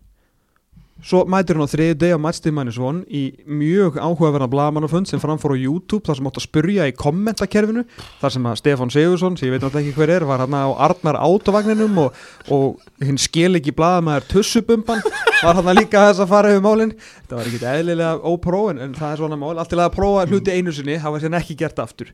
svo 1.04 1.24
mætir 1.30 1.58
hann 1.58 1.68
á 1.68 1.74
þriði 1.74 1.98
deg 2.02 2.16
á 2.18 2.20
matchtímanis 2.22 2.78
von 2.82 3.04
í 3.06 3.24
mjög 3.46 4.00
áhugaverðan 4.02 4.52
blagamannafund 4.52 5.10
sem 5.10 5.22
framfór 5.22 5.54
á 5.54 5.58
YouTube 5.58 6.06
þar 6.08 6.20
sem 6.20 6.30
átt 6.30 6.40
að 6.42 6.46
spurja 6.48 6.88
í 6.90 6.96
kommentakerfinu 6.98 7.84
þar 8.22 8.34
sem 8.34 8.48
að 8.50 8.58
Stefán 8.62 8.94
Sigursson, 8.94 9.38
sem 9.38 9.48
ég 9.48 9.56
veit 9.56 9.64
náttúrulega 9.64 9.86
ekki 9.86 10.00
hver 10.02 10.14
er 10.16 10.26
var 10.28 10.44
hann 10.44 10.58
á 10.58 10.66
Arnar 10.88 11.20
átovagninum 11.22 12.02
og, 12.06 12.18
og 12.50 12.80
hinn 13.04 13.22
skil 13.22 13.60
ekki 13.60 13.76
blagamæður 13.78 14.28
tussubumban 14.32 15.04
var 15.44 15.60
hann 15.60 15.78
líka 15.78 16.08
þess 16.08 16.24
að 16.24 16.32
fara 16.32 16.54
yfir 16.54 16.66
málin. 16.66 16.96
Það 17.28 17.38
var 17.38 17.52
ekkit 17.52 17.68
eðlilega 17.74 18.18
ópró 18.26 18.64
en, 18.72 18.82
en 18.82 18.96
það 18.98 19.12
er 19.12 19.22
svona 19.22 19.38
mál, 19.40 19.54
allt 19.58 19.70
til 19.74 19.82
að 19.84 19.94
prófa 19.96 20.26
hluti 20.30 20.56
einu 20.56 20.74
sinni 20.74 20.98
hafa 21.04 21.22
sér 21.22 21.38
ekki 21.38 21.58
gert 21.60 21.80
aftur. 21.84 22.14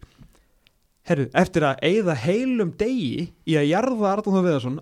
Herru, 1.03 1.25
eftir 1.35 1.65
að 1.67 1.81
eigða 1.83 2.13
heilum 2.15 2.69
degi 2.79 3.25
í 3.43 3.57
að 3.59 3.65
jarða 3.67 4.13
Arnóð 4.13 4.45
Viðarsson 4.45 4.77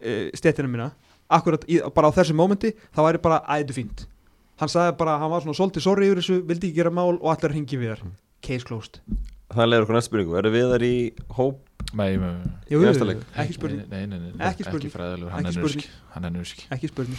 e, 0.00 0.30
stéttina 0.38 0.70
mína, 0.70 0.90
akkurat 1.30 1.66
í, 1.68 1.80
bara 1.94 2.08
á 2.08 2.16
þessu 2.16 2.36
mómenti, 2.38 2.72
það 2.94 3.08
væri 3.08 3.22
bara 3.26 3.42
æðu 3.50 3.76
fínt. 3.76 4.06
Hann 4.60 4.70
sagði 4.70 4.96
bara, 5.00 5.18
hann 5.20 5.32
var 5.32 5.44
svona 5.44 5.56
svolítið 5.56 5.84
sorry 5.84 6.08
yfir 6.08 6.20
þessu, 6.20 6.38
vildi 6.48 6.70
ekki 6.70 6.78
gera 6.78 6.92
mál 6.92 7.16
og 7.16 7.28
allir 7.32 7.54
ringi 7.56 7.80
við 7.80 7.94
þar. 7.94 8.14
Case 8.44 8.68
closed. 8.68 9.00
það 9.50 9.66
leiður 9.66 9.84
okkur 9.86 9.96
næst 9.96 10.10
spurningu, 10.10 10.36
eru 10.38 10.52
við 10.54 10.66
þar 10.70 10.84
í 10.86 10.96
hóp 11.36 11.69
Nei, 11.98 12.12
Jú, 12.70 12.78
jú, 12.78 12.86
jú, 12.86 13.14
ekki 13.42 13.54
spurning, 13.56 13.80
Nei, 13.90 14.04
nei, 14.06 14.18
nei, 14.20 14.30
Ekki 14.30 14.38
hann 14.38 14.50
Ekki 14.50 15.48
er 15.48 15.56
spurning. 15.56 15.60
nusk 15.64 15.88
Hann 16.14 16.24
er 16.28 16.34
nusk 16.34 16.62
ekki 16.70 16.90
spurning. 16.92 17.18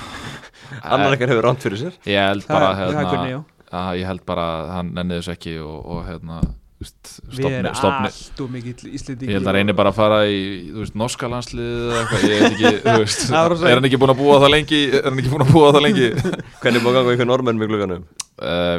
annar 0.92 1.16
ekkert 1.16 1.32
hefur 1.32 1.46
ránt 1.48 1.64
fyrir 1.64 1.80
sér. 1.80 1.96
Ég 2.08 2.20
held 2.20 2.44
Það 2.44 2.56
bara, 2.58 2.70
það 2.76 3.10
Gunni, 3.14 3.30
já. 3.32 3.40
að 3.80 3.92
ég 4.02 4.10
held 4.10 4.24
bara 4.28 4.46
að 4.60 4.72
hann 4.76 4.92
nenni 4.98 5.20
þessu 5.20 5.32
ekki 5.36 5.54
og, 5.64 5.78
og 5.96 6.02
hérna 6.10 6.40
Við 6.80 7.44
erum 7.44 7.66
allt 7.76 8.38
og 8.40 8.46
mikill 8.54 8.88
íslendingur. 8.88 9.28
ég 9.28 9.36
held 9.36 9.48
að 9.50 9.56
reynir 9.58 9.76
bara 9.76 9.90
að 9.92 9.98
fara 9.98 10.20
í 10.32 10.38
þú 10.72 10.78
veist, 10.80 10.94
norska 10.96 11.28
landslið 11.28 11.74
eða 11.76 11.98
eitthvað, 12.00 12.22
ég 12.24 12.40
veit 12.40 12.54
ekki, 12.54 12.70
þú 12.86 12.94
veist. 13.02 13.24
Það 13.28 13.64
er 13.68 13.74
hann 13.76 13.88
ekki 13.90 14.00
búin 14.00 14.12
að 14.14 14.20
búa 14.22 14.38
það 14.40 14.52
lengi 14.54 14.80
er 14.96 15.04
hann 15.10 15.20
ekki 15.20 15.32
búin 15.34 15.44
að 15.44 15.52
búa 15.52 15.68
það 15.76 15.84
lengi? 15.84 16.08
Hvernig 16.62 16.80
búið 16.86 16.88
að 16.88 16.96
ganga 17.02 17.16
ykkur 17.18 17.28
normenn 17.28 17.60
með 17.60 17.68
glugganum? 17.74 18.06
uh, 18.08 18.19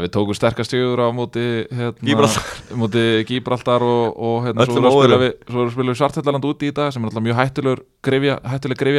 við 0.02 0.12
tókum 0.16 0.38
sterkast 0.38 0.72
stjögur 0.72 1.04
á 1.06 1.08
móti 1.14 1.46
hérna, 1.70 1.94
Gíbraltar. 2.02 2.46
og, 3.86 4.18
og 4.18 4.38
hérna, 4.48 4.66
svo 4.66 4.82
erum 5.06 5.22
við 5.22 5.32
að 5.68 5.72
spila 5.76 5.96
Svarthelland 6.02 6.48
úti 6.50 6.72
í 6.72 6.76
dag 6.76 6.92
sem 6.94 7.04
er 7.04 7.12
alltaf 7.12 7.26
mjög 7.28 7.40
hættulegur 7.42 7.84
grefja, 8.02 8.38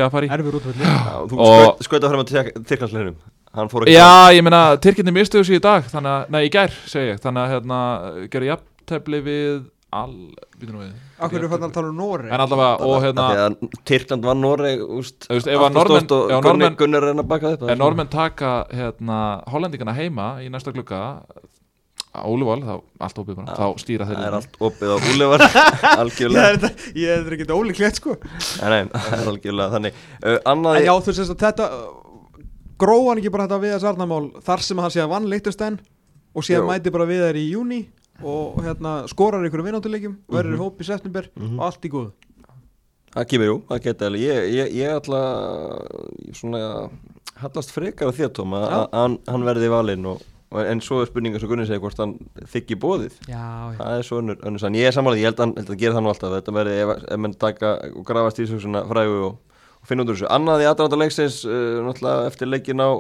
að 0.07 0.15
fara 0.17 0.29
í. 0.29 0.33
Erfur 0.39 0.59
útvöldi. 0.61 0.87
Já, 0.87 1.15
þú 1.29 1.39
Og- 1.43 1.53
skaut- 1.53 1.87
skautað 1.89 2.15
fram 2.15 2.25
að 2.25 2.35
Tyrklandsleginum 2.71 3.17
hann 3.53 3.69
fór 3.69 3.85
ekki 3.85 3.97
Já, 3.99 4.33
ég 4.33 4.45
meina, 4.47 4.63
Tyrkirni 4.81 5.13
mistuðu 5.13 5.45
sér 5.49 5.59
í 5.61 5.65
dag 5.65 5.89
þannig 5.93 6.13
að, 6.15 6.31
nei, 6.33 6.43
í 6.47 6.53
gær, 6.53 6.77
segi 6.89 7.11
ég. 7.13 7.21
Þannig 7.23 7.43
að, 7.43 7.55
hérna, 7.57 7.81
gera 8.33 8.51
jafntefli 8.53 9.21
við 9.27 9.59
all, 9.93 10.15
býtum 10.61 10.79
við 10.81 10.93
Akkur 11.27 11.39
eru 11.41 11.49
fann 11.53 11.67
að 11.69 11.73
tala 11.77 11.91
um 11.93 11.97
Nóri. 12.03 12.29
En 12.33 12.41
allavega, 12.45 12.89
og 12.89 13.03
hérna 13.05 13.77
Tyrkland 13.89 14.25
vann 14.27 14.41
Noreg 14.43 14.83
úst, 14.99 15.27
Þú 15.29 15.39
veist, 15.39 15.47
ef 15.53 15.63
að 15.63 15.79
er 16.99 17.07
að 17.07 17.09
reyna 17.13 17.23
að 17.25 17.31
baka 17.33 17.53
þetta 17.55 17.71
Ef 17.73 17.79
normenn 17.81 18.11
taka 18.13 18.53
hérna, 18.73 19.19
hollendingana 19.55 19.95
heima 19.97 20.29
í 20.43 20.51
næsta 20.53 20.75
glugga 20.75 21.03
Óluvál, 22.13 22.59
þá 22.61 22.73
allt 23.07 23.19
opið 23.23 23.37
bara, 23.39 23.55
þá 23.57 23.79
stýra 23.81 24.05
þeir 24.05 24.19
það 24.19 24.25
er 24.27 24.35
hérna. 24.35 24.41
allt 24.43 24.57
opið 24.69 24.91
á 24.93 24.97
Ég 25.01 26.01
algjörlega 26.03 26.43
er 26.51 26.59
þetta- 26.61 26.91
ég 27.01 27.13
er 27.15 27.37
ekki 27.39 27.47
ólíklegt 27.57 28.01
sko. 28.03 28.17
nei, 28.61 28.69
nei, 28.69 28.83
það 28.93 29.15
er 29.23 29.31
algjörlega 29.33 29.73
þannig 29.73 30.03
En 30.29 30.37
annað 30.53 30.77
já, 30.85 30.93
þú 30.93 31.15
veist 31.15 31.33
að 31.33 31.41
þetta, 31.47 31.69
gróð 32.85 33.07
hann 33.09 33.23
ekki 33.23 33.33
bara 33.33 33.47
þetta 33.49 33.61
við 33.65 33.73
að 33.79 33.83
sarnamál 33.87 34.21
þar 34.45 34.65
sem 34.69 34.83
hann 34.85 34.93
sé 34.93 35.01
að 35.07 35.11
vann 35.15 35.31
leiktustenn 35.33 35.81
og 36.37 36.45
sé 36.45 36.59
að 36.61 36.69
mæti 36.69 36.93
bara 36.93 37.09
við 37.09 37.25
þær 37.25 37.41
í 37.41 37.47
júni 37.55 37.81
og 38.23 38.59
hérna 38.63 39.07
skorar 39.09 39.47
ykkur 39.49 39.63
vinnáttuleikjum, 39.65 40.17
verður 40.29 40.53
í 40.53 40.59
Mhm. 40.59 40.65
hóp 40.67 40.81
í 40.81 40.85
september 40.85 41.29
Mhm. 41.37 41.59
og 41.59 41.65
allt 41.67 41.83
í 41.85 41.91
góð. 41.91 42.11
það 43.15 43.27
kemur 43.29 43.47
jú, 43.47 43.57
það 43.69 43.83
geta 43.83 44.11
ég, 44.11 44.53
ég, 44.53 44.69
ég 44.73 44.89
ætla 44.97 45.21
svona 46.33 46.91
hallast 47.43 47.73
frekar 47.75 48.09
á 48.09 48.13
því 48.15 48.25
að 48.29 48.35
Tóm 48.39 48.55
að 48.57 48.89
hann, 48.93 49.19
hann 49.29 49.45
verði 49.45 49.69
valinn 49.73 50.07
og, 50.07 50.23
og 50.53 50.67
en 50.69 50.81
svo 50.81 51.01
er 51.03 51.07
spurninga 51.11 51.41
sem 51.41 51.49
Gunni 51.51 51.67
segir 51.69 51.81
hvort 51.83 51.99
hann 52.01 52.15
þykki 52.53 52.77
bóðið 52.81 53.15
Já, 53.29 53.73
já. 53.73 53.79
það 53.81 53.99
er 53.99 54.03
svo 54.09 54.21
önnur, 54.23 54.37
önnur 54.43 54.61
sann, 54.61 54.75
ég 54.79 54.87
er 54.89 54.93
samanlega 54.97 55.21
ég 55.23 55.29
held 55.31 55.41
að 55.41 55.45
hann 55.47 55.55
held 55.57 55.71
að 55.75 55.79
gera 55.83 55.95
það 55.95 56.05
nú 56.07 56.13
alltaf 56.13 56.35
þetta 56.37 56.57
verði 56.59 56.77
ef, 56.85 57.05
ef 57.13 57.19
menn 57.25 57.35
taka 57.35 57.73
og 57.97 58.05
grafast 58.07 58.39
í 58.41 58.47
þessu 58.47 58.61
svona 58.65 58.85
frægu 58.89 59.19
og, 59.27 59.37
og 59.83 59.89
finna 59.91 60.05
út 60.05 60.13
úr 60.13 60.17
þessu 60.21 60.31
annað 60.31 60.63
í 60.65 60.69
aðranda 60.73 61.01
leiksins 61.03 61.45
uh, 61.45 61.83
náttúrulega 61.89 62.27
eftir 62.33 62.49
leikin 62.53 62.81
á 62.85 62.91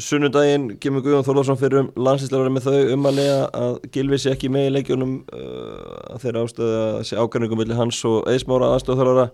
sunnudaginn 0.00 0.68
kemur 0.82 1.02
Guðjón 1.04 1.24
Þorlásson 1.26 1.58
fyrir 1.60 1.82
um 1.82 1.88
landsinslegar 2.06 2.52
með 2.52 2.68
þau 2.68 2.92
um 2.94 3.08
að 3.10 3.18
lega 3.18 3.40
að 3.58 3.74
Gilvi 3.94 4.20
sé 4.22 4.34
ekki 4.34 4.50
með 4.52 4.68
í 4.68 4.74
leikjunum 4.76 5.16
uh, 5.34 6.20
þeirra 6.22 6.44
ástöðu 6.46 6.78
að 6.82 7.00
sé 7.08 7.18
ákvæmningum 7.18 7.62
millir 7.62 7.80
hans 7.80 7.98
og 8.08 8.30
eðsmára 8.30 8.70
aðstöðþjálfara 8.76 9.26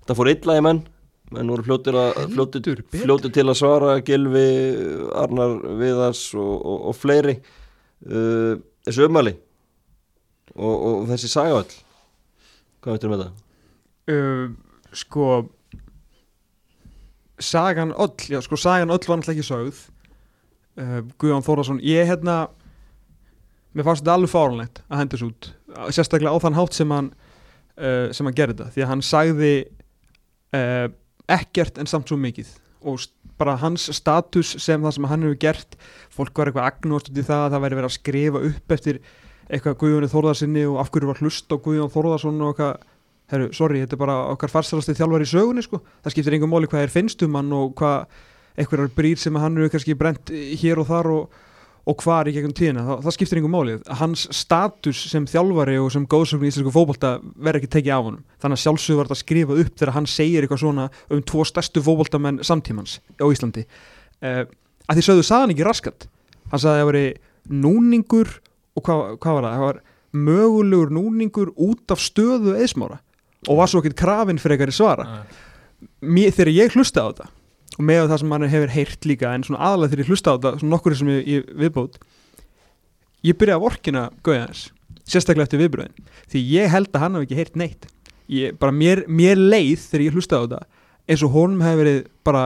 þetta 0.00 0.18
fór 0.18 0.32
illa 0.32 0.56
í 0.56 0.64
menn 0.66 0.82
menn 1.30 1.52
voru 1.52 1.66
fljótir 1.68 3.30
til 3.30 3.46
að 3.46 3.58
svara 3.60 4.00
Gilvi, 4.02 4.48
Arnar 5.14 5.60
Viðars 5.78 6.24
og, 6.34 6.56
og, 6.58 6.80
og 6.90 6.96
fleiri. 6.98 7.36
Uh, 8.00 8.56
þessu 8.88 9.06
umæli 9.06 9.34
og, 10.56 10.74
og 10.74 11.08
þessi 11.10 11.28
sagavall 11.30 11.68
hvað 12.80 12.94
veitur 12.96 13.10
um 13.10 13.16
þetta? 13.16 13.30
uh, 14.14 14.46
sko 14.96 15.26
sagan 17.44 17.94
öll 17.96 18.28
já, 18.28 18.40
sko 18.44 18.56
sagan 18.56 18.90
öll 18.90 19.02
var 19.06 19.20
náttúrulega 19.20 19.36
ekki 19.38 19.48
sögð. 19.48 19.82
Uh, 20.80 21.00
Guðjón 21.20 21.44
Þórðarsson 21.44 21.82
ég 21.84 22.08
hérna 22.08 22.36
mér 23.74 23.86
fannst 23.86 24.04
þetta 24.04 24.16
alveg 24.16 24.32
fáranlegt 24.32 24.82
að 24.88 25.02
hendis 25.02 25.24
út 25.26 25.50
sérstaklega 25.94 26.32
á 26.34 26.42
þann 26.42 26.58
hátt 26.58 26.76
sem 26.76 26.94
hann 26.94 27.12
uh, 27.78 28.10
sem 28.14 28.26
hann 28.26 28.36
gerði 28.36 28.58
þetta 28.58 28.74
því 28.74 28.84
að 28.84 28.92
hann 28.92 29.04
sagði 29.06 29.54
uh, 30.56 30.86
ekkert 31.30 31.78
en 31.78 31.90
samt 31.90 32.10
svo 32.10 32.18
mikið. 32.20 32.52
Og 32.80 33.02
bara 33.40 33.58
hans 33.60 33.88
status 33.96 34.54
sem 34.60 34.80
það 34.82 34.96
sem 34.96 35.08
hann 35.10 35.26
hefur 35.26 35.40
gert 35.40 35.76
fólk 36.12 36.38
var 36.38 36.50
eitthvað 36.50 36.70
agnúast 36.70 37.10
út 37.10 37.18
í 37.20 37.26
það 37.26 37.44
að 37.46 37.52
það 37.54 37.64
væri 37.64 37.78
verið 37.78 37.90
að 37.90 37.96
skrifa 37.96 38.44
upp 38.50 38.74
eftir 38.76 39.02
eitthvað 39.50 39.78
Guðjóni 39.82 40.10
Þórðarsinni 40.10 40.64
og 40.70 40.80
af 40.82 40.90
hverju 40.94 41.10
var 41.10 41.20
hlust 41.24 41.52
á 41.52 41.56
Guðjón 41.56 41.92
Þórðarsson 41.92 42.42
og 42.44 42.52
eitthvað 42.52 42.88
herru, 43.30 43.52
sorry, 43.56 43.84
þetta 43.84 43.96
er 43.96 44.02
bara 44.02 44.16
okkar 44.32 44.52
farsalasti 44.52 44.96
þjálfar 44.98 45.24
í 45.24 45.30
sögunni 45.30 45.64
sko, 45.64 45.80
það 46.02 46.14
skiptir 46.14 46.36
engum 46.36 46.52
máli 46.52 46.70
hvað 46.70 46.86
er 46.86 46.92
finnst 46.92 47.22
um 47.26 47.38
hann 47.38 47.52
og 47.54 47.76
hvað 47.78 48.08
einhverjar 48.58 48.90
brýr 48.96 49.20
sem 49.20 49.38
hann 49.38 49.56
hefur 49.58 49.72
kannski 49.76 49.96
brent 49.98 50.30
hér 50.30 50.80
og 50.82 50.88
þar 50.88 51.08
og, 51.14 51.38
og 51.88 52.04
hvar 52.04 52.28
í 52.28 52.34
gegnum 52.34 52.54
tíðina, 52.56 52.84
það, 52.86 53.02
það 53.06 53.16
skiptir 53.16 53.40
engum 53.40 53.54
máli. 53.54 53.76
Hans 54.00 54.26
status 54.36 55.02
sem 55.12 55.26
þjálfari 55.30 55.78
og 55.80 55.90
sem 55.94 56.06
góðsögn 56.10 56.44
í 56.44 56.50
íslensku 56.50 56.74
fótbolta 56.74 57.16
verður 57.36 57.62
ekki 57.62 57.72
tekið 57.76 57.94
af 57.96 58.06
honum. 58.08 58.24
Þannig 58.42 58.58
að 58.58 58.64
sjálfsögur 58.64 59.00
var 59.00 59.10
þetta 59.10 59.18
að 59.18 59.22
skrifa 59.24 59.58
upp 59.62 59.72
þegar 59.76 59.94
hann 59.96 60.10
segir 60.10 60.46
eitthvað 60.46 60.62
svona 60.64 60.88
um 61.08 61.22
tvo 61.30 61.46
stærstu 61.48 61.84
fótboltamenn 61.86 62.42
samtímans 62.46 62.98
á 63.16 63.26
Íslandi. 63.30 63.66
Uh, 64.20 64.42
að 64.90 64.98
því 64.98 65.06
sögðu 65.06 65.26
sagði 65.26 65.46
hann 65.46 65.54
ekki 65.56 65.68
raskat. 65.70 66.08
Hann 66.50 66.62
sagði 66.62 66.74
að 66.74 66.82
það 66.82 66.90
veri 66.90 67.06
núningur 67.50 68.34
og 68.76 68.84
hvað, 68.86 69.06
hvað 69.22 69.38
var 69.38 69.46
það, 69.46 69.54
það 69.54 69.68
var 69.68 69.80
mögulegur 70.10 70.92
núningur 70.94 71.54
út 71.54 71.94
af 71.94 72.02
stöðu 72.02 72.56
eðsmára 72.58 72.98
og 73.48 73.60
var 73.60 73.70
svo 73.70 73.80
ekkert 73.80 73.98
krafinn 74.00 74.40
fyrir 74.40 74.58
eitthvað 74.58 74.76
svara. 74.76 75.06
Mér, 76.04 76.32
þegar 76.36 76.52
ég 76.52 76.74
hlusta 76.76 77.04
á 77.04 77.08
þetta 77.10 77.28
og 77.78 77.86
með 77.86 78.02
það 78.10 78.20
sem 78.20 78.34
hann 78.34 78.50
hefur 78.52 78.74
heyrt 78.74 79.06
líka 79.08 79.30
en 79.32 79.44
svona 79.46 79.62
aðalega 79.64 79.92
þegar 79.94 80.02
ég 80.04 80.10
hlusta 80.12 80.32
á 80.32 80.36
þetta 80.36 80.50
svona 80.60 80.74
nokkur 80.74 80.96
sem 80.98 81.12
ég, 81.12 81.20
ég 81.30 81.46
viðbót 81.62 81.96
ég 83.24 83.38
byrja 83.40 83.56
að 83.56 83.64
vorkina 83.64 84.02
gauða 84.26 84.42
hans 84.42 84.64
sérstaklega 85.08 85.46
eftir 85.48 85.62
viðbröðin 85.62 86.10
því 86.32 86.42
ég 86.50 86.74
held 86.74 86.90
að 86.92 87.04
hann 87.04 87.16
hafi 87.16 87.28
ekki 87.28 87.38
heyrt 87.38 87.56
neitt. 87.60 87.88
Ég, 88.30 88.58
bara 88.60 88.74
mér, 88.74 89.04
mér 89.08 89.40
leið 89.40 89.86
þegar 89.86 90.04
ég 90.04 90.18
hlusta 90.18 90.38
á 90.38 90.42
þetta 90.44 90.60
eins 91.10 91.24
og 91.26 91.32
honum 91.34 91.64
hefur 91.64 91.80
verið 91.82 92.02
bara 92.26 92.42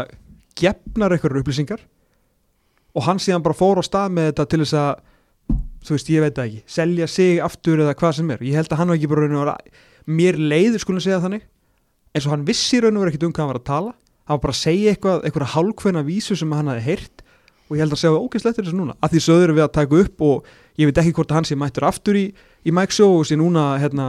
gefnar 0.56 1.12
eitthvað 1.12 1.40
upplýsingar 1.42 1.82
og 2.94 3.08
hann 3.08 3.20
síðan 3.20 3.44
bara 3.44 3.58
fór 3.58 3.82
á 3.82 3.84
stað 3.84 4.14
með 4.14 4.30
þetta 4.30 4.46
til 4.52 4.62
þess 4.62 4.78
að 4.78 4.92
þú 5.84 5.96
veist, 5.96 6.12
ég 6.14 6.24
veit 6.24 6.38
ekki, 6.40 6.62
selja 6.70 7.08
sig 7.10 7.40
aftur 7.44 7.82
eða 7.84 7.96
hvað 7.98 8.14
sem 8.20 8.30
er, 8.32 8.44
ég 8.46 8.56
held 8.56 8.70
að 8.72 8.80
hann 8.80 8.92
hafi 8.92 9.02
ekki 9.02 9.10
bara 9.10 9.56
mér 10.06 10.38
leiður 10.38 10.82
skulum 10.82 11.02
segja 11.02 11.22
þannig 11.22 11.44
eins 12.14 12.26
og 12.28 12.34
hann 12.34 12.46
vissi 12.46 12.80
raun 12.80 12.96
og 12.96 13.04
vera 13.04 13.12
ekkert 13.12 13.26
um 13.26 13.34
hvað 13.34 13.44
hann 13.44 13.52
var 13.52 13.60
að 13.60 13.68
tala. 13.70 13.92
Hann 14.24 14.36
var 14.36 14.42
bara 14.44 14.54
að 14.54 14.60
segja 14.60 14.92
eitthvað, 14.94 15.24
eitthvað 15.26 15.52
hálkveina 15.54 16.02
vísu 16.06 16.36
sem 16.38 16.52
hann 16.54 16.70
hafi 16.70 16.84
heyrt 16.84 17.24
og 17.64 17.76
ég 17.76 17.82
held 17.82 17.96
að 17.96 18.00
segja 18.02 18.20
ógæslegt 18.20 18.60
er 18.60 18.66
þessu 18.66 18.76
núna, 18.76 18.94
að 19.00 19.14
því 19.14 19.20
söður 19.24 19.52
við 19.56 19.64
að 19.64 19.72
taka 19.74 20.00
upp 20.04 20.24
og 20.24 20.48
ég 20.80 20.88
veit 20.88 20.98
ekki 21.00 21.14
hvort 21.16 21.32
að 21.32 21.38
hann 21.38 21.46
sé 21.48 21.56
mættur 21.58 21.86
aftur 21.88 22.18
í, 22.20 22.24
í 22.36 22.74
Mike 22.76 22.94
Show 22.94 23.18
og 23.18 23.24
sé 23.28 23.38
núna 23.40 23.64
hérna, 23.80 24.08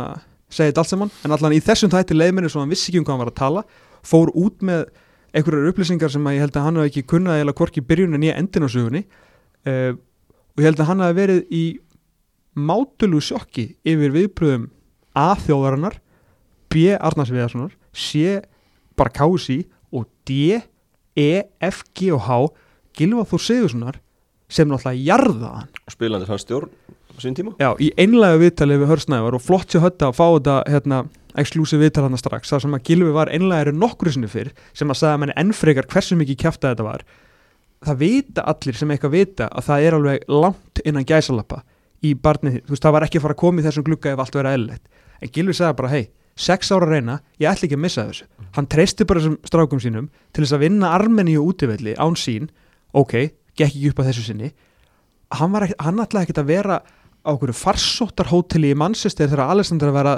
segja 0.52 0.74
þetta 0.74 0.84
allt 0.84 0.92
saman, 0.92 1.14
en 1.24 1.36
allan 1.36 1.56
í 1.56 1.62
þessum 1.64 1.92
þætti 1.94 2.18
leið 2.18 2.34
mér 2.36 2.50
eins 2.50 2.58
og 2.58 2.66
hann 2.66 2.74
vissi 2.74 2.92
ekki 2.92 3.00
um 3.00 3.08
hvað 3.08 3.16
hann 3.16 3.24
var 3.24 3.32
að 3.32 3.40
tala. 3.40 3.64
Fór 4.06 4.32
út 4.36 4.66
með 4.68 4.84
einhverjar 5.36 5.72
upplýsingar 5.72 6.12
sem 6.12 6.30
ég 6.36 6.44
held 6.44 6.60
að 6.60 6.68
hann 6.68 6.82
hafi 6.82 6.92
ekki 6.92 7.06
kunnað 7.16 7.42
eða 7.46 7.56
hvorki 7.56 7.84
byrjun 7.88 8.20
en 8.20 8.28
ég 8.28 8.38
endin 8.40 8.68
á 8.68 8.70
sögunni. 8.76 9.06
Uh, 9.66 9.96
og 10.56 10.64
ég 10.64 10.70
held 10.70 10.84
að 10.84 10.92
hann 10.92 11.04
hafi 11.06 11.18
verið 11.22 11.42
í 11.56 11.64
mátulu 12.56 13.24
sjokki 13.24 13.70
yfir 13.88 14.14
viðbröðum 14.16 14.70
A 15.16 15.34
þjóðarinnar 15.40 16.00
B 16.72 16.92
Arnars 17.00 17.32
Viðarssonar 17.32 17.76
C 17.96 18.42
bara 19.00 19.14
Kási 19.16 19.64
og 19.96 20.10
D 20.28 20.60
E 21.16 21.30
F 21.64 21.84
G 21.96 22.12
og 22.16 22.26
H 22.28 22.40
Gilva 22.96 23.24
Þór 23.28 23.44
Sigurssonar 23.44 24.00
sem 24.52 24.68
náttúrulega 24.70 25.04
jarða 25.08 25.52
hann. 25.60 25.70
Spilandi 25.92 26.28
hans 26.30 26.44
stjórn 26.46 26.72
á 27.16 27.18
sín 27.24 27.36
tíma. 27.36 27.56
Já, 27.60 27.72
í 27.80 27.90
einlega 28.00 28.40
viðtalið 28.40 28.82
við 28.84 28.92
Hörsnævar 28.92 29.38
og 29.38 29.44
flott 29.44 29.72
sér 29.72 29.84
hötta 29.86 30.10
að 30.12 30.18
fá 30.20 30.26
þetta 30.28 30.56
hérna, 30.70 31.00
exclusive 31.40 31.82
viðtal 31.84 32.06
hann 32.06 32.20
strax 32.20 32.52
það 32.52 32.66
sem 32.66 32.76
að 32.78 32.84
Gilvi 32.90 33.14
var 33.16 33.32
einlega 33.32 33.66
eru 33.66 33.76
nokkru 33.76 34.12
sinni 34.12 34.30
fyrr 34.32 34.52
sem 34.76 34.92
að 34.92 35.00
sagði 35.00 35.14
að 35.14 35.22
manni 35.24 35.38
ennfrekar 35.44 35.88
hversu 35.92 36.20
mikið 36.20 36.40
kjæfta 36.44 36.74
þetta 36.74 36.88
var. 36.88 37.06
Það 37.86 38.02
vita 38.04 38.46
allir 38.52 38.80
sem 38.80 38.92
eitthvað 38.94 39.16
vita 39.16 39.48
að 39.52 39.68
það 39.70 39.88
er 39.88 39.98
alveg 39.98 40.30
langt 40.32 40.84
innan 40.86 41.08
gæsalappa 41.08 41.64
í 42.06 42.14
barnið, 42.20 42.62
þú 42.68 42.76
veist, 42.76 42.86
það 42.86 42.96
var 42.96 43.08
ekki 43.08 43.20
að 43.20 43.26
fara 43.26 43.36
að 43.36 43.42
koma 43.42 43.62
í 43.62 43.66
þessum 43.66 43.88
glugga 43.88 44.14
ef 44.14 44.22
allt 44.24 44.38
verið 44.38 44.56
eðlilegt 44.56 45.02
en 45.22 45.32
Gilvi 45.32 45.56
sagði 45.56 45.80
bara, 45.80 45.94
hei, 45.94 46.10
sex 46.36 46.72
ára 46.72 46.88
að 46.88 46.94
reyna 46.98 47.20
ég 47.40 47.50
ætla 47.52 47.70
ekki 47.70 47.78
að 47.80 47.84
missa 47.86 48.06
þessu, 48.10 48.28
hann 48.58 48.68
treysti 48.68 49.08
bara 49.08 49.24
þessum 49.24 49.40
strákum 49.48 49.82
sínum 49.84 50.12
til 50.36 50.44
þess 50.44 50.58
að 50.58 50.66
vinna 50.66 50.94
Armeni 50.96 51.38
og 51.40 51.54
útivelli 51.54 51.96
án 51.96 52.18
sín, 52.20 52.50
ok 52.92 53.16
gekk 53.56 53.70
ekki 53.70 53.92
upp 53.92 54.02
að 54.02 54.10
þessu 54.12 54.26
sinni. 54.30 54.52
Hann, 55.36 55.54
var 55.54 55.66
ekki, 55.68 55.78
hann 55.82 56.02
ætlaði 56.04 56.28
ekki 56.28 56.42
að 56.42 56.52
vera 56.52 56.80
á 57.26 57.30
okkur 57.34 57.54
farsóttarhóteli 57.58 58.74
í 58.74 58.78
Manchester 58.78 59.32
þegar 59.32 59.54
Alexander 59.56 59.92
að 59.92 59.98
vera 60.00 60.16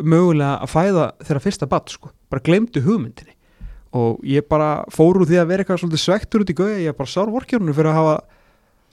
mögulega 0.00 0.56
að 0.64 0.72
fæða 0.72 1.06
þeirra 1.20 1.44
fyrsta 1.44 1.68
batt 1.70 1.94
sko. 1.94 2.10
bara 2.30 2.44
glemdu 2.46 2.82
hugmyndinni. 2.84 3.36
Og 3.92 4.20
ég 4.24 4.46
bara 4.48 4.84
fór 4.94 5.18
úr 5.18 5.26
því 5.26 5.40
að 5.40 5.48
vera 5.50 5.64
eitthvað 5.64 5.80
svolítið 5.82 6.04
svektur 6.04 6.44
út 6.44 6.52
í 6.52 6.56
gauði, 6.56 6.84
ég 6.86 6.96
bara 6.96 7.10
sár 7.10 7.30
vorkjörnum 7.30 7.74
fyrir 7.74 7.90
að 7.90 7.98
hafa 7.98 8.14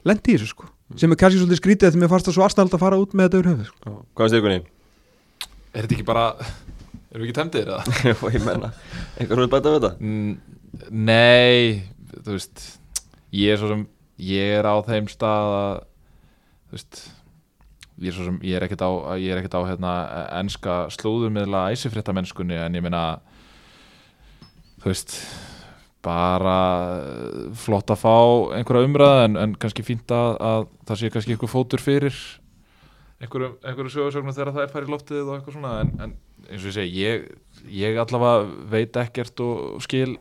lendi 0.09 0.33
í 0.33 0.37
þessu 0.37 0.49
sko. 0.51 0.69
Sem 0.97 1.11
er 1.11 1.19
kannski 1.21 1.41
svolítið 1.41 1.61
skrítið 1.61 1.93
því 1.93 2.01
mér 2.01 2.11
fannst 2.11 2.27
það 2.27 2.37
svo 2.37 2.45
aðstæðald 2.47 2.77
að 2.77 2.83
fara 2.83 2.99
út 3.01 3.13
með 3.13 3.27
þetta 3.27 3.39
úr 3.39 3.49
höfuð 3.51 3.69
sko. 3.69 3.93
hvað 4.17 4.25
er 4.25 4.33
styrkunni? 4.33 4.59
Er 5.77 5.85
þetta 5.85 5.97
ekki 5.99 6.07
bara 6.07 6.25
Erum 7.07 7.21
við 7.23 7.27
ekki 7.27 7.37
temdir 7.37 7.69
eða? 7.69 7.83
ég 8.35 8.45
menna, 8.45 8.71
einhver 9.17 9.43
hún 9.43 9.51
bæta 9.51 9.73
við 9.73 9.77
þetta? 9.77 9.91
Mm, 10.01 10.31
Nei 11.05 11.83
Þú 12.15 12.33
veist 12.33 12.63
Ég 13.37 13.53
er 13.53 13.61
svo 13.61 13.69
sem 13.71 13.85
Ég 14.25 14.55
er 14.57 14.65
á 14.65 14.75
þeim 14.87 15.09
stað 15.11 15.53
að 15.57 15.75
Þú 16.67 16.77
veist 16.79 17.01
Ég 17.97 18.09
er 18.09 18.17
svo 18.17 18.25
sem 18.25 18.39
Ég 18.41 18.57
er 18.57 18.65
ekkert 18.65 18.85
á 18.85 18.91
Ég 19.21 19.29
er 19.33 19.41
ekkert 19.41 19.59
á 19.61 19.69
hérna 19.69 19.93
Enska 20.39 20.79
slúðurmiðla 20.97 21.67
æsifrétta 21.75 22.15
mennskunni 22.17 22.57
En 22.57 22.79
ég 22.79 22.85
meina 22.85 23.03
Þú 24.81 24.89
veist 24.89 25.19
Bara 26.05 26.57
eh, 26.97 27.45
Flott 27.57 27.93
að 27.93 28.01
fá 28.01 28.17
einhverja 28.57 28.89
umræða 28.89 29.23
en, 29.27 29.39
en 29.45 29.55
kannski 29.59 29.85
fínt 29.85 30.09
að, 30.13 30.35
að 30.41 30.67
Það 30.89 31.01
sé 31.01 31.13
kannski 31.13 31.35
eitthvað 31.35 31.53
fótur 31.53 31.83
fyrir 31.83 32.19
einhverjum, 33.21 33.55
einhverjum 33.63 33.93
sögursögnum 33.93 34.35
þegar 34.35 34.53
það 34.55 34.63
er 34.63 34.73
farið 34.73 34.89
í 34.89 34.93
loftið 34.93 35.23
og 35.23 35.37
eitthvað 35.37 35.55
svona 35.57 35.73
en, 35.81 35.93
en 36.05 36.11
eins 36.47 36.61
og 36.61 36.69
ég 36.69 36.75
segi, 36.75 37.01
ég, 37.01 37.25
ég 37.73 38.01
allavega 38.03 38.67
veit 38.73 38.99
ekkert 39.01 39.43
og 39.45 39.81
skil 39.85 40.11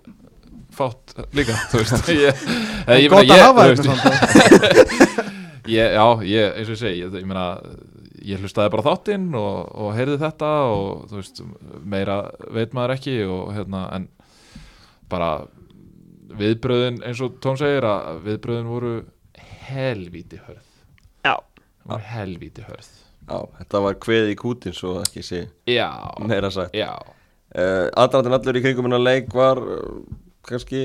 fátt 0.77 1.17
líka 1.37 1.57
þú 1.73 1.83
veist. 1.83 2.09
Ég, 2.13 2.47
ég, 2.89 3.05
ég, 3.05 3.11
gott 3.13 3.23
að 3.23 3.31
ég, 3.31 3.45
hafa 3.45 3.67
þetta 3.73 5.27
já, 5.77 6.07
ég, 6.25 6.57
eins 6.57 6.71
og 6.71 6.75
ég 6.75 6.81
segi 6.81 7.03
ég, 7.03 7.19
ég 7.21 7.29
meina, 7.29 7.47
ég 8.27 8.43
hlustaði 8.43 8.73
bara 8.75 8.85
á 8.85 8.89
þáttinn 8.89 9.29
og, 9.39 9.59
og 9.77 9.93
heyrði 9.97 10.21
þetta 10.25 10.53
og 10.73 11.07
þú 11.11 11.21
veist, 11.21 11.43
meira 11.85 12.21
veit 12.55 12.77
maður 12.77 12.97
ekki 12.97 13.19
og 13.29 13.53
hérna, 13.57 13.87
en 13.97 14.09
bara 15.13 15.31
viðbröðin 16.37 17.03
eins 17.07 17.21
og 17.23 17.37
Tón 17.45 17.59
segir 17.61 17.87
að 17.87 18.25
viðbröðin 18.27 18.71
voru 18.73 18.95
helvíti 19.67 20.41
hörð. 20.41 20.65
Já. 21.27 21.37
Voru 21.87 22.09
helvíti 22.13 22.65
hörð. 22.67 22.89
Já, 23.27 23.39
þetta 23.59 23.83
var 23.83 23.97
kveði 24.03 24.35
í 24.35 24.39
kútin 24.39 24.75
svo 24.77 25.01
ekki 25.03 25.25
sé 25.27 25.41
já, 25.71 25.89
meira 26.23 26.51
sagt. 26.55 26.77
Já. 26.79 26.93
Uh, 27.57 27.89
Aðdraðan 27.99 28.37
allur 28.37 28.59
í 28.59 28.63
kringum 28.63 28.87
hennar 28.87 29.03
leik 29.03 29.33
var 29.35 29.59
uh, 29.59 30.05
kannski 30.47 30.83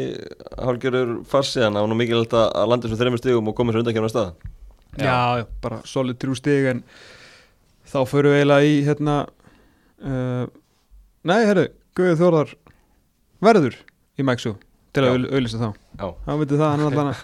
hálgjörur 0.57 1.19
farsi 1.29 1.61
en 1.61 1.75
það 1.75 1.83
var 1.85 1.91
nú 1.91 1.97
mikilvægt 1.99 2.33
að 2.37 2.47
að 2.61 2.71
landa 2.71 2.87
þessum 2.87 3.01
þreymur 3.01 3.21
stigum 3.21 3.51
og 3.51 3.57
koma 3.57 3.73
sér 3.73 3.83
undan 3.83 3.97
kemur 3.97 4.09
að 4.09 4.13
stað 4.15 4.31
já, 4.97 5.19
já, 5.41 5.45
bara 5.61 5.81
solid 5.89 6.17
trú 6.21 6.33
stig 6.37 6.65
en 6.71 6.81
þá 7.91 7.99
förum 8.09 8.33
við 8.33 8.41
eiginlega 8.41 8.71
í 8.71 8.79
hérna 8.87 9.15
uh, 10.01 10.45
nei, 11.27 11.39
herru, 11.45 11.67
Guðið 11.97 12.21
Þórðar 12.23 12.53
verður 13.43 13.77
í 14.17 14.25
Mæksu 14.25 14.55
til 14.95 15.05
að 15.05 15.13
Já. 15.13 15.29
auðlýsa 15.35 15.59
þá. 15.61 15.69
Já, 16.01 16.07
þá 16.25 16.31
veitir 16.41 16.61
það, 16.61 16.67
hann 16.71 16.81
er 16.81 16.87
allan 16.91 17.11
að 17.11 17.21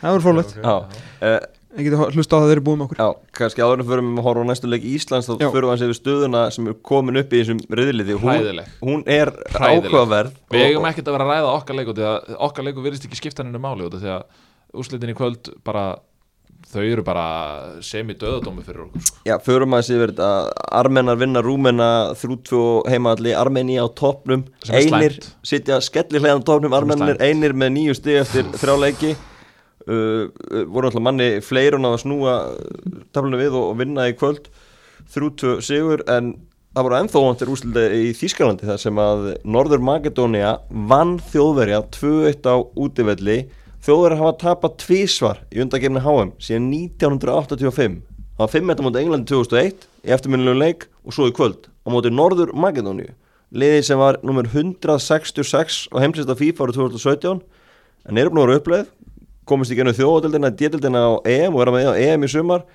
það 0.00 0.08
verður 0.08 0.26
fórlegt, 0.28 0.56
já. 0.58 0.74
Uh, 1.20 1.57
ég 1.76 1.84
geti 1.88 1.98
hlusta 2.16 2.38
á 2.38 2.40
það 2.40 2.46
þeir 2.48 2.56
eru 2.56 2.64
búið 2.68 2.78
með 2.80 2.86
okkur. 2.88 3.00
Já, 3.02 3.08
kannski 3.38 3.64
áður 3.64 3.82
en 3.82 3.88
förum 3.90 4.10
að 4.18 4.26
horfa 4.28 4.44
á 4.44 4.48
næstu 4.48 4.70
leik 4.72 4.86
Íslands 4.88 5.28
þá 5.28 5.34
Já. 5.36 5.48
förum 5.52 5.68
við 5.68 5.74
að 5.74 5.82
segja 5.84 5.98
stöðuna 5.98 6.42
sem 6.54 6.68
er 6.72 6.76
komin 6.88 7.20
upp 7.20 7.32
í 7.36 7.42
þessum 7.42 7.60
riðliði 7.80 8.16
hún, 8.18 8.32
Hræðileg. 8.32 8.72
hún 8.80 9.02
er 9.06 9.32
áhugaverð 9.58 10.32
Við 10.54 10.66
eigum 10.70 10.88
ekkert 10.88 11.08
að 11.12 11.18
vera 11.18 11.28
að 11.28 11.32
ræða 11.36 11.54
okkar 11.58 11.78
leik 11.78 11.92
út 11.92 11.98
af 11.98 12.02
því 12.02 12.08
að 12.08 12.44
okkar 12.48 12.68
leiku 12.68 12.84
virðist 12.88 13.04
ekki 13.08 13.20
skipta 13.20 13.44
henni 13.44 13.60
máli 13.60 13.84
út 13.88 13.98
af 13.98 14.04
því 14.04 14.14
að 14.16 14.24
úrslitin 14.80 15.12
í 15.12 15.18
kvöld 15.18 15.52
bara 15.64 15.84
þau 16.68 16.82
eru 16.82 17.02
bara 17.06 17.26
semi-döðadómi 17.86 18.64
fyrir 18.66 18.82
okkur 18.88 19.04
sko. 19.04 19.20
Já, 19.28 19.36
förum 19.44 19.76
að 19.78 19.84
segja 19.86 20.02
verið 20.02 20.18
að 20.26 20.48
Armenar 20.80 21.16
vinna 21.20 21.40
Rúmena 21.44 21.88
3-2 22.18 22.60
heimaðalli 22.90 23.32
Armeni 23.38 23.78
á 23.78 23.86
topnum 23.96 24.42
Einir 24.68 25.14
sitja 25.46 25.78
skellilega 25.84 26.34
á 26.36 26.40
topnum 26.44 26.74
er 26.74 26.82
Armenir 26.82 27.20
einir 27.22 27.54
með 27.56 27.72
nýju 27.76 27.96
stig 28.00 28.18
eftir 28.24 28.50
þrjá 28.58 28.74
leiki 28.84 29.14
uh, 29.88 30.26
uh, 30.28 30.64
voru 30.68 30.90
alltaf 30.90 31.04
manni 31.04 31.30
fleirun 31.44 31.88
að 31.88 32.00
snúa 32.04 32.34
taflunum 33.16 33.40
við 33.40 33.56
og, 33.56 33.72
og 33.72 33.80
vinna 33.80 34.08
í 34.10 34.16
kvöld. 34.18 34.50
3-2 35.14 35.54
sigur 35.64 36.04
en 36.10 36.34
það 36.76 36.86
voru 36.86 36.98
ennþá 36.98 37.22
vantir 37.24 37.52
úrsluti 37.52 37.86
í 37.96 38.10
Þýskalandi 38.18 38.68
þar 38.68 38.82
sem 38.82 39.00
að 39.02 39.30
Norður 39.48 39.82
Makedónia 39.88 40.58
vann 40.68 41.16
þjóðverja 41.32 41.80
2-1 41.96 42.50
á 42.52 42.56
útivelli. 42.76 43.38
Þjóðverjar 43.86 44.20
hafa 44.20 44.36
tapað 44.42 44.78
tvísvar 44.84 45.42
í 45.54 45.62
undakefni 45.64 46.04
HM 46.04 46.36
síðan 46.42 46.70
1985 46.74 48.00
það 48.38 48.44
var 48.44 48.52
5 48.54 48.66
metra 48.68 48.84
mútið 48.86 49.02
Englandi 49.02 49.32
2001 49.32 49.86
í 50.06 50.12
eftirminnilegu 50.14 50.58
leik 50.60 50.84
og 51.02 51.14
svo 51.16 51.26
í 51.26 51.32
kvöld 51.34 51.66
á 51.66 51.88
móti 51.90 52.12
Norður 52.14 52.52
Makedóníu. 52.54 53.10
Liðið 53.50 53.86
sem 53.88 53.98
var 53.98 54.20
nummer 54.22 54.46
166 54.46 55.88
á 55.90 55.96
heimsist 55.98 56.30
af 56.30 56.38
FIFA 56.38 56.68
árið 56.68 56.78
2017 56.78 57.40
en 58.06 58.20
að 58.20 58.38
vera 58.38 58.58
uppleið 58.60 58.92
komist 59.48 59.72
í 59.74 59.78
genið 59.78 59.98
þjóðadeldina, 60.00 60.52
D-deldina 60.60 61.04
á 61.08 61.12
EM 61.28 61.56
og 61.56 61.64
er 61.64 61.70
að 61.72 61.78
með 61.78 61.90
á 61.92 62.00
EM 62.08 62.26
í 62.28 62.32
sumar 62.32 62.66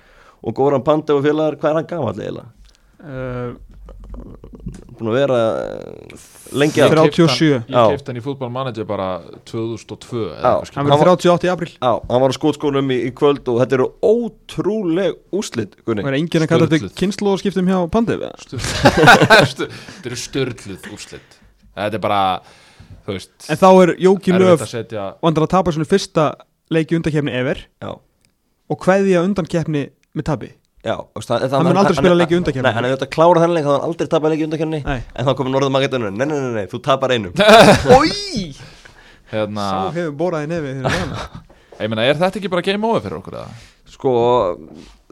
og 0.44 0.56
Goran 0.58 0.84
Pandev 0.86 1.20
og 1.20 1.24
félagar, 1.26 1.56
hvað 1.60 1.70
er 1.70 1.78
hann 1.80 1.92
gamall 1.94 2.18
eiginlega? 2.18 2.50
uh, 3.04 3.54
Búin 4.94 5.08
að 5.10 5.16
vera 5.16 5.38
eh, 5.58 6.18
lengi 6.54 6.78
að 6.84 6.92
keypti- 6.94 7.24
37. 7.26 7.46
Ég 7.66 7.72
Já. 7.74 7.80
kefti 7.90 8.12
hann 8.12 8.18
í 8.20 8.22
fútbolmanager 8.22 8.86
bara 8.86 9.06
2002 9.50 10.20
eða 10.20 10.36
Já. 10.38 10.52
eitthvað 10.52 10.68
skilur. 10.70 10.78
Hann 10.92 11.00
verður 11.02 11.16
38 11.18 11.48
í 11.48 11.50
april 11.50 11.70
Já, 11.74 11.90
hann 12.12 12.22
var 12.22 12.30
á 12.30 12.36
skótskónum 12.38 12.92
í, 12.94 12.98
í 13.08 13.10
kvöld 13.18 13.50
og 13.50 13.58
þetta 13.64 13.76
eru 13.80 13.88
ótrúleg 14.06 15.18
úslit, 15.34 15.74
Gunni 15.82 16.04
Og 16.06 16.12
er 16.12 16.18
enginn 16.20 16.46
að 16.46 16.52
kalla 16.52 16.68
þetta 16.70 16.92
kynnslóðskiptum 17.02 17.72
hjá 17.72 17.80
Pandev 17.90 18.22
Þetta 18.54 19.68
eru 20.06 20.20
störluð 20.22 20.88
úrslit 20.94 21.38
Þetta 21.74 21.98
er 21.98 22.04
bara, 22.06 22.22
veist 23.10 23.50
En 23.50 23.58
þá 23.60 23.68
er 23.82 23.94
Jóki 24.06 24.38
Löf 24.38 24.62
vandrar 24.70 25.48
að 25.48 25.52
tapa 25.58 25.74
svona 25.74 25.90
fyrsta 25.90 26.28
leiki 26.74 26.98
undakefni 26.98 27.34
ever 27.38 27.62
Já, 27.82 27.90
og 28.70 28.80
kveðja 28.84 29.24
undankefni 29.26 29.86
með 30.14 30.26
tabi 30.28 30.50
já 30.84 30.94
það, 30.98 31.26
það, 31.46 31.54
Hann 31.56 31.68
mun 31.70 31.80
aldrei 31.80 31.96
spila 31.96 32.16
leik 32.20 32.32
í 32.34 32.38
undankeppni. 32.38 32.64
Nei, 32.66 32.74
hann 32.76 32.86
hefur 32.88 32.98
þetta 32.98 33.10
klára 33.14 33.42
þennan 33.44 33.56
leik, 33.56 33.64
þá 33.66 33.72
hann 33.74 33.86
aldrei 33.88 34.10
tapað 34.12 34.34
leik 34.34 34.42
í 34.42 34.46
undankenni 34.48 34.80
Nei. 34.84 34.98
En 35.14 35.28
þá 35.28 35.32
komið 35.38 35.54
Norður 35.56 35.72
Magadónu, 35.74 36.10
nei, 36.12 36.26
nei, 36.28 36.36
nei, 36.36 36.52
nei, 36.58 36.66
þú 36.72 36.80
tapar 36.84 37.14
einum 37.16 37.32
Ói! 37.96 38.50
hérna, 39.32 39.68
Sá 39.70 39.94
hefur 39.96 40.16
boraði 40.20 40.50
nefið 40.52 40.84
hana 40.84 41.24
Ég 41.82 41.90
meina, 41.90 42.04
er 42.06 42.20
þetta 42.20 42.38
ekki 42.38 42.50
bara 42.52 42.62
game 42.62 42.86
over 42.86 43.02
fyrir 43.02 43.18
okkur 43.18 43.38
eða? 43.40 43.54
Sko, 43.94 44.12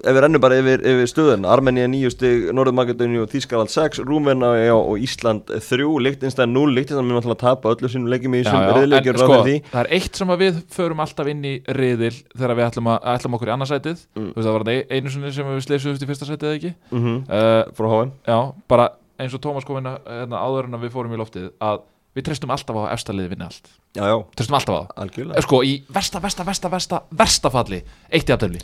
ef 0.03 0.17
við 0.17 0.21
rennum 0.25 0.43
bara 0.43 0.59
yfir, 0.59 0.83
yfir 0.93 1.11
stöðun 1.11 1.47
Armenia 1.49 1.87
9 1.91 2.11
stig, 2.13 2.49
Norður 2.55 2.77
Magadónu 2.79 3.23
og 3.23 3.31
Þískaland 3.33 3.73
6, 3.73 4.03
Rúmena 4.07 4.51
og 4.75 5.03
Ísland 5.03 5.47
3, 5.53 5.87
Lichtenstein 6.07 6.55
0 6.55 6.75
Lichtenstein 6.75 7.09
mun 7.09 7.21
alltaf 7.21 7.37
að 7.37 7.43
tapa 7.45 7.75
öllu 7.75 7.91
sínum 7.93 8.11
leikjum 8.11 8.35
í 8.35 8.43
Já, 8.43 8.49
þessum 8.49 8.65
já, 8.67 8.73
riðleikjum 8.79 9.15
en 9.15 9.23
sko, 9.23 9.39
það 9.71 9.79
er 9.85 9.91
eitt 9.99 10.19
sem 10.21 10.35
við 10.43 10.59
förum 10.75 11.05
alltaf 11.05 11.31
inn 11.33 11.47
í 11.47 11.55
riðil 11.79 12.15
þegar 12.35 12.57
við 12.59 12.67
ætlum, 12.69 12.91
að, 12.95 13.07
ætlum 13.15 13.39
okkur 13.39 13.53
í 13.53 13.57
annarsætið 13.57 14.07
Mm. 14.13 14.33
Það 14.37 14.55
var 14.55 14.65
einu 14.93 15.11
sem 15.13 15.23
við 15.49 15.61
sleysumst 15.65 16.03
í 16.05 16.07
fyrsta 16.09 16.27
sætið 16.29 16.49
eða 16.49 16.57
ekki? 16.59 16.71
Mm 16.91 17.03
-hmm. 17.03 17.19
uh, 17.29 17.73
Frá 17.77 17.87
HM 17.93 18.11
Já, 18.27 18.39
bara 18.69 18.89
eins 19.19 19.35
og 19.35 19.41
Tómas 19.41 19.65
kom 19.65 19.79
inn 19.79 19.89
hérna, 19.89 20.43
áður 20.43 20.69
en 20.69 20.81
við 20.83 20.93
fórum 20.93 21.15
í 21.15 21.21
loftið 21.21 21.49
að 21.63 21.83
við 22.17 22.27
treystum 22.29 22.53
alltaf 22.53 22.77
á 22.77 22.81
að 22.83 22.93
efsta 22.93 23.15
liði 23.17 23.33
vinna 23.33 23.49
allt. 23.49 23.73
Já, 23.97 24.05
já, 24.05 24.17
Treystum 24.37 24.59
alltaf 24.59 24.75
á 24.75 24.79
það. 24.81 24.93
Algjörlega. 25.05 25.45
Sko, 25.47 25.63
í 25.65 25.75
versta, 25.89 26.21
versta, 26.21 26.45
versta, 26.45 26.69
versta, 26.73 27.03
versta 27.23 27.53
falli 27.53 27.83
Eitt 28.11 28.29
í 28.29 28.35
aftöfli 28.35 28.61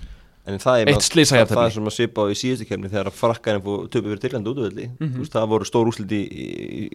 En 0.48 0.60
það 0.62 0.80
er 0.80 0.88
það, 0.88 1.58
er 1.64 1.72
sem 1.74 1.88
að 1.90 1.94
svipa 1.94 2.24
á 2.24 2.32
í 2.32 2.36
síðustu 2.38 2.66
kemni 2.68 2.88
þegar 2.88 3.10
frakkarinn 3.12 3.64
fór 3.64 3.88
töpu 3.92 4.08
fyrir 4.08 4.20
Tyrlandi 4.22 4.52
útvöldi 4.52 4.86
mm 4.88 5.08
-hmm. 5.08 5.28
það 5.34 5.48
voru 5.50 5.68
stór 5.68 5.90
úslit 5.90 6.12
í, 6.16 6.20
í, 6.24 6.46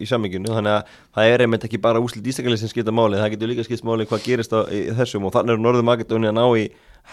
í 0.02 0.08
samminginu 0.10 0.56
þannig 0.56 0.74
að 0.74 0.96
það 1.14 1.34
er 1.34 1.44
einmitt 1.44 1.66
ekki 1.68 1.78
bara 1.78 2.02
úslit 2.02 2.26
ístaklega 2.26 2.58
sem 2.58 2.72
skipta 2.72 2.90
máli, 2.90 3.20
það 3.20 3.30
getur 3.34 3.52
líka 3.52 3.66
skipt 3.66 3.84
máli 3.86 4.08
hvað 4.10 4.24
gerist 4.26 4.56
á, 4.56 4.66
í 4.66 4.90
þessum 4.98 5.28
og 5.28 5.34
þannig 5.36 5.54
er 5.54 5.62
Norður 5.62 5.86
Makedóni 5.86 6.30
að 6.32 6.34
ná 6.34 6.46
í 6.58 6.64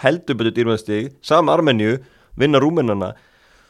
heldubötu 0.02 0.54
dýrmæðstig 0.56 1.12
sama 1.22 1.54
Armenju, 1.54 2.00
vinna 2.36 2.58
Rúmenana. 2.58 3.12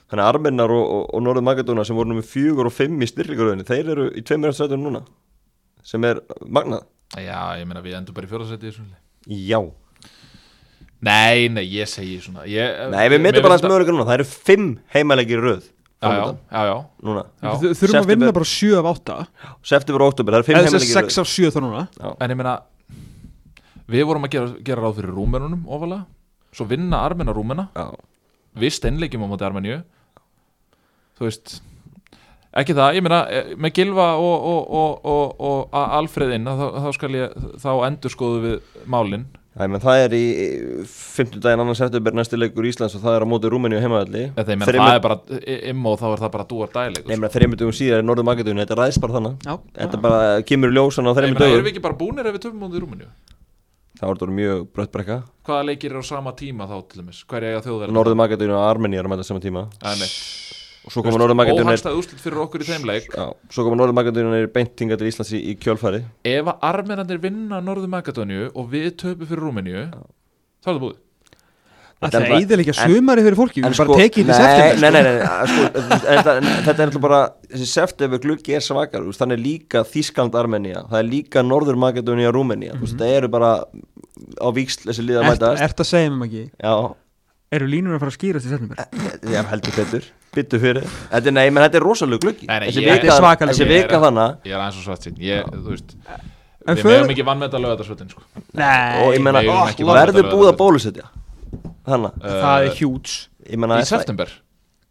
Þannig 0.08 0.24
að 0.24 0.30
Armenar 0.30 0.70
og, 0.70 0.86
og, 0.94 1.04
og 1.14 1.22
Norður 1.22 1.46
Makedóna 1.48 1.84
sem 1.84 1.96
voru 1.96 2.12
nummið 2.12 2.28
fjögur 2.30 2.68
og 2.68 2.74
fimm 2.76 3.00
í 3.00 3.08
styrkleikuröðinu 3.08 3.68
þeir 3.68 3.92
eru 3.96 4.08
í 4.12 4.22
tveimur 4.22 4.52
eftir 4.52 4.66
sætunum 4.66 4.88
núna 4.88 5.04
sem 5.82 6.04
er 6.04 6.20
magnað. 6.46 6.84
Já, 7.18 7.58
ég 7.60 7.66
meina 7.68 7.82
við 7.84 7.96
endum 7.98 8.16
bara 8.16 8.28
í 8.28 8.72
svona 8.72 9.00
Já, 9.28 9.60
Nei, 11.02 11.48
nei, 11.50 11.64
ég 11.66 11.88
segi 11.90 12.18
svona 12.22 12.44
ég, 12.46 12.76
nei 12.92 13.06
við 13.10 13.22
myndum 13.24 13.42
bara 13.42 13.56
hans 13.56 13.64
möguleika 13.66 13.94
núna 13.94 14.04
það 14.06 14.20
eru 14.20 14.26
fimm 14.30 14.68
heimalegir 14.94 15.40
í 15.40 15.46
röð 15.48 15.64
Já, 16.02 16.10
já, 16.18 16.22
já, 16.50 16.62
já. 16.66 16.76
Núna. 17.06 17.20
Já. 17.38 17.50
Þurfum 17.78 17.98
að 18.00 18.08
vinna 18.10 18.30
bara 18.34 18.46
7 18.50 18.72
af 18.80 18.86
8 18.90 19.16
September 19.70 20.02
og 20.02 20.08
oktober, 20.10 20.34
það 20.34 20.40
eru 20.40 20.46
fimm 20.48 20.56
Eða 20.58 20.64
þess 20.72 20.86
heimalegir 20.88 20.98
að 20.98 21.10
6 21.12 21.18
af 21.22 21.28
7 21.30 21.50
þá 21.54 21.58
núna. 21.62 21.82
En 22.26 22.32
ég 22.34 22.38
meina 22.40 22.54
Við 23.92 24.02
vorum 24.08 24.26
að 24.26 24.32
gera, 24.34 24.48
gera 24.66 24.82
ráð 24.82 24.96
fyrir 24.98 25.12
rúmenunum 25.14 25.60
ofalega 25.70 26.02
Svo 26.58 26.66
vinna 26.70 27.04
armena 27.06 27.34
rúmena 27.36 27.68
Já, 27.78 27.84
Við 28.58 28.74
steinleikjum 28.80 29.22
á 29.24 29.28
móti 29.30 29.46
armeníu. 29.46 29.78
Þú 31.18 31.28
veist 31.28 31.54
Ekki 32.52 32.74
það, 32.76 32.96
ég 32.98 33.06
meina 33.06 33.20
eh, 33.32 33.52
með 33.56 33.72
Gilva 33.78 34.08
og, 34.20 34.48
og, 34.50 34.74
og, 34.82 35.06
og, 35.08 35.38
og 35.52 35.78
A- 35.78 35.86
Alfreð 36.02 36.34
inn 36.36 36.50
þá, 36.50 36.66
þá 36.84 36.90
skal 36.98 37.14
ég, 37.16 37.38
þá 37.62 37.70
endur 37.86 38.12
skoðu 38.12 38.42
við 38.42 38.82
málin 38.92 39.22
Æ, 39.52 39.66
menn, 39.68 39.82
það 39.84 40.02
er 40.06 40.14
í 40.16 40.22
50 40.88 41.42
daginn 41.44 41.60
annars 41.60 41.80
september 41.82 42.14
næsti 42.16 42.38
leikur 42.40 42.64
Íslands 42.64 42.94
og 42.96 43.02
það 43.02 43.16
er 43.18 43.24
á 43.24 43.28
móti 43.28 43.50
Rúmeníu 43.52 43.82
heimaðalli 43.84 44.22
Eða 44.30 44.54
ég 44.54 44.60
meina 44.62 44.68
það 44.72 44.94
er 44.94 45.02
bara 45.04 45.18
Immo 45.72 45.92
þá 46.00 46.06
er 46.08 46.22
það 46.22 46.32
bara 46.38 46.46
dúar 46.48 46.72
dæleikur 46.72 47.10
Nei, 47.12 47.18
menn, 47.20 47.32
þreymur 47.34 47.60
dögum 47.60 47.76
síðar 47.76 48.00
í 48.00 48.06
Norður 48.08 48.28
Makedóni, 48.30 48.64
þetta 48.64 48.78
ræðist 48.80 49.02
bara 49.04 49.18
þannig. 49.18 49.44
Já, 49.44 49.54
Þetta 49.76 50.00
bara 50.06 50.22
kemur 50.48 50.72
í 50.72 50.78
ljósan 50.78 51.04
á 51.04 51.12
þreymur 51.12 51.36
meina, 51.36 51.44
erum 51.44 51.52
dögum 51.52 51.68
við 51.68 51.72
ekki 51.74 51.84
bara 51.84 51.98
búnir 52.00 52.30
ef 52.32 52.38
við 52.38 52.44
töfum 52.46 52.64
móti 52.64 52.80
Rúmeníu? 52.80 53.12
Það 54.00 54.14
þetta 54.16 54.34
mjög 54.40 54.62
brött 54.74 54.90
brekka. 54.96 55.16
Hvaða 55.46 55.66
leikir 55.68 55.92
eru 55.92 56.00
á 56.00 56.04
sama 56.08 56.32
tíma 56.34 56.66
þá 56.66 56.76
til 56.88 57.02
dæmis? 57.02 57.20
Hver 57.28 57.44
er 57.44 57.52
eiga 57.52 57.60
þjóðverð? 57.68 57.92
Norður 57.94 58.16
Makedóni 58.18 58.56
og 58.56 58.64
Armeni 58.64 58.98
er 58.98 59.06
mæta 59.12 59.26
saman 59.28 59.44
tíma. 59.44 59.66
Nei, 59.84 60.08
Og 60.82 60.90
svo 60.90 61.02
koma 61.06 61.18
Norður 61.20 61.36
Makedóni 61.38 61.68
Óhagstæð 61.70 61.98
úrslit 62.00 62.18
fyrir 62.24 62.40
okkur 62.42 62.64
í 62.64 62.66
þeim 62.66 62.86
leik. 62.88 63.04
Já, 63.14 63.28
svo 63.54 63.62
koma 63.68 63.76
Norður 63.78 63.94
Makedóni 64.00 64.40
beint 64.50 64.72
tinga 64.80 64.96
til 64.98 65.06
Íslands 65.12 65.30
í, 65.30 65.38
í 65.52 65.54
kjölfari 65.62 66.00
Ef 66.26 66.48
að 66.50 66.64
armenandir 66.72 67.20
vinna 67.22 67.60
Norður 67.62 67.92
Makedóníu 67.92 68.48
og 68.58 68.66
við 68.72 68.88
töpum 68.98 69.28
fyrir 69.30 69.44
Rúmeníu 69.46 69.84
þá 69.92 70.66
er 70.66 70.74
það 70.74 70.80
búið. 70.88 71.00
Það 72.02 72.10
Þetta 72.10 72.18
er 72.18 72.24
er 72.26 72.32
eðilega 72.40 72.72
en- 72.74 72.90
sumari 72.96 73.22
fyrir 73.22 73.38
fólki. 73.38 73.62
Við 73.62 73.76
bara 73.78 73.96
tekið 74.00 74.24
þetta 74.26 74.26
í 74.26 74.26
nei, 74.26 74.40
september 74.42 74.80
nei, 74.82 74.88
sko. 74.90 74.90
nei, 74.90 75.02
nei, 75.06 75.46
sko, 75.52 75.66
þetta, 76.02 76.32
þetta 76.66 76.72
er 76.74 76.88
alltaf 76.88 77.02
bara 77.04 77.20
þessi 77.52 77.68
september 77.70 78.22
gluggi 78.24 78.56
er 78.58 78.64
svakar 78.66 79.04
þannig 79.20 79.36
er 79.38 79.42
líka 79.44 79.82
Þískland 79.86 80.34
Armenia 80.40 80.82
það 80.90 80.98
er 80.98 81.06
líka 81.12 81.44
Norður 81.46 81.78
Makedónia 81.78 82.32
Rúmenia 82.34 82.74
mm 82.74 82.96
það 82.98 83.14
eru 83.20 83.28
bara 83.30 83.52
á 84.42 84.48
víksl 84.50 84.88
þessi 84.90 85.04
liða 85.06 85.22
mætast. 85.30 85.62
að 85.78 85.86
segja 85.92 86.10
mér 86.10 86.26
ekki 86.26 86.42
já, 86.58 86.74
Eru 87.52 87.66
línur 87.70 87.94
að 87.94 88.02
fara 88.02 88.10
að 88.10 88.18
skýrast 88.18 88.46
í 88.46 88.50
september? 88.50 88.82
já, 89.30 89.40
heldur 89.52 89.78
betur 89.78 90.10
byttu 90.32 90.60
fyrir, 90.62 90.86
þetta 91.12 91.28
er, 91.28 91.34
nei, 91.36 91.46
menn 91.52 91.66
þetta 91.66 91.78
er 91.80 91.84
rosalega 91.86 92.22
nei, 92.48 92.68
þessi 92.68 92.84
vika, 92.84 93.16
er 93.98 94.04
þannig 94.06 94.22
Ég 94.48 94.54
er 94.56 94.62
aðeins 94.62 94.78
og 94.80 94.86
svart 94.86 95.06
sín 95.08 95.18
Ég, 95.22 95.50
þú 95.52 95.74
veist 95.74 95.96
En 96.62 96.78
Við 96.78 96.86
meðum 96.86 97.10
ekki 97.10 97.24
vann 97.26 97.40
með 97.40 97.48
þetta 97.48 97.60
lögadagsvöldin 97.64 98.10
sko. 98.12 98.22
Nei, 98.54 99.00
og 99.02 99.16
ég 99.16 99.24
ekki 99.72 99.86
vann 99.88 99.98
verður 99.98 100.28
búið 100.30 100.50
að 100.52 100.58
bólusetja? 100.60 101.08
Þannig, 101.88 102.20
það 102.22 102.66
er 102.68 102.76
hjúts 102.78 103.16
Í 103.82 103.88
september. 103.88 104.30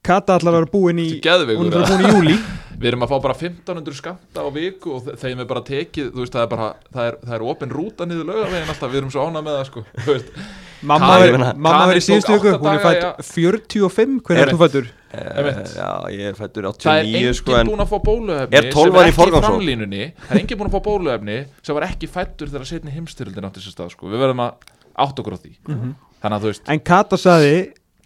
Kata 0.03 0.35
allar 0.35 0.51
að 0.51 0.57
vera 0.59 0.71
búin 0.73 0.99
í 0.99 1.07
búin 1.21 2.03
í 2.03 2.11
júli 2.11 2.35
Við 2.81 2.89
erum 2.89 3.05
að 3.05 3.11
fá 3.13 3.17
bara 3.21 3.35
1500 3.37 3.93
skamta 3.99 4.41
á 4.41 4.49
viku 4.51 4.95
og 4.97 5.03
þe- 5.05 5.15
þeim 5.21 5.43
er 5.43 5.47
bara 5.51 5.61
tekið, 5.61 6.07
veist, 6.17 6.33
það 6.33 6.43
er 6.47 6.49
bara 6.49 6.69
það 6.89 7.09
er, 7.11 7.17
það 7.27 7.35
er 7.37 7.43
opin 7.51 7.73
rúta 7.77 8.07
niður 8.09 8.31
laugavegin 8.31 8.71
alltaf, 8.73 8.89
við 8.89 8.99
erum 9.03 9.11
svo 9.13 9.25
ánað 9.27 9.45
með 9.45 9.57
það, 9.59 9.67
sko 9.69 9.83
Mamma 10.81 11.19
í 11.21 11.31
Kari 11.61 12.01
síðustu 12.03 12.35
átta 12.37 12.57
Hún 12.61 12.71
er 12.73 12.81
fætt 12.83 13.25
45 13.27 14.19
Hvernig 14.25 14.41
Er- 14.41 14.47
er 14.47 14.53
þú 14.53 14.59
fættur? 14.61 14.89
Eh, 15.11 15.49
já, 15.75 15.89
ég 16.15 16.29
er 16.31 16.35
fættur 16.37 16.63
það 16.63 16.69
er 16.71 17.03
89 17.03 17.17
enginn 17.19 17.35
sko, 17.35 17.55
en 17.59 17.67
búin 17.67 17.83
að 17.83 17.89
fá 17.91 17.97
bóluefni 18.05 18.57
Er 18.57 18.67
12 18.71 18.83
sem 18.85 18.93
var 18.95 19.03
í 19.03 19.09
ekki 19.09 19.17
forgangsröð? 19.19 19.47
framlínunni 19.49 20.05
Það 20.15 20.31
er 20.31 20.39
enginn 20.39 20.59
búin 20.61 20.69
að 20.69 20.75
fá 20.77 20.83
bóluefni 20.85 21.37
sem 21.61 21.77
var 21.77 21.85
ekki 21.89 22.09
fættur 22.11 22.51
þegar 22.53 22.69
setni 22.69 22.93
heimstyrildin 22.95 23.47
átti 23.49 23.63
sér 23.65 23.75
stað, 23.75 23.91
sko 23.91 24.07
Við 24.07 24.23
verðum 24.23 24.43
að 24.45 24.71
átt 25.05 25.19
okkur 25.19 25.35
á 25.35 25.39
því 25.43 25.53
Þannig 25.67 26.37
að 26.37 26.41
þú 26.45 26.51
veist, 26.53 26.63
En 26.71 26.83
Kata 26.91 27.19
sagði 27.19 27.57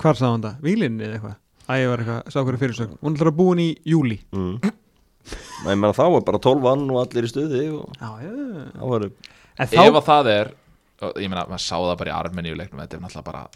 Hvar 0.01 0.17
sagði 0.17 0.31
hann 0.31 0.45
það? 0.47 0.57
Vílinni 0.65 1.05
eða 1.05 1.19
eitthvað? 1.19 1.37
Æ, 1.69 1.73
ég 1.77 1.87
var 1.93 2.03
eitthvað 2.03 2.33
Sá 2.33 2.39
hverju 2.41 2.61
fyrirsögn 2.65 2.97
Hún 3.05 3.15
ætlar 3.15 3.31
að 3.31 3.37
búin 3.37 3.61
í 3.61 3.69
júli 3.85 4.19
mm. 4.33 4.73
ég 5.69 5.77
meina 5.77 5.93
þá 5.93 6.05
er 6.09 6.25
bara 6.25 6.41
12 6.41 6.65
vann 6.65 6.89
og 6.89 7.01
allir 7.05 7.25
í 7.25 7.31
stuði 7.31 7.63
og 7.69 7.85
Já, 8.01 8.09
já 8.25 9.09
En 9.55 9.69
ef 9.71 9.95
að 9.95 10.07
það 10.09 10.29
er 10.33 10.49
og 11.01 11.17
ég 11.19 11.29
meina, 11.29 11.45
maður 11.49 11.63
sá 11.65 11.75
það 11.75 11.97
bara 12.01 12.11
í 12.11 12.15
Armeníu 12.15 12.55
leiknum 12.59 12.81
þetta 12.83 12.97
er 12.97 13.03
náttúrulega 13.03 13.29
bara 13.31 13.47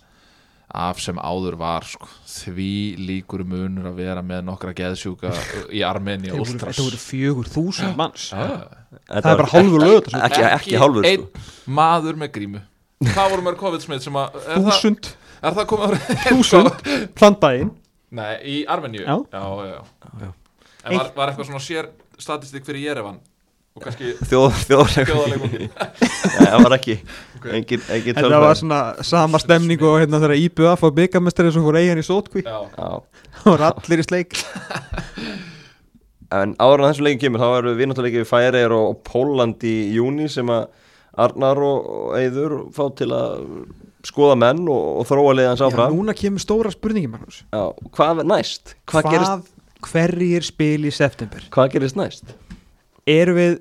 af 0.80 1.00
sem 1.02 1.18
áður 1.18 1.56
var 1.58 1.86
sko, 1.90 2.06
því 2.30 2.68
líkur 3.02 3.42
munur 3.50 3.88
að 3.90 3.96
vera 4.04 4.22
með 4.22 4.44
nokkra 4.46 4.74
geðsjúka 4.78 5.32
í 5.74 5.82
Armeníu 5.88 6.30
Þetta 6.30 6.42
voru- 6.44 6.54
Ultras. 6.54 6.76
Þetta 6.78 6.86
voru 6.90 7.00
fjögur 7.02 7.50
þúsund 7.50 7.96
manns. 7.98 8.28
Já. 8.30 8.68
Það 9.10 9.18
er 9.32 9.40
bara 9.42 9.48
hálfur 9.54 9.82
lög 9.86 10.12
ekki, 10.20 10.44
ekki, 10.50 10.76
hálfur 10.84 11.08
einn 11.10 11.26
sko. 11.26 11.48
maður 11.80 12.20
með 12.22 12.32
grímu. 12.38 12.62
Hvað 13.00 13.32
voru 13.34 13.46
mörg 13.48 13.58
COVID-smið 13.64 14.04
sem 14.06 14.14
að 14.22 14.36
er 14.36 14.46
það, 14.46 14.70
Þúsund. 14.70 15.10
er 15.42 15.58
það 15.58 15.66
Þúsund. 16.28 17.40
Daginn 17.42 17.72
Nei, 18.12 18.32
í 18.44 18.56
Armeníu. 18.68 19.04
Já. 19.06 19.18
já, 19.32 19.42
já, 19.70 19.82
já. 20.22 20.30
En 20.86 20.98
var, 20.98 21.12
var 21.16 21.30
eitthvað 21.32 21.46
svona 21.50 21.62
sér 21.62 21.90
statistik 22.20 22.66
fyrir 22.66 22.82
Jerevan 22.90 23.20
og 23.80 23.86
kannski 23.86 24.12
þjóð, 24.28 24.58
þjóðleik 24.68 25.10
Þjóðarleikum. 25.10 25.54
Nei, 26.36 26.48
það 26.50 26.64
var 26.66 26.76
ekki. 26.76 26.96
Engin, 27.40 27.84
engin 27.96 28.18
Þetta 28.18 28.42
var 28.44 28.58
svona 28.60 28.80
sama 29.08 29.40
stemning 29.40 29.84
og 29.88 29.96
hérna 30.02 30.20
þegar 30.20 30.42
IBA 30.44 30.74
fór 30.82 30.92
byggamestari 30.98 31.54
sem 31.56 31.64
fór 31.64 31.80
eigin 31.80 32.02
í 32.02 32.06
sótkví. 32.06 32.44
Og 33.40 33.54
var 33.54 33.64
allir 33.72 34.04
í 34.04 34.08
sleik. 34.08 34.36
En 36.30 36.52
áður 36.62 36.84
en 36.84 36.92
þessu 36.92 37.02
leikin 37.08 37.22
kemur 37.24 37.42
þá 37.42 37.48
erum 37.58 37.78
við 37.80 37.88
náttúrulega 37.90 38.12
ekki 38.12 38.22
við 38.22 38.28
Færeir 38.30 38.74
og, 38.76 38.84
og 38.92 38.98
Póland 39.08 39.64
í 39.66 39.72
júni 39.96 40.28
sem 40.30 40.52
að 40.54 40.68
Arnar 41.26 41.58
og, 41.66 41.88
Eyður 42.20 42.54
fá 42.76 42.84
til 43.00 43.08
að 43.18 43.40
skoða 44.06 44.36
menn 44.38 44.62
og, 44.70 45.00
og 45.02 45.08
þróa 45.10 45.32
leiðans 45.40 45.64
Já, 45.64 45.66
áfram. 45.72 45.96
núna 45.98 46.14
kemur 46.14 46.44
stóra 46.44 46.70
spurningi 46.70 47.10
Magnús. 47.10 47.40
Já, 47.50 47.64
hvað 47.98 48.22
næst? 48.30 48.76
Hvað, 48.86 49.08
Hvað, 49.08 49.16
gerist, 49.16 49.50
hverjir 49.90 50.46
spil 50.52 50.86
í 50.86 50.94
september? 50.94 51.50
hvað 51.50 51.74
gerist 51.74 51.98
næst? 51.98 52.36
eru 53.10 53.36
við 53.38 53.58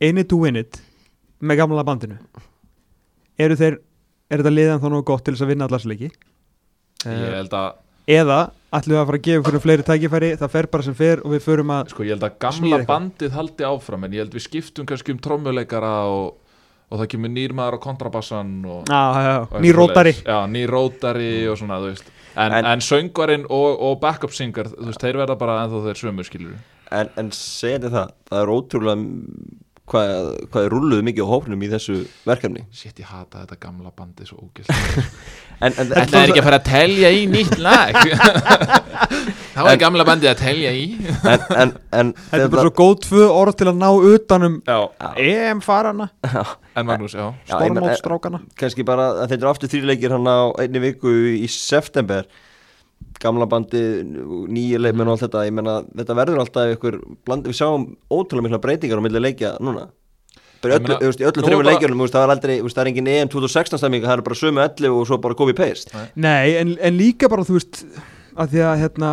in 0.00 0.18
it 0.18 0.28
to 0.28 0.36
win 0.40 0.56
it? 0.56 0.80
Með 1.44 1.56
gamla 1.62 1.84
bandinu. 1.86 2.18
Eru 3.38 3.56
þeir 3.58 3.78
er 4.30 4.40
þetta 4.42 4.52
liðan 4.54 4.80
þá 4.82 4.88
nógu 4.94 5.04
gott 5.10 5.24
til 5.26 5.34
þess 5.34 5.44
að 5.44 5.50
vinna 5.52 5.66
allarsleiki 5.68 6.08
ég 7.04 7.34
held 7.36 7.52
að 7.58 7.74
eða 8.14 8.38
ætlum 8.74 8.94
við 8.94 9.00
að 9.00 9.06
fara 9.08 9.18
að 9.18 9.26
gefa 9.26 9.44
fyrir 9.48 9.62
fleiri 9.64 9.84
tækifæri? 9.86 10.30
Það 10.40 10.52
fer 10.54 10.68
bara 10.72 10.86
sem 10.86 10.96
fer 10.98 11.20
og 11.24 11.34
við 11.34 11.42
förum 11.44 11.72
að 11.74 11.92
Sko 11.92 12.06
ég 12.06 12.14
held 12.14 12.24
að 12.28 12.38
gamla 12.44 12.78
bandið 12.88 13.36
haldi 13.36 13.66
áfram 13.68 14.06
en 14.08 14.16
ég 14.16 14.24
held 14.24 14.34
við 14.38 14.44
skiptum 14.46 14.88
kannski 14.88 15.14
um 15.14 15.20
trommuleikara 15.24 15.92
og, 16.10 16.34
og 16.88 17.00
það 17.02 17.10
kemur 17.14 17.32
nýr 17.34 17.54
maður 17.56 17.76
á 17.76 17.84
kontrabassan 17.84 18.54
og, 18.64 18.88
á, 18.88 19.02
já, 19.14 19.20
já, 19.28 19.36
og 19.44 19.60
ný 19.60 19.68
eitthvað 19.68 19.78
rótari. 19.80 20.14
svoleiðis. 20.16 20.24
Já, 20.32 20.38
nýr 20.56 20.74
rótari 20.74 21.30
og 21.52 21.58
svona, 21.60 21.80
þú 21.84 21.90
veist. 21.92 22.10
En, 22.34 22.52
En- 22.58 22.66
en, 22.72 22.80
söngvarinn 22.82 23.44
og, 23.46 23.76
og 23.88 24.00
backup 24.02 24.32
singer, 24.34 24.66
þú 24.72 24.88
veist, 24.90 25.00
þeir 25.04 25.20
verða 25.22 25.36
bara 25.38 25.58
ennþá 25.66 25.84
þeir 25.90 26.00
sömu 26.02 26.24
skilur 26.26 26.56
En, 26.94 27.08
en 27.20 27.30
segjandi 27.34 27.92
það, 27.94 28.10
það 28.30 28.40
er 28.42 28.50
ótrúlega 28.54 28.96
hvað, 29.90 30.30
hvað 30.52 30.66
er 30.66 30.72
rulluð 30.72 31.02
mikið 31.06 31.26
á 31.26 31.32
hófnum 31.32 31.64
í 31.64 31.70
þessu 31.72 31.96
verkefni? 32.26 32.64
Shit, 32.74 33.00
ég 33.02 33.08
hata 33.10 33.44
þetta 33.44 33.58
gamla 33.66 33.92
bandið 33.96 34.32
svo 34.32 34.48
En, 35.62 35.70
en, 35.70 35.86
Þetta 35.86 36.18
er 36.18 36.30
ekki 36.32 36.40
að 36.40 36.46
fara 36.48 36.58
að 36.58 36.64
telja 36.66 37.10
í 37.14 37.20
nýtt 37.30 37.60
lag. 37.62 37.94
Þá 39.54 39.60
er 39.70 39.76
gamla 39.78 40.06
bandið 40.08 40.30
að 40.32 40.40
telja 40.40 40.72
í. 40.74 40.82
En, 41.14 41.44
en, 41.54 41.72
en 41.94 42.10
þetta 42.16 42.40
er 42.40 42.50
bara 42.50 42.64
svo 42.66 42.72
góð 42.80 42.94
tvö 43.04 43.28
orð 43.30 43.58
til 43.60 43.68
að 43.70 43.78
ná 43.78 43.86
utanum 44.10 44.56
Já, 44.66 44.78
EM 45.22 45.60
farana, 45.64 46.08
en 46.74 46.88
Magnús, 46.88 47.14
já. 47.14 47.28
Stormótstrákana 47.52 48.42
kannski 48.58 48.86
bara 48.86 49.12
að 49.12 49.20
þetta 49.22 49.38
eru 49.38 49.52
aftur 49.52 49.72
þrjuleikir 49.76 50.16
hann 50.16 50.26
á 50.26 50.50
einni 50.58 50.82
viku 50.82 51.14
í 51.38 51.46
september 51.50 52.26
gamla 53.24 53.46
bandi, 53.48 53.82
nýja 54.52 54.80
leikmenn 54.82 55.08
og 55.08 55.16
allt 55.16 55.26
þetta, 55.26 55.44
ég 55.48 55.54
menna 55.56 55.76
þetta 55.96 56.16
verður 56.18 56.40
alltaf 56.42 56.72
ykkur, 56.74 56.98
bland, 57.24 57.46
við 57.48 57.58
sjáum 57.60 57.86
ótrúlega 58.12 58.48
mikla 58.48 58.60
breytingar 58.64 59.00
á 59.00 59.04
milli 59.06 59.22
leikja 59.22 59.54
núna. 59.64 59.86
Bara 60.64 60.78
öllu, 60.80 60.96
öllu 60.98 61.62
leikjunum, 61.68 62.00
þú 62.00 62.06
veist, 62.06 62.16
það 62.16 62.26
er 62.26 62.32
aldrei 62.34 62.54
það 62.64 62.82
er 62.82 62.90
engin 62.90 63.10
EM 63.14 63.30
2016 63.32 63.80
stemming, 63.80 64.04
það 64.04 64.16
er 64.16 64.24
bara 64.28 64.40
sömu 64.40 64.62
11 64.64 64.98
og 64.98 65.08
svo 65.08 65.18
bara 65.24 65.36
copy 65.36 65.56
paste. 65.56 66.04
Nei, 66.16 66.54
en, 66.60 66.76
en 66.80 66.96
líka 66.96 67.28
bara 67.32 67.44
þú 67.44 67.58
veist 67.58 67.82
að 68.34 68.54
því 68.54 68.62
að 68.68 68.80
hérna 68.84 69.10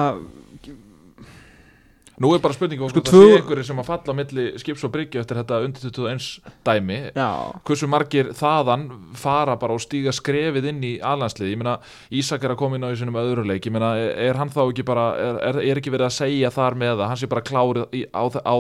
Nú 2.22 2.32
er 2.36 2.42
bara 2.44 2.54
spurning 2.54 2.82
um 2.84 2.92
Sko, 2.92 3.02
það 3.08 3.24
sé 3.26 3.38
einhverju 3.40 3.66
sem 3.66 3.82
að 3.82 3.88
falla 3.88 4.14
á 4.14 4.20
milli 4.20 4.46
skips 4.62 4.86
og 4.86 4.94
bryggju 4.94 5.22
eftir 5.24 5.40
þetta 5.40 5.60
undir 5.66 5.86
21 5.88 6.54
dæmi. 6.68 7.00
Já, 7.16 7.30
hversu 7.68 7.90
margir 7.90 8.32
þaðan 8.38 8.88
fara 9.18 9.58
bara 9.62 9.78
og 9.78 9.82
stíga 9.82 10.14
skrefið 10.14 10.70
inn 10.74 10.84
í 10.86 10.94
alhanslið 11.02 11.54
ég 11.54 11.62
meina 11.62 11.78
Ísak 12.14 12.46
er 12.46 12.54
að 12.54 12.62
koma 12.62 12.78
inn 12.78 12.86
á 12.86 12.94
í 12.94 13.00
sinum 13.00 13.18
öðru 13.22 13.46
leik. 13.48 13.66
Ég 13.66 13.74
meina 13.74 13.94
er, 13.98 14.38
hann 14.38 14.54
þá 14.54 14.64
ekki 14.68 14.86
bara 14.88 15.08
er, 15.18 15.62
er, 15.64 15.82
ekki 15.82 15.94
verið 15.94 16.10
að 16.12 16.18
segja 16.20 16.54
þar 16.54 16.78
með 16.84 16.98
það 17.00 17.14
hann 17.14 17.22
sé 17.24 17.32
bara 17.32 17.46
klárið 17.48 18.04
á, 18.14 18.24
á, 18.46 18.56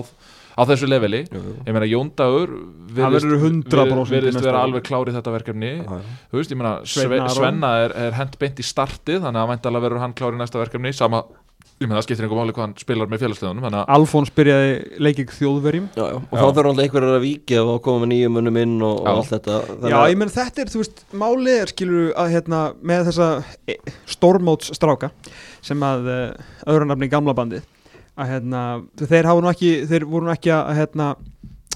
á 0.58 0.62
þessu 0.72 0.90
leveli? 0.90 1.22
Ég 1.30 1.70
meina 1.76 1.90
Jón 1.90 2.14
Dagur 2.18 2.56
Hann 2.98 3.14
verður 3.16 3.46
100% 3.46 4.10
í 4.10 4.12
virðist 4.12 4.36
næsta 4.36 4.48
vera 4.50 4.64
alveg 4.66 4.84
klárið 4.88 5.20
þetta 5.20 5.36
verkefni. 5.36 5.72
Þú 6.32 6.42
veist 6.42 6.52
ég 6.52 6.60
meina 6.60 6.74
Sveinn 6.84 7.12
Sve, 7.12 7.22
Aron. 7.22 7.36
Svenna 7.38 7.70
er, 7.86 7.94
er 8.08 8.18
hent 8.18 8.36
beint 8.42 8.60
í 8.60 8.66
startið 8.66 9.22
þannig 9.28 9.44
að 9.44 9.54
væntalega 9.54 9.86
verður 9.86 10.04
hann 10.04 10.18
klárið 10.18 10.42
næsta 10.42 10.60
verkefni. 10.60 10.92
Sama 10.98 11.22
ég 11.82 11.90
meina 11.90 11.98
það 11.98 12.06
skiptir 12.06 12.26
einhver 12.28 12.38
máli 12.38 12.54
hvað 12.54 12.66
hann 12.68 12.76
spilar 12.78 13.10
með 13.10 13.24
félagsleðunum 13.24 13.78
Alfons 13.82 14.32
byrjaði 14.38 14.74
leikið 15.02 15.32
þjóðverjum 15.40 15.88
já, 15.96 16.04
já. 16.06 16.18
og 16.20 16.36
Já. 16.36 16.42
þá 16.42 16.46
þarf 16.46 16.70
alltaf 16.70 16.84
einhverjar 16.86 17.16
að 17.18 17.26
víkja 17.26 17.64
og 17.66 17.80
koma 17.86 18.04
með 18.04 18.12
nýjum 18.12 18.36
munum 18.38 18.60
inn 18.62 18.76
og, 18.86 18.96
og 19.02 19.08
Já. 19.08 19.12
allt 19.16 19.32
þetta 19.32 19.54
Já, 19.90 19.98
ég 20.12 20.18
menn 20.22 20.34
þetta 20.36 20.64
er, 20.64 20.72
þú 20.72 20.84
veist, 20.84 21.04
málið 21.24 21.56
er 21.58 21.74
skilur 21.74 22.06
að 22.22 22.32
hérna, 22.36 22.60
með 22.92 23.10
þessa 23.10 23.30
e, 23.66 23.78
stórmótsstráka 24.14 25.12
sem 25.66 25.80
að 25.86 26.02
uh, 26.14 26.30
öðru 26.70 26.86
nafni 26.92 27.10
gamla 27.12 27.38
bandið 27.38 27.66
að 28.22 28.34
hérna, 28.36 28.62
þeir 29.02 29.30
hafa 29.32 29.42
nú 29.42 29.50
ekki 29.52 29.72
þeir 29.90 30.04
voru 30.12 30.28
nú 30.28 30.34
ekki 30.36 30.52
að 30.54 30.74
hérna 30.78 31.08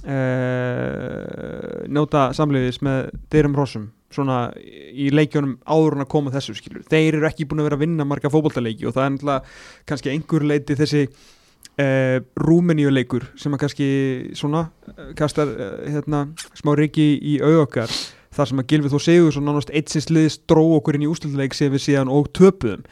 uh, 0.06 1.82
njóta 1.90 2.30
samleiðis 2.38 2.82
með 2.86 3.10
dyrum 3.34 3.58
hrossum 3.58 3.90
svona 4.16 4.40
í 4.58 5.10
leikjónum 5.14 5.58
áður 5.68 6.00
en 6.00 6.06
að 6.06 6.12
koma 6.16 6.34
þessu 6.34 6.58
skilur 6.58 6.86
þeir 6.90 7.20
eru 7.20 7.30
ekki 7.30 7.48
búin 7.50 7.64
að 7.64 7.70
vera 7.70 7.80
að 7.80 7.86
vinna 7.86 8.08
marga 8.08 8.32
fótboltaleiki 8.34 8.88
og 8.88 8.96
það 8.96 9.06
er 9.06 9.16
náttúrulega 9.16 9.56
kannski 9.92 10.14
einhver 10.14 10.48
leiti 10.50 10.78
þessi 10.80 11.06
uh, 11.06 12.20
Rúmeníuleikur 12.40 13.30
sem 13.40 13.56
að 13.56 13.66
kannski 13.66 13.90
svona 14.38 14.68
uh, 14.68 15.10
kastar 15.18 15.52
uh, 15.52 15.74
hérna, 15.92 16.28
smá 16.58 16.76
riki 16.78 17.14
í 17.20 17.40
auðokkar 17.44 17.92
þar 18.36 18.52
sem 18.52 18.62
að 18.62 18.70
Gilvi 18.72 18.92
þó 18.92 18.98
segur 19.02 19.36
svo 19.36 19.44
nánast 19.44 19.74
einsins 19.76 20.10
liðs 20.12 20.40
dró 20.50 20.64
okkur 20.78 20.98
inn 20.98 21.06
í 21.08 21.12
úslutuleik 21.12 21.56
sem 21.56 21.72
við 21.74 21.86
síðan 21.86 22.12
og 22.12 22.32
töpuðum. 22.36 22.84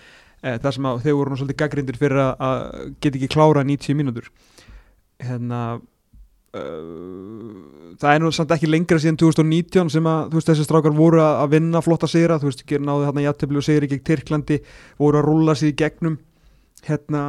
Uh, 0.43 0.57
þar 0.63 0.76
sem 0.78 0.88
að 0.89 1.01
þeir 1.05 1.17
voru 1.19 1.39
svolítið 1.39 1.59
gaggrindir 1.63 1.99
fyrir 1.99 2.21
að, 2.24 2.61
geta 3.03 3.19
ekki 3.19 3.32
klára 3.36 3.65
90 3.67 3.99
mínútur. 3.99 4.30
Hérna 5.24 5.63
það 6.53 8.11
er 8.13 8.21
nú 8.21 8.29
samt 8.35 8.51
ekki 8.53 8.67
lengra 8.69 8.99
síðan 9.01 9.17
2019 9.21 9.89
sem 9.93 10.05
að 10.09 10.27
þú 10.29 10.37
veist 10.39 10.49
þessi 10.51 10.65
strákar 10.67 10.93
voru 10.97 11.21
að, 11.23 11.47
vinna 11.55 11.81
flotta 11.81 12.09
sigra, 12.09 12.37
þú 12.41 12.49
veist, 12.51 12.63
ger- 12.69 12.83
náðu 12.85 13.07
hérna 13.07 13.23
jættefli 13.25 13.57
og 13.61 13.65
sigri 13.65 13.89
gegn 13.91 14.03
Tyrklandi, 14.09 14.59
voru 15.01 15.21
að 15.21 15.27
rúlla 15.29 15.55
sig 15.57 15.73
í 15.73 15.77
gegnum 15.81 16.19
hérna 16.83 17.23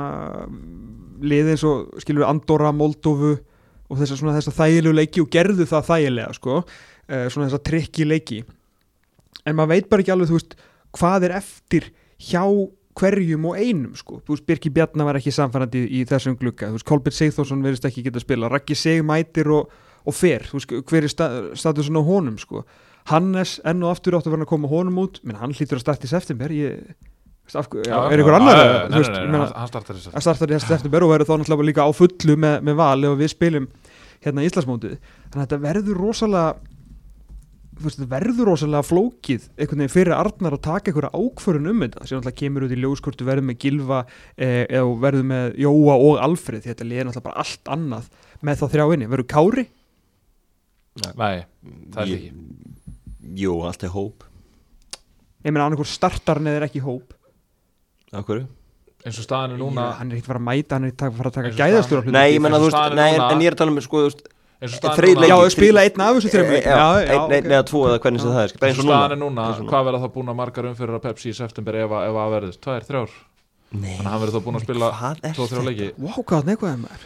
liði 1.25 1.55
eins 1.55 1.65
og 1.69 2.01
skilur 2.03 2.27
Andorra, 2.29 2.73
Moldófu 2.75 3.37
og 3.89 4.01
þess 4.01 4.15
að 4.17 4.21
svona 4.21 4.37
þess 4.37 4.51
að 4.51 4.59
þægilegu 4.61 4.97
leiki 4.99 5.23
og 5.23 5.31
gerðu 5.33 5.67
það 5.71 5.89
þægilega 5.91 6.37
sko, 6.39 6.61
uh, 6.65 7.27
svona 7.31 7.49
þess 7.49 7.59
að 7.61 7.67
trikki 7.71 8.07
leiki. 8.09 8.41
En 9.45 9.57
maður 9.59 9.75
veit 9.77 9.89
bara 9.93 10.05
ekki 10.05 10.15
alveg 10.15 10.33
þú 10.33 10.39
veist, 10.41 10.57
hvað 10.99 11.29
er 11.29 11.37
eftir 11.39 11.89
hjá 12.29 12.43
hverjum 12.99 13.49
og 13.51 13.57
einum 13.59 13.95
sko, 13.99 14.21
þú 14.25 14.37
veist, 14.37 14.47
Birki 14.47 14.71
Bjarnar 14.75 15.09
var 15.09 15.19
ekki 15.19 15.33
samfærandi 15.35 15.85
í 15.99 16.05
þessum 16.09 16.37
glugga, 16.39 16.69
þú 16.71 16.79
veist, 16.79 16.87
Kolbjörn 16.89 17.17
Sigþórsson 17.19 17.65
verðist 17.65 17.89
ekki 17.89 18.05
geta 18.07 18.21
að 18.21 18.27
spila, 18.29 18.51
Raggi 18.53 18.77
Sig 18.79 19.03
mætir 19.07 19.51
og, 19.51 19.73
og 20.07 20.15
fer, 20.15 20.47
þú 20.51 20.61
veist, 20.61 20.75
hver 20.93 21.09
er 21.09 21.13
sta 21.13 21.29
statusin 21.59 21.99
á 21.99 22.03
honum 22.07 22.39
sko, 22.39 22.63
Hannes 23.11 23.59
enn 23.69 23.83
og 23.85 23.91
aftur 23.93 24.15
áttu 24.17 24.31
að 24.31 24.37
vera 24.39 24.47
að 24.47 24.53
koma 24.55 24.69
honum 24.71 25.03
út. 25.03 25.19
Menn 25.29 25.37
hann 25.37 25.53
hlýtur 25.53 25.77
að 25.77 25.83
starta 25.83 26.07
í 26.07 26.09
september. 26.09 26.53
Ég, 26.57 26.95
af, 27.53 27.67
já, 27.85 27.99
er 28.09 28.23
annar 28.33 28.57
Já, 28.57 28.65
ég 28.65 29.11
nei, 29.13 29.27
meina, 29.29 29.43
hann- 29.53 29.69
startar 29.69 29.99
í 29.99 30.61
september. 30.65 31.05
og 31.05 31.13
verður 31.13 31.29
þá 31.29 31.35
náttúrulega 31.43 31.67
líka 31.69 31.85
á 31.85 31.91
fullu 31.93 32.37
með, 32.41 32.55
með 32.65 32.79
val 32.81 33.05
ef 33.05 33.19
við 33.21 33.29
spilum 33.35 33.67
hérna 34.25 34.41
í 34.41 34.49
Íslandsmótið. 34.49 34.95
Þannig 35.29 35.37
að 35.37 35.45
þetta 35.45 35.61
verður 35.67 36.01
rosalega 36.01 36.55
veist, 37.83 38.03
verður 38.11 38.49
rosalega 38.53 38.85
flókið 38.87 39.49
einhvern 39.59 39.83
veginn 39.83 39.93
fyrir 39.95 40.15
Arnar 40.17 40.55
að 40.57 40.63
taka 40.67 40.91
einhverja 40.93 41.11
ákvörun 41.17 41.71
um 41.73 41.81
þetta. 41.85 42.05
Sem 42.07 42.19
náttúrulega 42.21 42.39
kemur 42.43 42.67
út 42.69 42.75
í 42.77 42.81
ljós 42.81 43.03
hvort 43.05 43.19
þú 43.21 43.29
verður 43.29 43.49
með 43.51 43.59
Gilva 43.65 44.03
eh, 44.37 44.65
eða 44.69 44.93
verður 45.07 45.27
með 45.33 45.59
Jóa 45.65 45.97
og 45.99 46.21
Alfred 46.29 46.63
því 46.65 46.73
þetta 46.73 46.89
liðir 46.91 47.09
náttúrulega 47.09 47.29
bara 47.31 47.45
allt 47.45 47.73
annað 47.77 48.11
með 48.45 48.61
þá 48.63 48.67
þrjá 48.75 48.87
inni, 48.99 49.11
verður 49.15 49.31
Kári? 49.35 49.67
Nei, 51.19 51.37
það 51.91 52.03
er 52.05 52.15
ekki. 52.15 52.33
Jú, 53.43 53.55
allt 53.67 53.83
er 53.89 53.95
hóp. 53.95 54.27
Ég 55.45 55.53
meina 55.53 55.67
annað 55.67 55.83
hvort 55.83 55.91
startarn 55.93 56.47
eða 56.49 56.61
er 56.63 56.69
ekki 56.69 56.81
í 56.81 56.85
hóp 56.85 57.13
Akkur? 58.15 58.45
eins 59.05 59.19
og 59.21 59.27
staðan 59.27 59.53
er 59.53 59.59
núna 59.61 59.91
hann 59.99 60.09
er 60.13 60.17
ekkert 60.17 60.25
að 60.25 60.33
fara 60.33 60.41
að 60.41 60.47
mæta, 60.47 60.77
hann 60.79 60.85
er 60.87 60.93
ekkert 60.95 61.03
að 61.05 61.17
fara 61.19 61.31
að 61.31 61.35
taka 61.35 61.51
staðan- 61.53 62.15
Nei, 62.15 62.29
ég 62.33 62.41
menna, 62.41 62.61
þú 62.63 62.69
veist, 62.71 62.79
er 62.81 62.95
nei, 62.97 63.11
en 63.19 63.43
ég 63.45 63.51
er 63.51 63.57
að 63.57 63.61
tala 63.61 63.75
um, 63.75 63.81
sko, 63.85 64.01
þú 64.01 64.07
veist 64.09 64.23
er 64.63 64.71
núna. 65.15 65.29
Já, 65.29 65.37
spila 65.55 65.83
einn 65.85 66.01
af 66.05 66.17
þessu 66.17 66.31
já, 66.35 66.87
já, 67.05 67.19
einn 67.37 67.51
eða 67.51 67.65
tvo 67.69 67.81
eða 67.89 67.99
hvernig 68.05 68.21
sem 68.23 68.31
það 68.31 68.45
er 68.45 68.53
og 68.71 68.85
staðan 68.87 69.13
er 69.17 69.21
núna 69.21 69.47
hvað 69.69 69.87
verða 69.89 70.01
þá 70.05 70.09
búin 70.15 70.31
að 70.33 70.39
margar 70.41 70.69
umfyrir 70.71 70.95
að 70.99 71.03
Pepsi 71.09 71.31
í 71.33 71.37
september 71.37 71.75
ef, 71.83 71.91
að- 71.91 72.07
ef 72.09 72.19
að 72.25 72.35
verðist, 72.37 72.61
tvær, 72.65 72.87
þrjár? 72.89 73.11
Nei, 73.75 73.91
þannig 73.97 74.07
að 74.07 74.13
hann 74.15 74.23
verður 74.23 74.37
þá 74.39 74.45
búin 74.47 74.59
að 74.61 74.65
spila 74.69 74.91
er 75.25 75.35
tvo, 75.35 75.47
þrjá 75.51 75.63
leiki. 75.69 75.91
Vá, 75.99 76.15
hvað 76.31 76.49
neikvæðið 76.51 76.81
maður. 76.85 77.05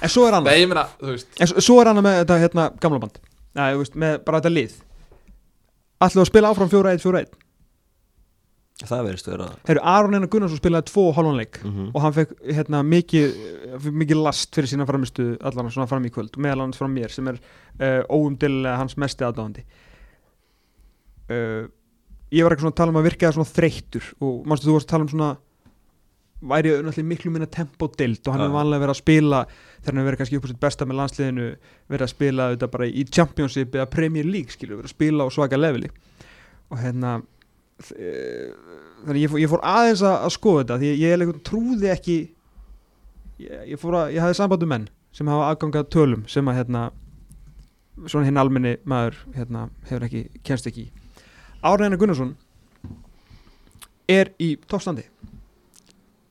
En 0.00 0.08
svo 0.12 0.26
er 0.28 0.32
annað. 0.36 0.50
Nei, 0.52 0.60
ég 0.62 0.68
meina, 0.70 0.86
þú 1.00 1.10
veist. 1.14 1.28
En 1.40 1.46
svo- 1.60 1.80
er 1.80 1.90
annað 1.90 2.04
með 2.06 2.18
þetta 2.24 2.38
hérna 2.44 2.64
gamla 2.80 2.98
band. 3.00 3.18
Nei, 3.56 3.72
þú 3.74 3.78
veist, 3.82 3.96
með 3.96 4.18
bara 4.24 4.40
þetta 4.40 4.52
lið. 4.54 4.72
Ætlum 6.00 6.22
að 6.24 6.28
spila 6.30 6.50
áfram 6.52 6.70
4-1, 6.72 7.02
4-1 7.04 7.26
Það 8.88 9.02
verðist 9.08 9.26
vera 9.28 9.46
Herru, 9.68 9.80
Aron 9.84 10.14
Einar 10.16 10.30
Gunnarsson 10.32 10.60
spilaði 10.60 10.86
tvo 10.88 11.02
hálfanleik 11.12 11.58
Mhm. 11.64 11.90
og 11.94 12.00
hann 12.04 12.14
fekk 12.16 12.30
hérna 12.56 12.80
mikið 12.86 13.34
mikið 13.92 14.22
last 14.24 14.54
fyrir 14.56 14.70
sína 14.72 14.86
framistu 14.88 15.36
allan 15.42 15.68
svona 15.70 15.88
fram 15.90 16.04
í 16.08 16.10
kvöld, 16.14 16.36
meðal 16.40 16.64
hans 16.64 16.78
frá 16.80 16.88
mér 16.88 17.10
sem 17.12 17.28
er 17.28 17.38
uh, 17.80 18.02
óumdillega 18.08 18.76
hans 18.80 18.96
mesti 18.96 19.24
aðdáðandi 19.26 19.64
uh, 21.30 21.68
Ég 22.30 22.46
var 22.46 22.54
ekki 22.54 22.62
svona 22.62 22.70
að 22.76 22.78
tala 22.78 22.92
um 22.94 22.98
að 23.00 23.06
virka 23.08 23.26
það 23.26 23.36
svona 23.40 23.50
þreyttur 23.56 24.04
og 24.22 24.34
mannstu 24.46 24.68
þú 24.68 24.74
varst 24.76 24.86
að 24.86 24.92
tala 24.94 25.06
um 25.06 25.08
svona 25.10 25.30
væri 26.40 26.70
náttúrulega 26.80 27.08
miklu 27.10 27.30
minna 27.34 27.48
tempo 27.52 27.88
dild 27.98 28.22
og 28.24 28.32
hann 28.36 28.44
er 28.46 28.48
Já. 28.48 28.54
vanlega 28.54 28.80
verið 28.84 28.94
að 28.94 29.00
spila 29.02 29.40
þegar 29.50 29.90
hann 29.90 29.98
er 30.00 30.06
verið 30.08 30.20
kannski 30.22 30.38
upp 30.38 30.46
á 30.46 30.50
sitt 30.52 30.60
besta 30.62 30.86
með 30.88 30.98
landsliðinu 31.00 31.48
verið 31.90 32.04
að 32.06 32.12
spila 32.14 32.46
þetta 32.54 32.68
bara 32.76 32.86
í 32.88 33.02
Championship 33.12 33.74
eða 33.76 33.88
Premier 33.92 34.24
League 34.30 34.54
skilur, 34.54 34.78
verið 34.78 34.88
að 34.88 34.94
spila 34.94 35.26
á 35.26 35.28
svaka 35.34 35.58
leveli 35.60 35.90
og 36.70 36.78
hérna 36.80 37.10
eh, 37.18 37.26
þannig 37.88 39.22
ég 39.22 39.32
fór, 39.32 39.40
ég 39.40 39.50
fór 39.50 39.64
aðeins 39.64 40.04
að, 40.04 40.16
að 40.26 40.34
skoða 40.36 40.62
þetta 40.62 40.78
því 40.82 40.90
ég, 40.90 41.24
ég 41.24 41.42
trúði 41.46 41.92
ekki 41.92 42.16
ég, 43.40 43.52
ég 43.72 43.80
fór 43.80 43.98
að, 44.02 44.14
ég 44.16 44.24
hafði 44.24 44.38
samband 44.40 44.66
um 44.66 44.74
menn 44.74 44.88
sem 45.16 45.30
hafa 45.30 45.50
aðgangað 45.50 45.88
tölum 45.94 46.26
sem 46.30 46.50
að 46.50 46.60
hérna 46.60 46.88
svona 48.06 48.28
hinn 48.28 48.40
almenni 48.40 48.76
maður 48.88 49.18
hérna 49.34 49.66
hefur 49.88 50.06
ekki, 50.06 50.26
kennst 50.46 50.68
ekki 50.70 50.90
Árnæðina 51.60 51.98
Gunnarsson 52.00 52.30
er 54.08 54.32
í 54.40 54.54
toppstandi. 54.68 55.04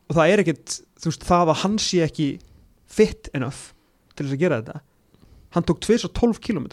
Og 0.09 0.17
það 0.17 0.31
er 0.31 0.41
ekkert 0.43 0.77
þú 0.99 1.11
veist 1.11 1.25
það 1.27 1.51
að 1.51 1.59
hann 1.63 1.75
sé 1.81 1.99
ekki 2.05 2.29
fit 2.89 3.29
enough 3.37 3.75
til 4.15 4.25
þess 4.25 4.35
að 4.35 4.41
gera 4.41 4.57
þetta. 4.61 4.81
Hann 5.53 5.67
tók 5.69 5.83
212 5.85 6.41
km 6.41 6.65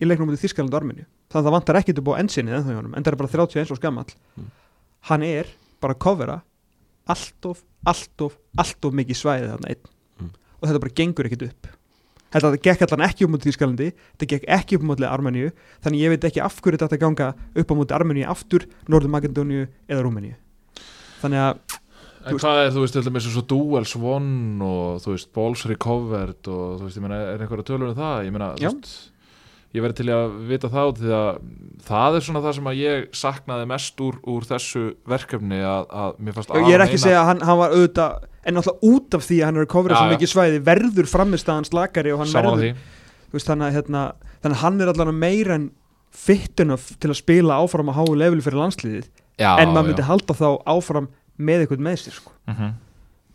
í 0.00 0.08
leiknum 0.08 0.28
út 0.28 0.36
í 0.36 0.42
Þískaland 0.42 0.74
og 0.74 0.80
Armeníu 0.80 1.08
þannig 1.30 1.40
að 1.40 1.46
það 1.48 1.54
vantar 1.56 1.78
ekkit 1.80 1.98
upp 2.02 2.10
á 2.10 2.20
ensinni 2.20 2.52
en 2.56 2.64
það 2.66 2.78
en 2.98 3.06
er 3.06 3.16
bara 3.16 3.28
31 3.34 3.70
og 3.70 3.78
skamall 3.80 4.10
Mm. 4.36 4.50
hann 5.10 5.22
er 5.22 5.46
bara 5.80 5.94
að 5.94 5.98
covera 6.04 6.40
alltof, 7.10 7.62
alltof, 7.86 8.36
alltof 8.58 8.92
mikið 8.94 9.16
svæðið 9.18 9.52
þarna 9.54 9.68
einn 9.74 9.84
Mm. 10.20 10.30
og 10.60 10.68
þetta 10.68 10.80
bara 10.80 10.96
gengur 11.00 11.26
ekkit 11.30 11.42
upp 11.48 11.66
þetta 12.30 12.62
gekk 12.62 12.82
allan 12.86 13.08
ekki 13.08 13.24
upp 13.26 13.30
mútið 13.34 13.48
Þískalandi 13.50 13.88
þetta 14.18 14.26
gekk 14.34 14.44
ekki 14.48 14.76
upp 14.78 14.82
mútið 14.86 15.08
Armeníu 15.10 15.50
þannig 15.82 16.00
ég 16.04 16.12
veit 16.14 16.24
ekki 16.28 16.42
af 16.44 16.60
hverju 16.62 16.78
þetta 16.78 16.98
ganga 17.00 17.34
upp 17.56 17.70
á 17.70 17.74
mútið 17.74 17.96
Armeníu 17.96 18.26
aftur, 18.30 18.66
Norður 18.88 19.10
Makedóníu 19.16 19.66
eða 19.88 20.02
Rúmeníu 20.04 20.34
þannig 21.22 21.40
að 21.48 21.78
En 22.20 22.36
hvað 22.36 22.58
er, 22.66 22.70
þú 22.74 22.80
veist, 22.84 22.92
til 22.92 23.02
dæmis 23.02 23.24
eins 23.26 23.36
og 23.40 23.46
dual 23.48 23.84
swan 23.88 24.60
og 24.60 24.98
þú 25.00 25.14
veist, 25.14 25.30
balls 25.32 25.62
recovered 25.64 26.48
og 26.52 26.74
þú 26.76 26.84
veist, 26.84 26.98
ég 26.98 27.04
meina, 27.06 27.16
er 27.32 27.40
einhverja 27.40 27.64
tölur 27.64 27.88
um 27.88 27.96
það? 27.96 28.26
Ég 28.26 28.34
meina, 28.34 28.48
þú 28.60 28.68
veist, 28.74 29.09
ég 29.70 29.84
verði 29.84 30.00
til 30.00 30.08
að 30.14 30.32
vita 30.50 30.70
út 30.70 30.98
því 30.98 31.12
að 31.14 31.28
það 31.86 32.16
er 32.18 32.24
svona 32.26 32.42
það 32.44 32.56
sem 32.56 32.70
að 32.70 32.80
ég 32.80 33.04
saknaði 33.20 33.66
mest 33.70 34.00
úr, 34.02 34.16
úr 34.26 34.46
þessu 34.48 34.82
verkefni 35.08 35.60
að, 35.62 35.84
að 36.02 36.16
mér 36.18 36.36
fannst 36.36 36.54
ég 36.56 36.74
er 36.74 36.84
ekki 36.86 36.98
að 36.98 37.04
segja 37.04 37.20
að 37.20 37.28
hann, 37.30 37.44
hann 37.46 37.60
var 37.60 37.76
auðvitað 37.76 38.26
en 38.40 38.56
náttúrulega 38.56 38.90
út 38.90 39.18
af 39.18 39.26
því 39.26 39.38
að 39.38 39.46
hann 39.46 39.60
er 39.60 39.66
að 39.66 39.72
kofra 39.74 40.00
svo 40.00 40.10
mikið 40.14 40.32
svæði 40.32 40.60
verður 40.66 41.10
framistæðan 41.12 41.68
slakari 41.68 42.14
og 42.14 42.22
hann 42.24 42.32
Saman 42.32 42.58
verður 42.58 42.82
veist, 43.30 43.46
þannig, 43.46 43.66
að, 43.68 43.76
hérna, 43.78 44.04
þannig 44.42 44.58
að 44.58 44.64
hann 44.64 44.80
er 44.80 44.92
allan 44.94 45.20
meira 45.20 45.58
en 45.60 45.70
enough 46.64 46.92
til 46.98 47.12
að 47.12 47.18
spila 47.20 47.58
áfram 47.62 47.92
að 47.92 48.00
háu 48.00 48.14
level 48.18 48.42
fyrir 48.42 48.58
landsliðið 48.64 49.10
já, 49.38 49.50
en 49.54 49.70
maður 49.70 49.92
myndi 49.92 50.06
halda 50.08 50.34
þá 50.36 50.48
áfram 50.66 51.10
með 51.40 51.64
eitthvað 51.64 51.84
með 51.86 52.00
sér 52.02 52.16
sko. 52.18 52.32
Mhm. 52.50 52.78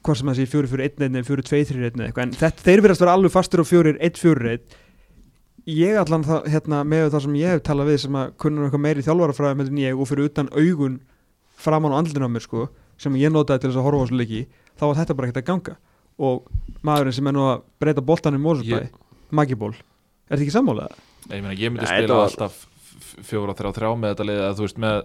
hvað 0.05 0.17
sem 0.19 0.27
það 0.29 0.35
sé 0.37 0.45
fjóri 0.51 0.69
fyrir 0.69 0.85
einn 0.85 1.01
einn 1.01 1.15
eða 1.15 1.25
fjóri 1.25 1.43
tvei 1.47 1.61
þrjir 1.65 1.85
einn 1.87 1.95
eða 1.97 2.07
eitthvað 2.09 2.25
en 2.25 2.33
þetta, 2.37 2.63
þeir 2.65 2.81
verðast 2.85 3.01
vera 3.01 3.13
alveg 3.17 3.31
fastur 3.33 3.63
á 3.63 3.65
fjórir 3.65 3.95
einn 3.97 4.19
fjórir 4.19 4.49
einn 4.51 4.75
ég 5.65 5.97
allan 5.97 6.23
það, 6.25 6.45
hérna, 6.53 6.83
með 6.85 7.07
það 7.13 7.23
sem 7.25 7.35
ég 7.39 7.53
hef 7.55 7.63
talað 7.65 7.89
við 7.91 7.97
sem 8.05 8.17
að 8.19 8.33
kunna 8.41 8.65
eitthvað 8.67 8.83
meiri 8.85 9.05
þjálfarafræðum 9.05 9.63
en 9.65 9.79
ég 9.81 9.97
og 10.03 10.09
fyrir 10.09 10.29
utan 10.29 10.49
augun 10.53 10.99
framan 11.65 11.95
á 11.95 11.97
andlinu 12.01 12.27
á 12.29 12.31
mér 12.35 12.43
sko 12.45 12.67
sem 13.01 13.15
ég 13.17 13.31
notaði 13.33 13.63
til 13.65 13.71
þess 13.71 13.79
að 13.81 13.87
horfa 13.87 13.97
á 13.97 14.03
þessu 14.05 14.19
leiki 14.21 14.41
þá 14.77 14.83
var 14.85 14.99
þetta 15.01 15.15
bara 15.17 15.27
ekkert 15.31 15.41
að 15.41 15.49
ganga 15.49 15.75
og 16.15 16.45
maðurinn 16.85 17.15
sem 17.17 17.27
er 17.27 17.35
nú 17.35 17.47
að 17.49 17.63
breyta 17.81 18.01
boltan 18.05 18.37
í 18.37 18.41
Mósusbæ 18.45 18.77
Ég- 18.85 19.01
Magiból, 19.35 19.73
er 20.29 20.37
þetta 20.37 20.45
ekki 20.45 20.53
sammálað? 20.53 20.93
ég 21.31 21.41
meina, 21.41 21.55
ég 21.57 21.73
myndi 21.73 21.87
spila 21.89 22.21
alltaf 22.27 22.61
fjóra, 23.23 23.53
þrjá, 23.55 23.71
þrjá 23.77 23.89
með 24.01 24.11
þetta 24.15 24.25
lið 24.27 24.39
eða 24.41 24.55
þú 24.57 24.63
veist, 24.65 24.79
með, 24.83 24.97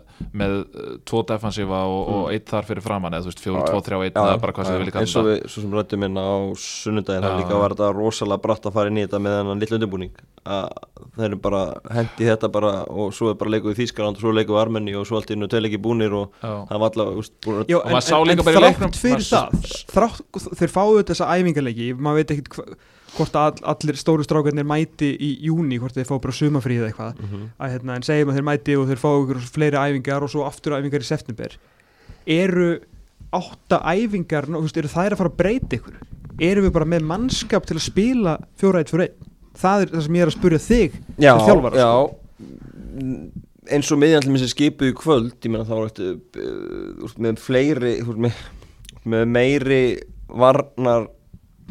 með 0.43 0.55
uh, 0.61 0.89
tvo 1.07 1.23
defensiva 1.31 1.81
og, 1.87 2.01
og 2.01 2.21
Mm. 2.21 2.35
eitt 2.35 2.51
þar 2.51 2.67
fyrir 2.69 2.83
framann 2.85 3.15
eða 3.15 3.23
þú 3.27 3.31
veist, 3.31 3.43
fjóra, 3.45 3.61
Já, 3.61 3.71
tvo, 3.71 3.81
þrjá, 3.87 3.99
einn 4.07 4.19
eða 4.25 4.41
bara 4.43 4.53
hvað 4.57 4.67
sem 4.67 4.75
þið 4.75 4.83
vilja 4.85 5.01
eins 5.01 5.15
og 5.15 5.21
kalla 5.23 5.31
við, 5.35 5.47
svo 5.55 5.63
sem 5.65 5.77
rættum 5.79 6.01
minna 6.05 6.21
á 6.27 6.37
sunnudaginn, 6.65 7.25
það 7.25 7.35
Já, 7.35 7.39
líka 7.45 7.61
var 7.63 7.75
þetta 7.77 7.89
rosalega 7.97 8.43
bratt 8.45 8.67
að 8.71 8.77
fara 8.81 8.91
inn 8.93 8.99
í 9.01 9.05
þetta 9.07 9.21
með 9.25 9.37
þennan 9.41 9.63
litlu 9.65 9.79
undirbúning. 9.81 10.13
Að 10.41 10.69
þeir 11.17 11.27
eru 11.31 11.39
bara 11.45 11.63
hendi 11.93 12.29
þetta 12.31 12.49
bara 12.53 12.71
og 12.89 13.11
svo 13.13 13.31
er 13.31 13.35
bara 13.41 13.51
leikuð 13.55 13.75
í 13.75 13.79
Þýskaland 13.83 14.17
og 14.17 14.23
svo 14.25 14.33
leikuð 14.33 14.57
í 14.57 14.61
Armeni 14.63 14.95
og 14.97 15.05
svo 15.09 15.19
allt 15.21 15.31
inn 15.35 15.45
og 15.45 15.51
tveil 15.53 15.67
ekki 15.69 15.81
búnir 15.85 16.15
og 16.17 16.33
það 16.41 16.81
var 16.81 16.97
að 16.97 17.69
Já, 17.69 17.77
Og 17.81 17.91
maður 17.93 18.07
sá 18.09 18.17
líka 18.25 18.47
bara 18.47 18.55
í 18.55 18.61
þrátt 18.61 18.81
leiknum- 18.81 18.97
fyrir 18.97 19.21
maður 19.21 19.29
það 19.31 19.85
þrátt, 19.93 20.49
þeir 20.61 20.73
fáu 20.73 21.03
þessa 21.11 21.29
æfingarleiki 21.37 21.91
maður 21.99 22.25
veit 22.25 22.49
hva, 22.57 22.65
hvort 23.17 23.37
all, 23.41 23.57
allir 23.73 23.99
stóru 23.99 24.25
strákarnir 24.27 24.67
mæti 24.69 25.11
í 25.17 25.31
júni 25.49 25.79
hvort 25.83 25.97
þeir 25.97 26.09
fá 26.09 26.15
bara 26.23 26.37
sumafrí 26.37 26.79
eða 26.81 26.91
eitthvað. 26.93 27.21
Mhm. 27.25 27.43
að, 27.61 27.73
hérna, 27.75 27.97
en 27.97 28.07
segjum 28.07 28.31
að 28.33 28.39
þeir 28.39 28.49
mæti 28.51 28.77
og 28.79 28.87
þeir 28.91 29.03
fá 29.03 29.11
ykkur 29.11 29.43
fleiri 29.57 29.81
æfingar 29.83 30.23
og 30.27 30.31
svo 30.33 30.45
aftur 30.47 30.77
æfingar 30.79 31.05
í 31.05 31.09
september. 31.11 31.57
Eru 32.27 32.71
átta 33.33 33.81
æfingar, 33.95 34.47
þú 34.51 34.63
veist, 34.65 34.77
eru 34.81 34.89
þær 34.95 35.13
að 35.15 35.21
fara 35.23 35.31
að 35.31 35.37
breyta 35.41 35.77
ykkur? 35.81 36.01
Eru 36.41 36.63
við 36.65 36.73
bara 36.73 36.89
með 36.89 37.05
mannskap 37.11 37.67
til 37.69 37.77
að 37.77 37.85
spila 37.85 38.39
fjóra 38.57 38.81
eitt 38.81 38.91
fyrir 38.91 39.09
einn? 39.11 39.29
Það 39.61 39.83
er 39.83 39.91
það 39.93 40.03
sem 40.07 40.15
ég 40.17 40.23
er 40.25 40.31
að 40.31 40.37
spurja 40.39 40.61
þig 40.65 40.93
Já, 41.21 41.33
sem 41.37 41.47
þjálfara, 41.51 41.77
já. 41.77 41.91
Sko. 41.91 42.17
eins 43.71 43.91
og 43.93 43.99
miðjandlum 44.01 44.37
þessi 44.39 44.53
skipu 44.55 44.89
í 44.89 44.95
kvöld 44.97 45.35
ég 45.45 45.53
meina 45.53 45.67
þá 45.69 45.75
er 45.77 45.91
þetta 45.91 46.45
uh, 46.47 47.17
með 47.27 47.43
fleiri 47.43 47.93
með, 48.25 48.39
með 49.05 49.27
meiri 49.35 49.83
varnar 50.31 51.09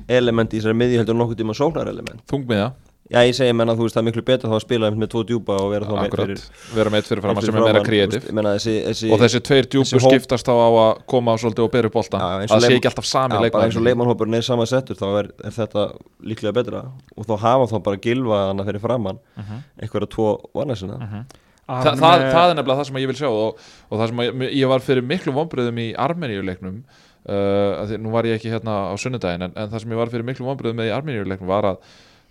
element 0.07 0.53
í 0.53 0.59
þessari 0.59 0.77
miðju 0.79 0.97
heldur 1.01 1.15
nokkuð 1.19 1.37
tíma 1.43 1.53
sóknar 1.57 1.87
element 1.91 2.21
þungmiða, 2.29 2.71
Já, 3.09 3.23
ég 3.25 3.33
segi 3.33 3.53
menna 3.57 3.73
þú 3.73 3.87
veist 3.87 3.95
það 3.97 4.03
er 4.03 4.05
miklu 4.05 4.21
betur 4.21 4.49
þá 4.51 4.53
að 4.53 4.61
spila 4.61 4.89
með 4.93 5.07
tvo 5.09 5.21
djúpa 5.25 5.55
og 5.57 5.71
vera 5.71 5.85
þá 5.87 5.93
með 5.95 6.03
akkurat. 6.03 6.41
vera 6.77 6.89
með 6.93 6.99
eitt 6.99 7.07
fyrir 7.09 7.23
framann 7.23 7.39
fyrir 7.41 7.49
sem 7.49 7.57
er 7.57 7.65
meira 7.65 7.81
kreatív 7.81 8.11
veist, 8.19 8.27
ég 8.29 8.35
meina 8.37 8.51
þessi, 8.53 8.73
þessi 8.85 9.09
og 9.09 9.19
þessi 9.23 9.39
tveir 9.47 9.65
djúpur 9.73 10.03
skiptast 10.03 10.45
þá 10.45 10.53
á 10.53 10.69
að 10.69 10.99
koma 11.09 11.33
svolítið 11.41 11.63
og 11.65 11.71
bera 11.73 11.89
upp 11.89 11.95
bolta. 11.97 12.19
Já, 12.21 12.27
að 12.37 12.53
það 12.53 12.67
sé 12.67 12.77
ekki 12.77 12.89
alltaf 12.91 13.07
sami 13.09 13.33
bara 13.33 13.47
eins 13.49 13.49
og 13.49 13.81
leikmann 13.81 13.89
leikmannhópurinn 13.89 14.37
er 14.37 14.45
sama 14.45 14.67
settur 14.69 14.95
þá 15.01 15.07
er, 15.23 15.31
er 15.41 15.55
þetta 15.57 15.87
líklega 16.21 16.53
betra. 16.59 16.83
Og 17.17 17.25
þá 17.25 17.33
hafa 17.47 17.65
þá 17.73 17.77
bara 17.89 17.97
gilva 18.05 18.43
hana 18.51 18.63
fyrir 18.69 18.79
framann 18.85 19.17
Mhm. 19.41 19.63
einhverja 19.81 20.09
tvo 20.13 20.29
varnasina 20.53 20.99
Mhm. 21.01 21.25
Að 21.69 21.83
Þa, 21.85 21.91
það, 21.97 22.21
það 22.33 22.49
er 22.49 22.55
nefnilega 22.57 22.79
það 22.81 22.85
sem 22.89 22.95
ég 22.97 23.07
vil 23.09 23.15
sjá 23.15 23.27
og, 23.29 23.57
og 23.91 23.99
það 23.99 24.07
sem 24.07 24.17
ég, 24.17 24.53
ég 24.57 24.67
var 24.69 24.79
fyrir 24.81 25.03
miklu 25.05 25.33
vonbröðum 25.33 25.77
í 25.81 25.95
Armeníuleiknum 25.97 26.83
uh, 27.29 27.85
því, 27.87 27.99
nú 28.03 28.13
var 28.13 28.27
ég 28.27 28.39
ekki 28.39 28.51
hérna 28.53 28.89
á 28.89 28.95
sunnudaginn 28.99 29.47
en, 29.47 29.55
en 29.55 29.71
það 29.71 29.83
sem 29.83 29.95
ég 29.95 30.01
var 30.01 30.11
fyrir 30.13 30.27
miklu 30.27 30.47
vonbröðum 30.47 30.81
með 30.81 30.89
í 30.89 30.95
Armeníuleiknum 30.97 31.49
var 31.49 31.73
að 31.73 31.83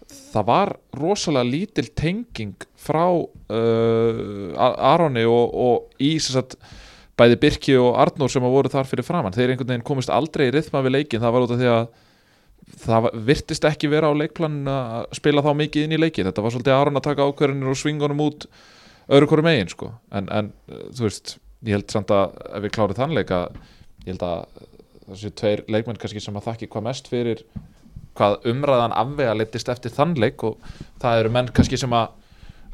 það 0.08 0.48
var 0.48 0.74
rosalega 0.96 1.48
lítil 1.48 1.88
tenging 1.96 2.68
frá 2.80 3.04
uh, 3.12 4.52
Aroni 4.58 5.24
og, 5.28 5.54
og 5.54 6.02
í 6.02 6.14
sagt, 6.22 6.56
bæði 7.18 7.40
Birki 7.42 7.76
og 7.80 7.96
Arnór 8.00 8.32
sem 8.32 8.44
voru 8.44 8.72
þar 8.72 8.88
fyrir 8.88 9.06
framann 9.06 9.36
þeir 9.36 9.54
einhvern 9.54 9.72
veginn 9.74 9.88
komist 9.88 10.12
aldrei 10.12 10.48
í 10.48 10.54
rithma 10.54 10.84
við 10.86 10.96
leikin 10.98 11.24
það 11.24 11.34
var 11.34 11.46
út 11.46 11.54
af 11.54 11.60
því 11.60 11.72
að 11.74 11.88
það 12.78 13.10
virtist 13.28 13.64
ekki 13.64 13.90
vera 13.90 14.10
á 14.12 14.14
leikplanin 14.16 14.68
að 14.70 15.06
spila 15.16 15.44
þá 15.44 15.52
mikið 15.56 15.86
inn 15.86 15.96
í 15.96 16.00
leikin 16.00 16.28
þetta 16.28 16.44
var 16.44 16.54
svolítið 16.54 16.76
Aron 16.76 17.00
að 17.00 17.06
taka 17.08 17.28
ákverðinir 17.28 17.72
og 17.72 17.80
svingunum 17.80 18.24
út 18.26 18.48
öðru 19.08 19.28
hverju 19.30 19.46
megin 19.46 19.70
sko. 19.72 19.92
en, 20.12 20.28
en 20.28 20.50
uh, 20.68 20.88
þú 20.92 21.06
veist 21.08 21.36
ég 21.66 21.78
held 21.78 21.92
samt 21.92 22.12
að 22.14 22.36
ef 22.52 22.64
við 22.64 22.74
klárum 22.76 22.98
þann 22.98 23.16
leika 23.16 23.46
ég 24.04 24.12
held 24.12 24.26
að 24.26 24.66
þessi 25.12 25.34
tveir 25.40 25.64
leikmenn 25.70 25.98
kannski 26.00 26.22
sem 26.22 26.36
að 26.38 26.48
þakki 26.50 26.70
hvað 26.72 26.86
mest 26.88 27.10
fyrir 27.10 27.44
hvað 28.18 28.48
umræðan 28.50 28.96
afvega 28.98 29.36
litist 29.38 29.68
eftir 29.70 29.94
þann 29.94 30.16
leik 30.18 30.42
og 30.46 30.58
það 31.02 31.20
eru 31.22 31.34
menn 31.34 31.52
kannski 31.54 31.78
sem 31.80 31.94
að 31.94 32.10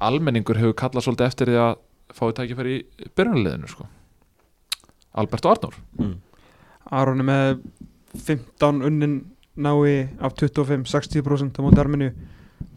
almenningur 0.05 0.59
hefur 0.61 0.76
kallað 0.78 1.07
svolítið 1.07 1.28
eftir 1.28 1.53
því 1.53 1.61
að 1.62 1.74
fái 2.14 2.30
tækifæri 2.37 2.74
í 2.78 3.11
byrjunarliðinu 3.16 3.70
sko. 3.70 3.87
Albert 5.14 5.47
og 5.47 5.55
Arnór 5.55 5.76
mm. 6.01 6.14
Aron 6.95 7.22
er 7.22 7.28
með 7.28 7.51
15 8.14 8.82
unnin 8.89 9.18
nái 9.55 10.09
af 10.18 10.35
25-60% 10.41 11.59
á 11.59 11.64
móti 11.64 11.82
Arminu 11.82 12.11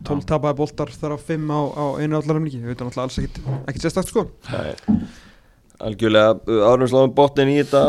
12 0.05 0.22
Já. 0.22 0.28
tapaði 0.34 0.60
boltar 0.60 0.91
þar 0.93 1.16
á 1.16 1.20
5 1.20 1.49
á, 1.49 1.60
á 1.74 1.86
einu 1.97 2.20
allar 2.20 2.39
umlíki 2.39 2.62
við 2.62 2.74
veitum 2.74 2.91
alltaf 2.91 3.08
alls 3.08 3.18
ekkit, 3.22 3.39
ekkit 3.66 3.88
sérstakt 3.88 4.12
sko 4.12 4.28
Það 4.45 4.72
er 4.74 4.84
algjörlega 5.84 6.61
árum 6.71 6.89
sláðum 6.91 7.15
botnin 7.17 7.51
í 7.53 7.57
þetta 7.61 7.82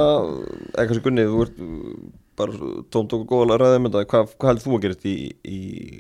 eitthvað 0.75 0.97
sem 0.99 1.05
Gunni, 1.07 1.29
þú 1.29 1.45
ert 1.45 1.63
uh, 1.65 1.95
bara 2.39 2.75
tómt 2.95 3.15
og 3.17 3.25
góða 3.31 3.57
að 3.57 3.63
ræða 3.63 3.79
um 3.79 3.89
þetta. 3.89 4.03
Hvað, 4.13 4.35
hvað 4.37 4.53
heldur 4.53 4.67
þú 4.67 4.77
að 4.77 4.85
gerast 4.85 5.09
í, 5.09 5.15
í 5.49 5.59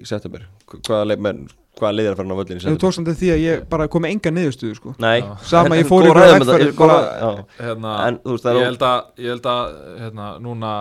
september? 0.08 0.44
Hvaða 0.74 1.08
leikmenn, 1.12 1.40
hvaða 1.80 1.96
leiðir 1.96 2.12
að 2.12 2.20
fara 2.20 2.36
á 2.36 2.40
völlin 2.40 2.60
í 2.60 2.66
þú 2.68 2.76
tókst 2.84 3.00
samt 3.00 3.10
því 3.22 3.32
að 3.34 3.42
ég 3.44 3.64
bara 3.72 3.88
kom 3.90 4.04
með 4.04 4.14
enga 4.16 4.34
niðurstöðu 4.36 4.78
sko. 4.78 4.94
Nei, 5.02 5.18
sama 5.48 5.72
En- 5.74 5.80
ég 5.82 5.90
fór 5.90 6.06
ykkur 6.10 6.22
um 6.26 6.46
þetta, 6.52 7.32
hérna, 7.62 7.96
En 8.06 8.20
þú 8.22 8.36
veist, 8.36 8.46
það 8.46 8.60
ég 8.60 8.70
held 8.70 8.86
að, 8.92 9.10
ég 9.24 9.34
held 9.34 9.50
að 9.54 9.74
hérna, 10.04 10.30
núna, 10.44 10.76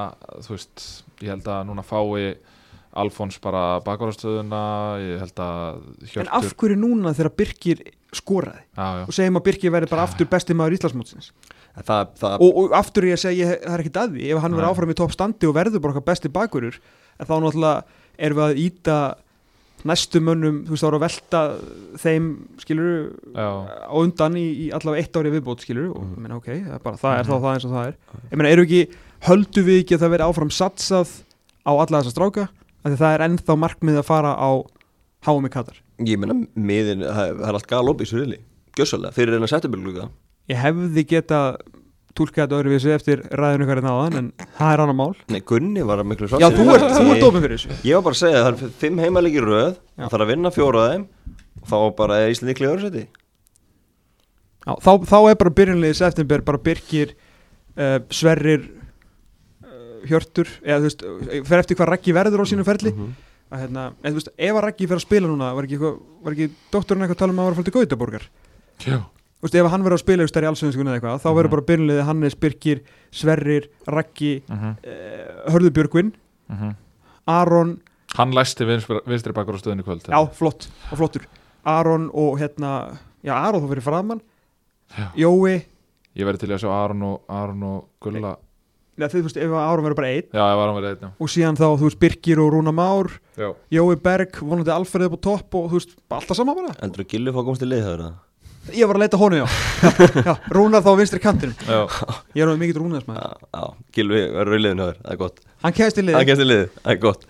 þú 0.45 0.55
veist 0.57 0.85
ég 1.23 1.33
held 1.33 1.49
að 1.55 1.65
núna 1.71 1.85
fái 1.87 2.37
Alfons 2.97 3.37
bara 3.41 3.77
bakvarastöðuna 3.85 4.61
ég 5.03 5.19
held 5.21 5.41
að 5.43 5.75
en 5.77 6.07
Hjörtur 6.09 6.31
af 6.39 6.47
hverju 6.57 6.77
núna 6.81 7.13
þegar 7.13 7.33
Birkir 7.37 7.83
skoraði 8.17 8.61
já, 8.63 8.87
já. 8.99 9.03
og 9.07 9.13
segjum 9.17 9.39
að 9.39 9.45
Birkir 9.47 9.71
verði 9.75 9.89
bara 9.91 10.03
aftur 10.07 10.27
besti 10.31 10.53
maður 10.57 10.77
Íslandsmótsins 10.77 11.31
það, 11.77 12.07
það, 12.17 12.35
og, 12.41 12.57
og 12.63 12.75
aftur 12.77 13.05
ég 13.09 13.17
að 13.17 13.23
segja, 13.27 13.45
ég, 13.45 13.61
það 13.63 13.75
er 13.77 13.83
ekkit 13.85 14.01
að 14.01 14.15
því 14.17 14.31
ef 14.33 14.41
hann 14.43 14.57
verður 14.57 14.65
Nei. 14.67 14.73
áfram 14.73 14.91
í 14.93 14.97
topp 14.97 15.13
standi 15.15 15.47
og 15.49 15.55
verður 15.57 15.83
bara 15.83 15.93
okkar 15.95 16.07
besti 16.11 16.31
bakurur 16.33 16.79
en 17.19 17.25
þá 17.29 17.33
náttúrulega 17.37 17.83
erum 18.17 18.39
við 18.41 18.45
að 18.47 18.61
íta 18.65 18.97
næstu 19.87 20.19
mönnum, 20.25 20.63
þú 20.65 20.73
veist, 20.73 20.83
þá 20.83 20.87
er 20.89 20.95
að 20.97 21.03
velta 21.03 21.39
þeim, 22.01 22.25
skilur 22.63 22.93
Já. 23.37 23.47
á 23.87 23.93
undan 24.01 24.33
í, 24.41 24.45
í 24.65 24.69
allavega 24.73 25.03
eitt 25.05 25.19
ári 25.21 25.31
viðbót, 25.35 25.61
skilur 25.63 25.91
og 25.93 26.01
Mhm. 26.01 26.15
ég 26.17 26.23
meina, 26.25 26.35
ok, 26.41 26.47
það 26.49 26.73
er, 26.73 26.81
bara, 26.83 26.97
það, 26.97 27.13
er 27.13 27.23
Mhm. 27.23 27.29
þá 27.29 27.37
það 27.43 27.53
eins 27.53 27.65
og 27.67 27.71
það 27.75 27.87
er 27.87 27.95
ég 28.31 28.37
meina, 28.41 28.49
eru 28.55 28.65
ekki, 28.65 28.81
höldu 29.29 29.63
við 29.69 29.77
ekki 29.83 29.95
að 29.95 30.01
það 30.01 30.13
verði 30.15 30.27
áfram 30.31 30.51
satsað 30.57 31.09
á 31.61 31.71
alla 31.77 32.01
þessa 32.01 32.15
stráka 32.15 32.47
af 32.49 32.87
því 32.91 32.97
það 32.97 33.13
er 33.13 33.25
ennþá 33.27 33.57
markmið 33.61 33.97
að 34.01 34.05
fara 34.09 34.33
á 34.33 34.49
háum 35.29 35.45
í 35.45 35.49
Katar 35.53 35.77
ég 36.05 36.21
meina 36.21 36.37
miðin, 36.53 37.01
það 37.07 37.43
er 37.49 37.57
allt 37.57 37.69
galop 37.69 38.01
í 38.03 38.09
svo 38.09 38.21
reyli 38.21 38.39
Gjössalega, 38.77 39.15
fyrir 39.15 39.37
reyna 39.37 39.49
september 39.49 39.81
glugga 39.81 40.09
ég 40.51 40.61
hefði 40.61 41.03
geta 41.09 41.41
túlkað 42.17 42.47
þetta 42.47 42.57
öðruvísi 42.57 42.93
eftir 42.95 43.21
ræðinu 43.37 43.67
hverja 43.69 43.85
náðan 43.85 44.17
en 44.17 44.29
það 44.57 44.71
er 44.73 44.83
annar 44.83 44.97
mál. 44.97 45.11
Nei, 45.29 45.41
Gunni 45.45 45.83
var 45.85 46.01
að 46.01 46.09
miklu 46.09 46.29
Já, 46.41 46.49
þú 46.53 46.65
ert, 46.73 46.87
þú 46.95 47.11
ert 47.13 47.25
ofin 47.27 47.43
fyrir 47.43 47.59
þessu. 47.59 47.77
Ég 47.85 47.99
var 47.99 48.05
bara 48.07 48.17
að 48.17 48.21
segja, 48.23 48.41
það 48.41 48.49
er 48.65 48.73
fimm 48.81 49.01
heimalegi 49.03 49.43
röð 49.43 49.75
það 49.75 50.13
þarf 50.13 50.25
að 50.25 50.31
vinna 50.31 50.53
fjóra 50.55 50.83
af 50.83 50.95
þeim 50.95 51.05
og 51.61 51.69
þá 51.69 51.77
bara 51.99 52.19
er 52.23 52.33
Íslandi 52.33 52.57
öðru 52.71 52.87
seti 52.87 53.05
Já, 54.67 54.73
þá, 54.83 54.91
þá 55.07 55.17
er 55.19 55.37
bara 55.39 55.55
byrjunliðið 55.61 55.99
september 56.01 56.43
bara 56.49 56.63
Birkir 56.65 57.13
uh, 57.13 57.99
Sverrir 58.11 58.65
uh, 59.63 60.01
Hjörtur 60.09 60.49
eða 60.65 60.81
þú 60.81 60.89
veist, 60.89 61.05
fer 61.47 61.61
eftir 61.61 61.79
hvað 61.79 61.91
Raggi 61.93 62.15
verður 62.17 62.43
á 62.43 62.45
sínum 62.49 62.67
ferli. 62.67 62.91
Mhm. 62.95 63.13
Að 63.51 63.59
hérna, 63.63 63.83
en 64.03 64.11
þú 64.13 64.17
veist, 64.19 64.29
ef 64.37 64.55
að 64.55 64.63
Raggi 64.65 64.87
fer 64.87 64.97
að 64.97 65.05
spila 65.05 65.27
núna 65.27 65.53
var 65.55 65.63
ekki, 65.67 65.77
var 66.23 66.33
ekki 66.35 66.47
doktorinn 66.71 67.03
eitthvað 67.05 67.15
að 67.17 67.21
tala 67.23 67.31
um 67.33 67.39
að 67.39 67.43
hann 67.43 67.47
var 67.47 67.55
að 67.55 67.59
fara 67.61 67.69
til 67.71 67.77
Gautaborgar? 67.79 68.27
Já, 68.85 68.97
Þú 69.37 69.45
veist, 69.45 69.55
ef 69.55 69.67
hann 69.69 69.83
verður 69.85 69.93
að 69.97 70.01
spila 70.01 70.23
í 70.25 70.29
stærri 70.31 70.47
allsveinskunni 70.49 70.89
eða 70.89 70.97
eitthvað, 70.97 71.19
þá 71.21 71.29
verður 71.29 71.47
Mhm. 71.47 71.53
bara 71.55 71.67
byrjunliðið 71.69 72.05
Hannes, 72.07 72.35
Birkir, 72.35 72.79
Sverrir, 73.11 73.67
Raggi 73.87 74.31
uh 74.49 74.55
-huh. 74.57 74.73
uh, 74.81 75.51
Hörður 75.53 75.73
Björgvin, 75.77 76.13
Aron. 77.27 77.81
Hann 78.17 78.31
læsti 78.33 78.65
vinstri, 78.65 79.33
bakur 79.35 79.53
á 79.55 79.59
stöðinu 79.61 79.83
kvöld 79.83 80.07
já, 80.07 80.25
flott, 80.33 80.69
og 80.91 80.97
flottur. 80.97 81.27
Aron 81.65 82.09
og 82.13 82.39
hérna, 82.39 82.97
já, 83.23 83.33
Aron 83.35 83.61
þá 83.61 83.69
fyrir 83.69 83.83
framann 83.83 84.21
Já. 84.97 85.11
Jói, 85.15 85.65
Ég 86.15 86.25
verði 86.25 86.39
til 86.39 86.49
að 86.55 86.61
sjá 86.63 86.69
Aron 86.71 87.01
og, 87.03 87.21
Aron 87.29 87.63
og 87.63 87.85
Gulla 88.01 88.37
neða, 88.99 89.11
þú 89.13 89.23
veist, 89.27 89.39
ef 89.45 89.55
Aron 89.61 89.85
verður 89.85 89.99
bara 89.99 90.11
einn. 90.13 90.27
Já, 90.33 90.43
var 90.59 90.69
hann 90.69 90.77
verið 90.77 90.93
einn, 90.93 91.03
já. 91.07 91.11
og 91.23 91.31
síðan 91.33 91.59
þá, 91.59 91.65
þú 91.79 91.87
veist, 91.89 91.99
Birkir 92.03 92.41
og 92.43 92.51
Rúna 92.53 92.73
Már 92.75 93.09
já. 93.37 93.49
Jói 93.77 93.97
Berg, 94.03 94.39
vonandi 94.41 94.73
Alfreð 94.73 95.09
upp 95.11 95.17
á 95.17 95.25
topp 95.27 95.57
og 95.59 95.67
þú 95.71 95.81
veist, 95.81 95.97
alltaf 96.17 96.39
sama 96.39 96.55
bara. 96.57 96.73
Heldur 96.81 97.05
að 97.05 97.11
Gilvi 97.13 97.33
fá 97.35 97.41
að 97.43 97.49
komast 97.49 97.65
í 97.65 97.69
lið 97.69 97.83
það? 97.85 97.93
Verða? 97.97 98.13
Ég 98.75 98.89
var 98.89 98.97
að 98.99 99.03
leita 99.05 99.19
honum, 99.21 99.39
já, 99.39 99.47
já, 99.87 100.23
já. 100.27 100.33
Rúnar 100.51 100.83
þá 100.83 100.89
á 100.91 100.99
vinstri 100.99 101.21
kantinum. 101.23 101.53
Já, 101.63 101.77
Ég 102.35 102.41
er 102.43 102.49
alveg 102.49 102.63
mikill 102.65 102.81
Rúnarsmaður. 102.81 103.21
Já, 103.21 103.61
já, 103.61 103.91
Gilvi 103.95 104.23
verður 104.35 104.57
í 104.57 104.63
liðinu 104.65 104.87
það 104.97 105.13
er 105.13 105.21
gott. 105.21 105.39
Hann 105.63 105.77
kæðist 105.77 106.01
í 106.01 106.03
Það 106.03 106.09
liði, 106.09 106.27
kemst 106.31 106.43
í 106.43 106.47
liðið, 106.49 106.73
það 106.81 106.91
er 106.97 106.99
gott. 107.05 107.23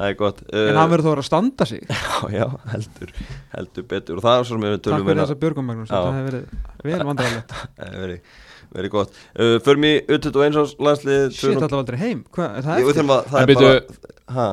Það 0.00 0.06
er 0.06 0.14
gott. 0.16 0.38
En 0.56 0.78
hann 0.78 0.90
verður 0.94 1.10
þá 1.10 1.20
að 1.20 1.26
standa 1.26 1.66
sig. 1.68 1.82
Já, 1.90 2.30
já, 2.32 2.46
heldur, 2.72 3.10
heldur 3.52 3.86
betur. 3.90 4.20
Og 4.20 4.24
það 4.24 4.38
er 4.38 4.46
svo 4.48 4.54
sem 4.56 4.64
við 4.64 4.72
Takk 4.76 4.84
tölum 4.86 5.02
fyrir 5.02 5.08
meira 5.10 5.24
þessa 5.26 5.40
Björgum 5.42 5.66
Magnús, 5.68 5.90
Já. 5.90 5.96
þetta 5.98 6.14
hefur 6.14 6.30
verið 6.30 6.94
vel 6.94 7.08
vandræðilegt 7.10 7.54
Það 7.80 7.90
er 7.90 8.04
verið, 8.06 8.38
verið 8.74 8.90
gott. 8.94 9.14
Uh, 9.34 9.56
Förum 9.64 9.84
í 9.88 9.92
U21 10.06 10.58
árs 10.62 10.74
landslið 10.78 11.24
Shit, 11.36 11.56
alltaf 11.56 11.78
aldrei 11.80 11.98
heim, 12.00 12.24
hvað, 12.34 12.58
er 12.60 12.66
það 12.68 12.80
Ég, 12.80 13.00
að, 13.00 13.24
það 13.30 13.38
En 13.40 13.42
er 13.42 13.50
byrju- 13.50 13.70
bara 13.70 14.34
ha, 14.36 14.48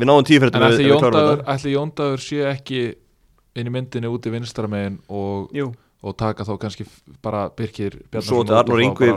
Við 0.00 0.06
náum 0.10 0.24
tífréttum 0.24 0.62
en 0.62 0.72
ætli 0.72 0.84
við 0.86 0.96
klárum 0.96 1.04
Jóndagur, 1.04 1.36
þetta. 1.40 1.54
ætli 1.54 1.72
Jóndagur 1.74 2.22
sé 2.24 2.40
ekki 2.50 2.80
inn 3.60 3.66
í 3.66 3.74
myndinni 3.74 4.10
úti 4.10 4.30
vinstra 4.32 4.68
megin 4.70 4.98
og, 5.10 5.50
og 6.02 6.16
taka 6.16 6.44
þá 6.46 6.52
kannski 6.62 6.86
bara 7.22 7.48
Birkir 7.50 7.98
bara 8.10 8.22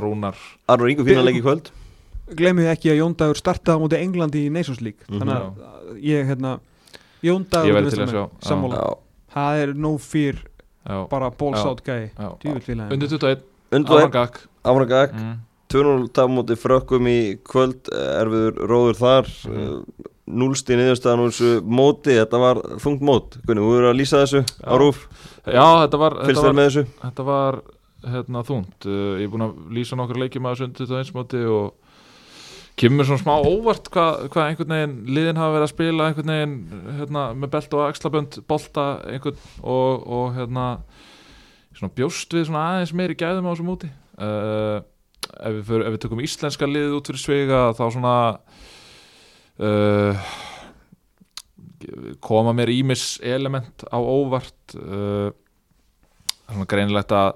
Rúnar. 0.01 0.35
Arnur 0.67 0.89
Ingu 0.89 1.05
fínan 1.05 1.25
leik 1.25 1.37
í 1.37 1.43
kvöld. 1.45 1.69
glemið 2.33 2.71
ekki 2.73 2.89
að 2.91 2.99
Jóndagur 3.03 3.37
startaði 3.37 3.77
á 3.77 3.81
móti 3.83 3.99
Englandi 4.01 4.45
í 4.47 4.51
Nations 4.51 4.81
League. 4.81 5.05
Mhm. 5.07 5.19
Þannig 5.21 5.35
að 5.37 6.01
ég, 6.01 6.25
hérna 6.27 6.59
Jóndagur 7.23 7.87
að. 7.87 8.29
Sammála, 8.41 8.97
það 9.33 9.61
er 9.63 9.73
no 9.73 9.97
fear. 9.97 10.35
Bara 11.09 11.29
balls 11.31 11.63
out 11.63 11.83
gæi. 11.85 12.09
Undir 12.17 13.07
21, 13.07 13.43
Áfram 14.63 14.87
gag 14.87 15.13
mm. 15.17 15.35
2-0 15.73 16.09
tap 16.13 16.31
móti 16.31 16.57
frökkum 16.59 17.07
í 17.09 17.19
kvöld 17.47 17.89
eh, 17.91 18.09
erfiður 18.21 18.59
róður 18.69 18.99
þar. 18.99 19.29
Mm. 19.49 20.09
núlsti 20.39 20.77
niðurstaðan 20.79 21.25
úr 21.25 21.31
þessu 21.33 21.53
móti. 21.67 22.15
Þetta 22.15 22.39
var 22.39 22.61
þungt 22.79 23.01
mót. 23.03 23.37
Gunni, 23.43 23.63
þú 23.63 23.71
verður 23.73 23.89
að 23.89 23.97
lýsa 23.99 24.21
þessu 24.23 24.43
á 24.63 24.71
Já. 24.71 24.77
rúf 24.79 25.05
Já, 25.43 25.65
þetta 25.83 25.99
var, 25.99 26.19
þetta 26.21 26.39
þér 26.39 26.47
var, 26.47 26.59
með 26.59 26.69
þessu? 26.69 26.83
þetta 27.01 27.25
var 27.27 27.57
hérna, 28.13 28.43
þungt. 28.47 28.77
Uh, 28.87 29.15
Ég 29.19 29.25
er 29.27 29.33
búin 29.33 29.47
að 29.47 29.57
lýsa 29.75 29.99
nokkur 29.99 30.21
leikjum 30.21 30.47
að 30.47 30.55
þessu 30.55 30.69
undir 30.69 30.91
21 30.93 31.17
móti 31.17 31.43
og 31.51 31.73
kemur 32.79 33.05
svona 33.05 33.21
smá 33.21 33.33
óvart 33.37 33.89
hvað 33.93 34.23
hva 34.33 34.47
einhvern 34.47 34.73
veginn 34.73 34.95
liðin 35.13 35.39
hafa 35.39 35.53
verið 35.57 35.67
að 35.67 35.73
spila 35.73 36.07
einhvern 36.09 36.31
veginn 36.33 36.55
hérna, 36.97 37.25
með 37.37 37.51
belt 37.53 37.75
og 37.77 37.83
axlabönd 37.85 38.37
bolta 38.49 38.85
einhvern 39.11 39.43
og, 39.61 40.07
og 40.07 40.31
hérna 40.37 40.67
svona 41.83 41.97
bjóst 41.97 42.31
við 42.31 42.47
svona 42.47 42.63
aðeins 42.71 42.95
meiri 42.95 43.15
gæðum 43.19 43.49
á 43.49 43.51
þessu 43.51 43.67
móti. 43.67 43.89
Uh, 44.15 44.79
ef, 45.35 45.51
við 45.51 45.63
fyrir, 45.67 45.85
ef 45.87 45.95
við 45.95 46.01
tökum 46.05 46.23
íslenska 46.23 46.69
liðið 46.69 46.95
út 46.95 47.09
fyrir 47.09 47.23
svega 47.23 47.61
þá 47.75 47.83
svona 47.91 48.13
uh, 49.59 50.29
koma 52.23 52.53
mér 52.55 52.71
ímis 52.71 53.17
element 53.19 53.83
á 53.91 53.99
óvart. 53.99 54.77
Uh, 54.77 55.33
svona 56.47 56.69
greinilegt 56.69 57.11
að 57.17 57.35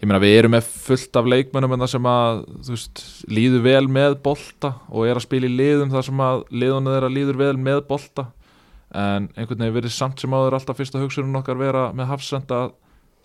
ég 0.00 0.08
meina 0.08 0.22
við 0.22 0.36
erum 0.40 0.54
með 0.56 0.66
fullt 0.80 1.20
af 1.20 1.30
leikmönnum 1.30 1.76
en 1.76 1.84
það 1.84 1.94
sem 1.94 2.10
að 2.10 2.42
veist, 2.70 3.06
líður 3.28 3.64
vel 3.68 3.86
með 3.92 4.18
bolta 4.24 4.74
og 4.88 5.06
er 5.06 5.20
að 5.20 5.26
spila 5.28 5.46
í 5.46 5.54
liðum 5.54 5.92
þar 5.92 6.06
sem 6.08 6.22
að 6.24 6.44
liðunum 6.50 6.94
þeirra 6.94 7.14
líður 7.14 7.42
vel 7.44 7.56
með 7.60 7.82
bolta. 7.90 8.30
En 8.90 9.28
einhvern 9.36 9.60
veginn 9.60 9.76
verið 9.76 9.92
samt 9.94 10.18
sem 10.18 10.32
áður 10.34 10.56
alltaf 10.56 10.80
fyrsta 10.80 10.98
hugsunum 10.98 11.36
okkar 11.38 11.60
vera 11.60 11.90
með 11.94 12.08
hafsenda 12.10 12.64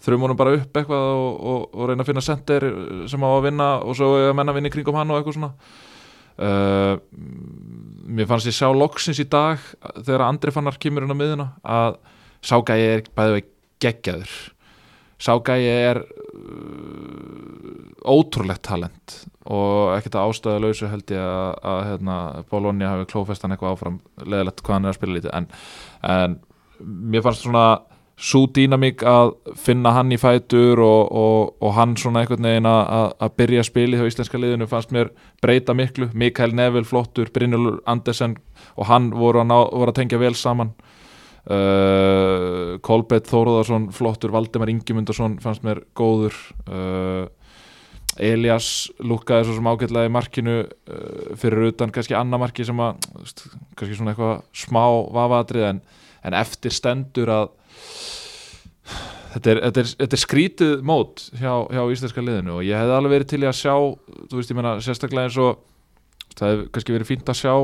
þrjum 0.05 0.25
honum 0.25 0.39
bara 0.39 0.55
upp 0.59 0.77
eitthvað 0.79 1.09
og, 1.15 1.33
og, 1.35 1.65
og 1.73 1.89
reyna 1.89 2.05
að 2.05 2.09
finna 2.11 2.23
sender 2.23 2.67
sem 3.11 3.25
á 3.25 3.29
að 3.31 3.45
vinna 3.47 3.69
og 3.81 3.97
svo 3.97 4.11
að 4.19 4.33
menna 4.37 4.55
vinna 4.55 4.69
í 4.69 4.75
kringum 4.75 4.97
hann 4.99 5.11
og 5.13 5.19
eitthvað 5.19 5.37
svona. 5.39 5.51
Uh, 6.35 6.99
mér 8.11 8.27
fannst 8.27 8.49
ég 8.49 8.57
sjá 8.57 8.67
loksins 8.75 9.21
í 9.23 9.27
dag 9.31 9.61
þegar 9.95 10.25
Andri 10.27 10.51
Fannar 10.51 10.75
kemur 10.81 11.05
inn 11.05 11.15
á 11.15 11.17
miðuna 11.17 11.47
að 11.63 11.95
sá 12.43 12.57
gæi 12.59 12.81
er 12.81 13.05
bæðið 13.15 13.37
vegi 13.37 13.49
geggjaður. 13.85 14.33
Sá 15.15 15.31
gæi 15.47 15.63
er 15.63 16.01
uh, 16.03 17.55
ótrúlegt 18.03 18.65
talent 18.67 19.21
og 19.45 19.93
ekkert 19.95 20.17
að 20.19 20.31
ástæða 20.31 20.61
lausu 20.63 20.89
held 20.89 21.11
ég 21.13 21.21
að, 21.21 21.51
að 21.71 21.81
hérna, 21.89 22.17
Bologna 22.49 22.91
hafi 22.91 23.07
klófestan 23.11 23.53
eitthvað 23.53 23.75
áfram 23.75 23.99
leðilegt 24.25 24.63
hvað 24.65 24.75
hann 24.75 24.87
er 24.87 24.93
að 24.93 24.97
spila 24.99 25.17
lítið. 25.17 25.33
En, 25.37 25.47
en 26.09 26.37
mér 26.81 27.23
fannst 27.25 27.45
svona 27.45 27.65
svo 28.15 28.45
dýnamík 28.55 29.01
að 29.03 29.33
finna 29.59 29.91
hann 29.97 30.13
í 30.15 30.17
fætur 30.19 30.79
og, 30.79 31.09
og, 31.11 31.49
og 31.59 31.73
hann 31.75 31.97
svona 31.99 32.21
einhvern 32.23 32.47
veginn 32.47 32.69
að, 32.69 32.83
að- 33.19 33.33
byrja 33.41 33.63
að 33.63 33.67
spila 33.67 33.97
hjá 33.99 34.07
íslenska 34.07 34.39
liðinu 34.39 34.67
fannst 34.71 34.93
mér 34.95 35.09
breyta 35.43 35.75
miklu. 35.75 36.07
Mikael 36.15 36.55
Neville 36.55 36.87
flottur, 36.87 37.27
Brynjólfur 37.35 37.81
Andersen 37.91 38.37
og 38.79 38.87
hann 38.87 39.09
voru 39.11 39.41
að, 39.43 39.49
ná, 39.51 39.57
voru 39.67 39.91
að 39.91 39.99
tengja 39.99 40.21
vel 40.21 40.35
saman. 40.39 40.71
Uh, 41.45 42.77
Kolbett 42.81 43.27
Þóruðarsson 43.29 43.89
flottur, 43.93 44.31
Valdemar 44.33 44.71
Ingimundarsson 44.71 45.35
fannst 45.43 45.65
mér 45.67 45.83
góður. 45.97 46.33
Uh, 46.65 47.27
Elias 48.15 48.87
lúkkaði 49.03 49.49
svo 49.49 49.57
sem 49.57 49.67
ágætlega 49.67 50.07
í 50.07 50.13
markinu 50.15 50.55
uh, 50.63 51.35
fyrir 51.35 51.67
utan 51.73 51.91
kannski 51.93 52.15
annar 52.15 52.39
marki 52.41 52.63
sem 52.65 52.79
að 52.79 52.95
kannski 53.75 53.97
svona 53.99 54.13
eitthvað 54.15 54.39
smá 54.55 54.81
vafaðrið 55.19 55.67
en, 55.73 55.81
en 56.25 56.37
eftir 56.39 56.73
stendur 56.73 57.33
að 57.35 57.51
þetta 59.35 59.51
er, 59.51 59.61
þetta 59.67 59.81
er, 59.83 59.93
þetta 60.01 60.17
er 60.17 60.23
skrítið 60.23 60.75
mót 60.87 61.25
hjá, 61.39 61.53
hjá 61.71 61.81
íslenska 61.91 62.23
liðinu 62.23 62.59
og 62.59 62.67
ég 62.67 62.79
hefði 62.79 62.97
alveg 62.97 63.15
verið 63.15 63.31
til 63.33 63.41
að 63.43 63.57
sjá 63.59 63.73
þú 63.75 64.39
veist 64.39 64.53
ég 64.53 64.59
meina 64.59 64.75
sérstaklega 64.83 65.29
eins 65.29 65.39
og 65.41 65.57
það 66.35 66.53
hefði 66.53 66.69
kannski 66.75 66.95
verið 66.95 67.11
fínt 67.11 67.31
að 67.31 67.41
sjá 67.41 67.55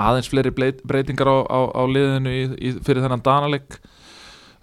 aðeins 0.00 0.28
fleiri 0.30 0.52
breytingar 0.52 1.30
á, 1.30 1.38
á, 1.48 1.60
á 1.76 1.82
liðinu 1.88 2.32
í, 2.32 2.44
í, 2.56 2.74
fyrir 2.84 3.04
þennan 3.04 3.24
danaleg 3.24 3.80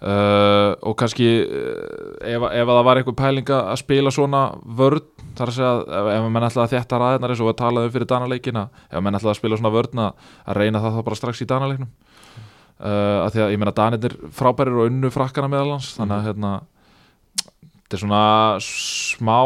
uh, 0.02 0.74
og 0.86 0.96
kannski 0.98 1.28
uh, 1.42 2.18
ef, 2.22 2.46
ef 2.46 2.62
að 2.62 2.74
það 2.74 2.84
var 2.88 3.00
einhver 3.00 3.18
pælinga 3.18 3.60
að 3.72 3.80
spila 3.82 4.14
svona 4.14 4.42
vörn 4.78 5.02
þar 5.38 5.52
að 5.52 5.58
segja 5.58 5.72
ef, 6.00 6.10
ef 6.14 6.28
mann 6.34 6.48
ætlaði 6.48 6.64
að 6.66 6.74
þjætta 6.74 7.00
ræðinar 7.02 7.34
eins 7.34 7.42
og 7.44 7.52
að 7.52 7.60
tala 7.62 7.86
um 7.86 7.94
fyrir 7.94 8.10
danaleikina 8.12 8.68
ef 8.88 9.02
mann 9.02 9.18
ætlaði 9.18 9.34
að 9.34 9.40
spila 9.40 9.60
svona 9.60 9.74
vörn 9.74 10.04
að, 10.06 10.30
reyna 10.58 10.82
það 10.84 10.98
þá 10.98 11.02
bara 11.10 11.20
strax 11.22 11.42
í 11.44 11.50
danaleiknum 11.50 11.90
uh, 12.80 13.24
að 13.24 13.30
því 13.34 13.44
að 13.44 13.52
ég 13.54 13.62
meina 13.62 13.76
danirnir 13.76 14.16
frábærir 14.34 14.78
og 14.78 14.90
unnu 14.90 15.12
frakkana 15.14 15.50
meðalans 15.52 15.94
þannig 15.98 16.18
að 16.18 16.28
hérna 16.28 16.52
þetta 17.88 17.96
er 17.96 18.02
svona 18.02 18.22
smá 18.60 19.38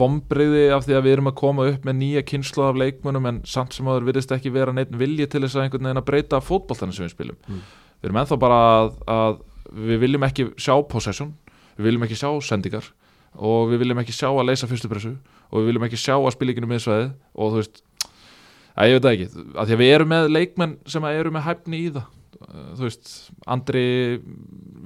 vombriði 0.00 0.66
af 0.76 0.84
því 0.84 0.96
að 0.98 1.06
við 1.06 1.14
erum 1.16 1.30
að 1.30 1.38
koma 1.40 1.68
upp 1.70 1.86
með 1.88 1.96
nýja 1.96 2.22
kynslu 2.28 2.66
af 2.66 2.76
leikmönnum 2.76 3.28
en 3.30 3.38
samt 3.48 3.72
sem 3.72 3.88
áður 3.88 4.10
virðist 4.10 4.34
ekki 4.36 4.52
vera 4.52 4.74
neitt 4.76 4.92
vilji 4.92 5.28
til 5.32 5.40
þess 5.46 5.56
að 5.56 5.64
einhvern 5.64 5.88
veginn 5.88 6.02
að 6.02 6.08
breyta 6.10 6.42
fótboltanum 6.44 6.92
sem 6.92 7.06
við 7.06 7.14
spilum. 7.14 7.38
Mm. 7.48 7.62
við 8.02 8.10
erum 8.10 8.20
ennþá 8.20 8.40
bara 8.42 8.60
að, 8.66 8.92
að 9.16 9.40
við 9.88 10.02
viljum 10.04 10.28
ekki 10.28 10.48
sjá 10.60 10.74
possession 10.92 11.32
við 11.78 11.88
viljum 11.88 12.04
ekki 12.04 12.20
sjá 12.20 12.30
sendingar 12.44 12.92
og 13.40 13.72
við 13.72 13.84
viljum 13.86 14.02
ekki 14.02 14.12
sjá 14.12 14.28
að 14.28 14.48
leysa 14.50 14.68
fyrstu 14.68 14.90
pressu 14.90 15.16
og 15.48 15.62
við 15.62 15.70
viljum 15.70 15.88
ekki 15.88 16.00
sjá 16.04 16.16
að 16.18 16.34
spilíkinu 16.36 16.68
miðsvæði 16.68 17.10
og 17.32 17.54
þú 17.54 17.62
veist 17.62 17.84
að 18.76 18.90
ég 18.90 18.96
veit 18.96 19.04
það 19.04 19.14
ekki, 19.14 19.28
að 19.56 19.70
því 19.70 19.76
að 19.76 19.82
við 19.82 19.92
erum 19.94 20.10
með 20.12 20.32
leikmenn 20.36 20.74
sem 20.88 21.06
að 21.06 21.20
eru 21.20 21.32
með 21.34 21.46
hæfni 21.48 21.80
í 21.80 21.92
það 21.94 22.19
þú 22.48 22.86
veist, 22.86 23.14
Andri 23.50 23.86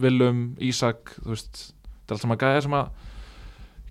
Willum, 0.01 0.47
Ísak 0.63 1.15
þú 1.21 1.35
veist, 1.35 1.61
þetta 1.71 2.13
er 2.13 2.17
allt 2.17 2.25
saman 2.25 2.41
gæðir 2.41 2.67
sem 2.67 2.79
að 2.79 3.13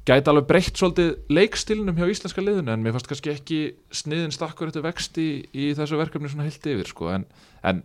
gæti 0.03 0.31
alveg 0.31 0.47
breytt 0.49 0.79
svolítið 0.79 1.13
leikstilnum 1.31 1.95
hjá 1.95 2.09
íslenska 2.11 2.43
liðinu 2.43 2.73
en 2.73 2.83
mér 2.83 2.95
fannst 2.95 3.07
kannski 3.07 3.31
ekki 3.31 3.59
sniðin 3.95 4.35
stakkur 4.35 4.67
eftir 4.67 4.83
vexti 4.83 5.27
í 5.55 5.71
þessu 5.77 5.99
verkefni 5.99 6.31
svona 6.31 6.47
heilt 6.49 6.67
yfir 6.67 6.91
sko. 6.91 7.07
en, 7.13 7.23
en 7.63 7.83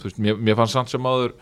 þú 0.00 0.08
veist, 0.08 0.18
mér, 0.18 0.40
mér 0.40 0.58
fannst 0.58 0.74
samt 0.74 0.90
sem 0.90 1.06
áður 1.06 1.36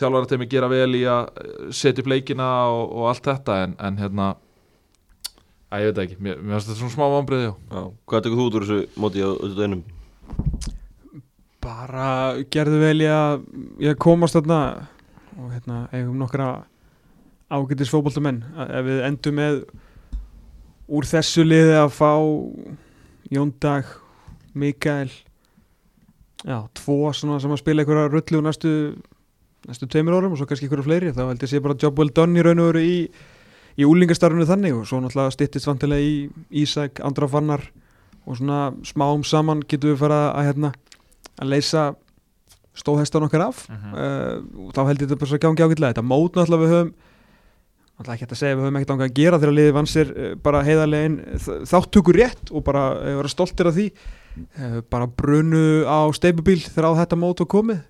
þjálfara 0.00 0.28
til 0.28 0.40
mig 0.42 0.52
gera 0.52 0.68
vel 0.72 0.90
í 0.98 1.02
að 1.08 1.30
eh, 1.40 1.64
setja 1.72 2.04
upp 2.04 2.12
leikina 2.12 2.50
og, 2.74 2.84
og 2.92 3.08
allt 3.12 3.30
þetta 3.30 3.58
en, 3.64 3.76
en 3.80 4.00
hérna 4.00 4.28
að 5.72 5.86
ég 5.86 5.90
veit 5.92 6.04
ekki, 6.04 6.20
mér, 6.20 6.44
mér 6.44 6.58
fannst 6.58 6.68
þetta 6.68 6.80
svona 6.82 6.92
smá. 6.92 7.40
Já. 7.40 7.82
Hvað 8.04 8.24
tekur 8.26 8.40
þú 8.40 8.46
út 8.48 8.60
úr 8.60 8.68
þessu 8.68 9.00
móti 9.00 9.24
á 9.24 9.28
auðvitað 9.32 9.66
einum? 9.68 9.84
Bara 11.62 12.10
gerðu 12.52 12.82
vel 12.82 12.98
í 13.04 13.08
að 13.10 13.46
ég 13.82 13.98
komast 14.02 14.36
þarna 14.36 14.60
og 15.38 15.48
hérna 15.54 15.86
eigum 15.94 16.18
nokkra 16.20 16.50
ágætis 17.52 17.92
fótboltamenn. 17.92 18.42
Ef 18.66 18.86
við 18.86 19.02
endum 19.06 19.38
með 19.38 19.60
úr 20.92 21.08
þessu 21.08 21.44
liði 21.46 21.76
að 21.78 21.92
fá 21.94 22.12
Jón 23.32 23.52
Dag, 23.62 23.88
Mikael 24.52 25.10
já, 26.44 26.58
tvo 26.76 27.12
svona 27.14 27.38
sem 27.40 27.52
að 27.54 27.62
spila 27.62 27.84
einhverja 27.84 28.10
rullu 28.12 28.42
næstu, 28.44 28.72
næstu 29.68 29.88
tveimur 29.88 30.18
árum 30.18 30.34
og 30.34 30.40
svo 30.40 30.48
kannski 30.50 30.66
einhverju 30.66 30.86
fleiri 30.88 31.12
þá 31.14 31.22
held 31.28 31.44
ég 31.46 31.52
sé 31.52 31.62
bara 31.62 31.78
job 31.78 32.00
well 32.00 32.12
done 32.12 32.38
í 32.38 32.44
raun 32.44 32.60
og 32.60 32.72
veru 32.72 32.82
í, 32.84 32.96
í 33.78 33.86
úlingastarfinu 33.88 34.48
þannig 34.48 34.76
og 34.76 34.88
svo 34.90 35.00
náttúrulega 35.00 35.36
styttist 35.36 35.70
vantilega 35.70 36.02
í 36.02 36.16
Ísak, 36.64 37.00
Andra 37.06 37.30
Fannar 37.30 37.64
og 38.26 38.38
svona 38.38 38.72
smáum 38.86 39.24
saman 39.26 39.62
getum 39.64 39.94
við 39.94 40.02
fara 40.02 40.24
að 40.34 40.50
hérna 40.50 40.72
að 41.42 41.52
leysa 41.52 41.84
stóðhestan 42.78 43.26
okkar 43.26 43.46
af. 43.50 43.64
Mhm. 43.68 43.94
uh, 43.94 44.66
og 44.66 44.74
þá 44.76 44.82
held 44.88 45.02
ég 45.02 45.08
þetta 45.08 45.20
bara 45.20 45.32
svo 45.32 45.40
gangi 45.42 45.66
ágætlega. 45.66 45.92
Þetta 45.92 46.06
mót 46.08 46.38
náttúrulega 46.38 46.62
við 46.62 46.74
höfum 46.76 46.92
náttúrulega 47.92 48.16
ekki 48.16 48.24
hægt 48.24 48.34
að 48.34 48.40
segja 48.40 48.56
við 48.56 48.64
höfum 48.64 48.80
ekkert 48.80 48.94
ángað 48.94 49.10
að 49.10 49.16
gera 49.20 49.38
þegar 49.42 49.56
liðið 49.58 49.76
vann 49.76 49.92
sér 49.92 50.12
uh, 50.16 50.32
bara 50.42 50.64
heiðarlegin 50.66 51.16
þáttökur 51.68 52.18
rétt 52.18 52.52
og 52.52 52.64
bara 52.66 52.84
uh, 52.96 53.14
vera 53.20 53.32
stoltir 53.32 53.68
af 53.68 53.76
því. 53.76 53.88
Uh, 54.56 54.80
bara 54.88 55.06
brunu 55.06 55.64
á 55.84 56.00
steipubíl 56.16 56.60
þegar 56.64 56.92
á 56.96 57.00
þetta 57.04 57.20
mót 57.20 57.44
var 57.44 57.50
komið. 57.52 57.82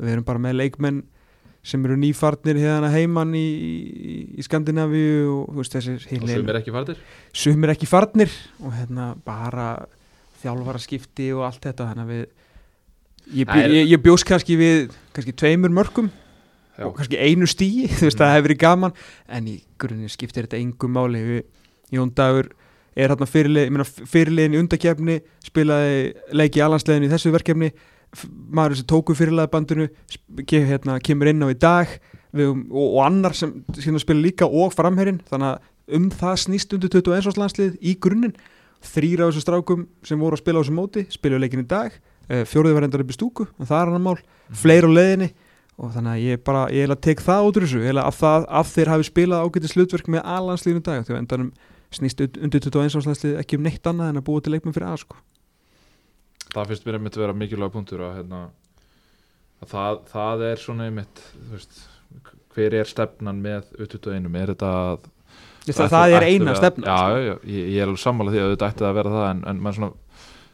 Við 0.00 0.14
erum 0.14 0.24
bara 0.24 0.40
með 0.40 0.60
leikmenn 0.62 1.02
sem 1.60 1.82
eru 1.84 1.96
nýfarnir 2.00 2.56
hérna 2.56 2.88
heimann 2.88 3.34
í, 3.36 3.44
í, 3.44 4.12
í 4.40 4.44
Skandinavíu 4.46 5.26
og 5.28 5.50
þú 5.50 5.58
veist 5.58 5.74
þessir 5.76 6.06
og 6.16 6.30
er 6.32 6.58
ekki 6.62 6.72
fardir 6.72 7.00
sumir 7.36 7.74
ekki 7.74 7.88
farnir 7.90 8.32
og 8.64 8.72
hérna 8.78 9.10
bara 9.26 9.74
þjálfara 10.40 10.80
skipti 10.80 11.28
og 11.36 11.44
allt 11.44 11.66
þetta. 11.68 11.90
Þannig 11.90 12.06
að 12.06 12.14
við 12.14 12.22
ég, 13.34 13.46
bjó, 13.46 13.60
ég, 13.70 13.88
ég 13.94 14.02
bjóst 14.02 14.26
kannski 14.28 14.56
við 14.58 14.90
kannski 15.14 15.32
tveimur 15.36 15.72
mörgum 15.74 16.10
Já. 16.78 16.86
og 16.88 16.94
kannski 16.96 17.18
einu 17.20 17.46
stíi 17.50 17.86
þú 17.98 18.08
veist 18.08 18.16
Mm. 18.18 18.22
það 18.24 18.34
hefur 18.34 18.48
verið 18.48 18.60
gaman. 18.64 18.92
En 19.28 19.46
í 19.50 19.56
grunninn 19.78 20.08
skiptir 20.12 20.46
þetta 20.48 20.60
engum 20.60 20.92
máli. 20.96 21.42
Jón 21.92 22.12
Dagur 22.14 22.50
er 22.96 23.08
hérna 23.12 23.26
meina 23.70 23.84
fyrirliðin 23.86 24.54
í 24.56 24.60
undakefni 24.60 25.20
spilaði 25.46 26.14
leiki 26.36 26.60
alanslegin 26.62 27.06
í 27.06 27.10
þessu 27.12 27.32
verkefni. 27.34 27.72
Maður 28.50 28.76
sem 28.80 28.86
tóku 28.90 29.14
fyrirlaði 29.14 29.50
bandinu 29.52 29.88
sp- 30.10 30.42
ke- 30.50 30.64
hérna, 30.66 30.98
kemur 30.98 31.28
inn 31.30 31.42
á 31.42 31.48
í 31.50 31.58
dag. 31.58 31.86
Við, 32.34 32.48
og, 32.70 32.86
og 32.96 33.04
annar 33.06 33.34
sem, 33.34 33.52
sem 33.78 33.98
spila 34.02 34.22
líka 34.22 34.46
og 34.46 34.72
framherinn. 34.74 35.20
Þannig 35.30 35.52
að 35.54 35.96
um 35.98 36.08
það 36.10 36.36
snýst 36.44 36.74
undir 36.76 36.90
21 36.94 37.26
árs 37.30 37.38
landslið 37.38 37.76
í 37.82 37.94
grunninn. 38.02 38.34
Þrýra 38.80 39.26
af 39.28 39.34
þessu 39.34 39.42
strákum 39.44 39.86
sem 40.06 40.18
voru 40.22 40.38
að 40.38 40.42
spila 40.44 40.58
á 40.58 40.62
þessu 40.62 40.74
móti 40.76 41.02
spilaðu 41.12 41.42
leikin 41.44 41.64
í 41.64 41.68
dag, 41.70 41.92
uh, 42.30 42.44
fjóruði 42.48 42.76
var 42.78 42.86
endar 42.86 43.02
upp 43.04 43.10
í 43.12 43.16
stúku 43.18 43.46
og 43.50 43.66
það 43.68 43.80
er 43.82 43.90
annar 43.92 44.04
mál, 44.06 44.18
fleira 44.62 44.88
á 44.88 44.92
leiðinni. 44.96 45.30
Og 45.80 45.94
þannig 45.94 46.12
að 46.12 46.22
ég 46.28 46.40
bara, 46.44 46.62
ég 46.68 46.84
hef 46.84 46.92
að 46.92 47.00
tek 47.06 47.20
það 47.24 47.46
út 47.48 47.56
úr 47.56 47.64
þessu, 47.64 47.78
að 48.04 48.16
það, 48.20 48.42
að 48.60 48.66
þeir 48.74 48.88
hafi 48.92 49.04
spilað 49.08 49.44
ágætis 49.46 49.72
hlutverk 49.78 50.08
með 50.12 50.26
A-landsliðinu 50.28 50.82
í 50.82 50.84
dag 50.84 51.06
að 51.08 51.16
endanum 51.22 51.52
snýst 51.90 52.20
und- 52.20 52.36
undir 52.44 52.60
21 52.60 52.96
árs 52.98 53.06
landslið 53.08 53.38
ekki 53.40 53.56
um 53.56 53.62
neitt 53.64 53.88
annað 53.88 54.10
en 54.12 54.20
að 54.20 54.26
búa 54.28 54.42
til 54.44 54.52
leikmenn 54.52 54.74
fyrir 54.76 54.90
A 54.92 54.96
sko. 55.00 55.16
það 56.52 56.68
finnst 56.70 56.84
mér 56.86 56.98
einmitt 56.98 57.16
vera 57.18 57.32
mikilvæg 57.36 57.72
punktur 57.74 58.02
að, 58.04 58.12
hérna, 58.20 58.40
að 59.64 59.72
það, 59.72 59.98
það 60.12 60.44
er 60.50 60.60
svona 60.62 60.86
einmitt 60.90 61.22
veist, 61.50 61.80
hver 62.54 62.76
er 62.80 62.90
stefnan 62.90 63.40
með 63.44 63.72
U21 63.80 64.36
er 64.42 64.52
þetta 64.54 64.70
að 64.74 65.08
Ég, 65.68 65.76
það, 65.76 65.90
það 65.92 66.14
er 66.16 66.26
eina 66.28 66.50
að- 66.54 66.60
stefna 66.60 66.86
já, 66.86 66.96
sko. 66.98 67.16
já, 67.16 67.24
já, 67.30 67.34
ég, 67.56 67.64
ég 67.74 67.80
er 67.80 67.88
alveg 67.88 68.02
sammála 68.04 68.32
því 68.34 68.40
að 68.44 68.52
þetta 68.54 68.70
ætti 68.74 68.86
að 68.88 68.94
vera 69.00 69.14
það 69.16 69.26
en, 69.30 69.42
en 69.52 69.60
mann 69.64 69.76
svona 69.76 69.90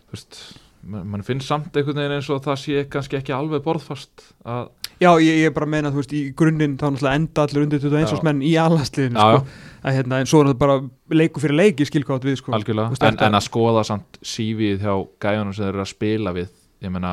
þú 0.06 0.16
veist, 0.16 0.40
mann 0.86 1.06
man 1.10 1.24
finnst 1.26 1.48
samt 1.50 1.76
einhvern 1.76 1.98
veginn 2.00 2.16
eins 2.16 2.28
og 2.32 2.42
það 2.44 2.58
sé 2.62 2.84
kannski 2.90 3.18
ekki 3.18 3.34
alveg 3.36 3.64
borðfast 3.64 4.28
að, 4.46 4.68
Já, 4.96 5.10
ég, 5.20 5.42
er 5.44 5.52
bara 5.52 5.66
að 5.68 5.72
meina, 5.74 5.90
þú 5.92 6.00
veist, 6.00 6.12
í 6.16 6.22
grunninn 6.36 6.78
þá 6.80 6.86
náttúrulega 6.86 7.20
enda 7.20 7.42
allir 7.44 7.64
undir 7.66 7.82
21 7.82 8.06
Já. 8.06 8.12
árs 8.14 8.22
menn 8.24 8.38
í 8.40 8.52
A-landsliðinu 8.56 9.20
já, 9.20 9.26
sko. 9.26 9.66
að, 9.82 9.96
hérna, 9.98 10.20
en 10.22 10.30
svo 10.30 10.40
er 10.40 10.48
þetta 10.48 10.62
bara 10.62 10.76
leiku 11.20 11.42
fyrir 11.42 11.60
leiki 11.60 11.88
skilkátt 11.88 12.24
við 12.24 12.38
sko. 12.40 12.54
algjörlega 12.56 12.94
veist, 12.94 13.04
en, 13.04 13.20
en 13.26 13.36
að 13.36 13.44
skoða 13.44 13.82
samt 13.84 14.16
sífið 14.24 14.86
hjá 14.86 14.94
gæjunum 15.26 15.52
sem 15.52 15.66
þeir 15.66 15.74
eru 15.74 15.84
að 15.84 15.92
spila 15.92 16.32
við 16.36 16.48
ég 16.86 16.94
meina 16.94 17.12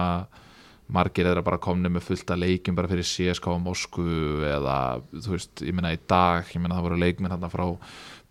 margir 0.94 1.28
eru 1.28 1.44
bara 1.44 1.62
komni 1.64 1.92
með 1.92 2.08
fullt 2.08 2.34
að 2.34 2.44
leikjum 2.44 2.78
bara 2.78 2.92
fyrir 2.92 3.08
CSK 3.08 3.52
á 3.52 3.58
Moskvu 3.64 4.48
eða 4.48 4.78
þú 5.12 5.36
veist, 5.36 5.64
ég 5.64 5.76
meina 5.76 5.94
í 5.96 6.00
dag 6.08 6.50
ég 6.54 6.64
meina 6.64 6.78
það 6.78 6.88
voru 6.90 7.00
leikmenn 7.04 7.34
hérna 7.34 7.52
frá 7.52 7.66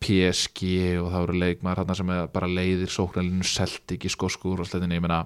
PSG 0.02 0.72
og 1.02 1.12
það 1.12 1.20
voru 1.26 1.38
leikmenn 1.44 1.78
hérna 1.78 1.96
sem 1.98 2.10
er 2.16 2.26
bara 2.34 2.50
leiðir 2.50 2.90
sóknarlinu 2.92 3.46
Celtic 3.46 4.04
í 4.08 4.12
skoskur 4.12 4.60
og 4.64 4.68
sletinni, 4.68 4.98
ég 5.00 5.04
meina 5.06 5.24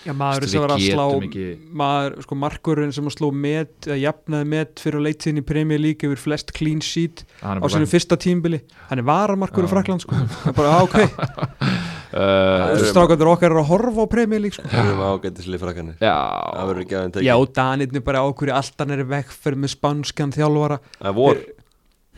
Já, 0.00 0.14
maður 0.16 0.46
sem 0.48 0.62
var 0.62 0.72
að 0.72 0.80
slá 0.80 1.02
ekki- 1.26 1.74
maður, 1.76 2.14
sko, 2.24 2.36
markurinn 2.40 2.92
sem 2.96 3.04
að 3.04 3.12
sló 3.18 3.28
met, 3.36 3.74
eða 3.84 3.98
jafnaði 4.00 4.46
met 4.48 4.80
fyrir 4.80 4.96
að 4.96 5.04
leita 5.10 5.26
sinni 5.26 5.42
í 5.42 5.46
Premier 5.50 5.82
League 5.82 6.08
yfir 6.08 6.16
flest 6.22 6.54
clean 6.56 6.80
sheet 6.80 7.20
hann 7.42 7.60
á 7.60 7.66
sinni 7.68 7.84
fyrsta 7.90 8.16
tímbili 8.16 8.62
hann 8.88 9.02
er 9.02 9.04
varamarkur 9.04 9.68
í. 9.68 9.68
Frakland 9.68 10.00
sko. 10.06 10.16
Það 10.16 10.48
er 10.48 10.56
bara, 10.56 10.72
á, 10.72 10.78
ok, 10.88 10.96
uh, 12.16 12.80
strákandur 12.88 13.30
okkar 13.34 13.52
eru 13.52 13.60
að 13.60 13.68
horfa 13.74 14.06
á 14.08 14.12
Premier 14.16 14.40
League 14.42 14.56
sko. 14.56 14.64
Við 14.72 14.88
erum 14.88 15.04
ágættislið 15.04 15.62
frakkanir 15.66 16.00
Já, 16.00 16.16
Það 16.56 16.70
verður 16.72 16.84
ekki 16.86 16.98
aðeins 17.02 17.26
Já, 17.28 17.34
Danirni 17.60 18.02
bara 18.08 18.24
ákvöri 18.24 18.54
alltaf 18.56 18.88
neri 18.90 19.04
vegferð 19.12 19.60
með 19.66 19.74
spanskan 19.76 20.32
þjálfara. 20.34 20.80
Það 20.96 21.18
vor, 21.20 21.44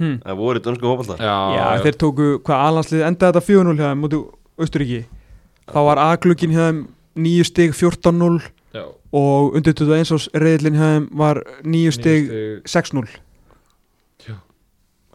hm. 0.02 0.16
það 0.26 0.40
vor 0.42 0.58
í 0.58 0.62
dönsku 0.66 1.18
Já, 1.22 1.66
þeir 1.86 1.98
tóku, 2.02 2.28
hvað 2.46 2.64
alanslið 2.68 3.04
endaði 3.08 3.32
þetta 3.38 3.46
4-0 3.48 3.76
hjá 3.80 3.88
þeim 3.92 4.02
mútu 4.06 4.22
Austuríki 4.60 5.02
þá 5.72 5.78
var 5.88 6.00
A-glukkin 6.02 6.52
hjá 6.54 6.64
þeim 6.68 6.80
9 7.22 7.44
stig 7.48 7.74
14-0 7.76 8.40
já, 8.72 8.84
og 9.12 9.56
undir 9.58 9.74
21 9.76 10.14
ás 10.16 10.28
reyðlinn 10.34 10.78
hjá 10.80 10.88
þeim 10.96 11.06
var 11.22 11.42
9 11.64 11.92
stig 11.98 12.26
stig. 12.30 12.72
6-0 12.72 13.06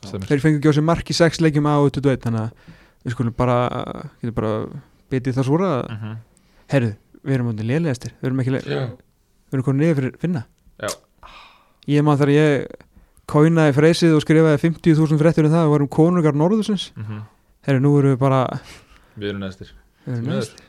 stemir. 0.06 0.28
þeir 0.30 0.44
fengi 0.44 0.60
ekki 0.62 0.72
á 0.72 0.78
sig 0.78 0.86
mark 0.86 1.10
í 1.12 1.16
6 1.18 1.42
leikjum 1.44 1.68
á 1.70 1.76
21 1.90 2.22
þannig 2.24 2.44
að 2.46 2.76
við 3.08 3.16
skulum 3.16 3.36
bara 3.38 3.58
getum 4.22 4.36
bara 4.38 4.54
bitið 5.12 5.38
það 5.40 5.48
svora 5.50 5.72
mm 5.88 5.98
Mhm. 5.98 6.16
herru, 6.68 6.92
við 7.24 7.34
erum 7.34 7.48
mútið 7.52 7.70
lélegastir 7.72 8.12
við 8.22 8.28
erum 8.30 8.40
ekki 8.44 8.52
le 8.52 8.60
Já. 8.60 8.82
við 9.48 9.54
erum 9.54 9.64
konið 9.64 9.82
niður 9.82 9.96
fyrir 9.96 10.18
finna. 10.20 10.46
Já. 10.80 10.90
ég 11.88 12.04
maður 12.04 12.20
þegar 12.20 12.34
ég 12.36 12.68
kóinaði 13.28 13.76
freysið 13.76 14.16
og 14.18 14.24
skrifaði 14.24 14.62
50.000 14.64 15.20
fréttur 15.22 15.48
um 15.50 15.54
það 15.54 15.66
við 15.68 15.74
varum 15.76 15.92
konungar 15.98 16.38
norðusins 16.38 16.92
Mhm. 16.98 17.22
herru, 17.68 17.80
nú 17.84 17.98
erum 18.00 18.16
við 18.16 18.20
bara 18.24 18.42
Við 19.18 19.30
erum 19.34 19.42
neðstir 19.44 19.72
við 20.08 20.16
erum 20.16 20.32
neðst 20.34 20.64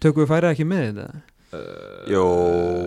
tökum 0.00 0.24
við 0.24 0.30
færið 0.32 0.50
ekki 0.54 0.66
með 0.68 0.86
þetta? 0.90 1.10
Uh, 1.50 2.06
Jó, 2.06 2.20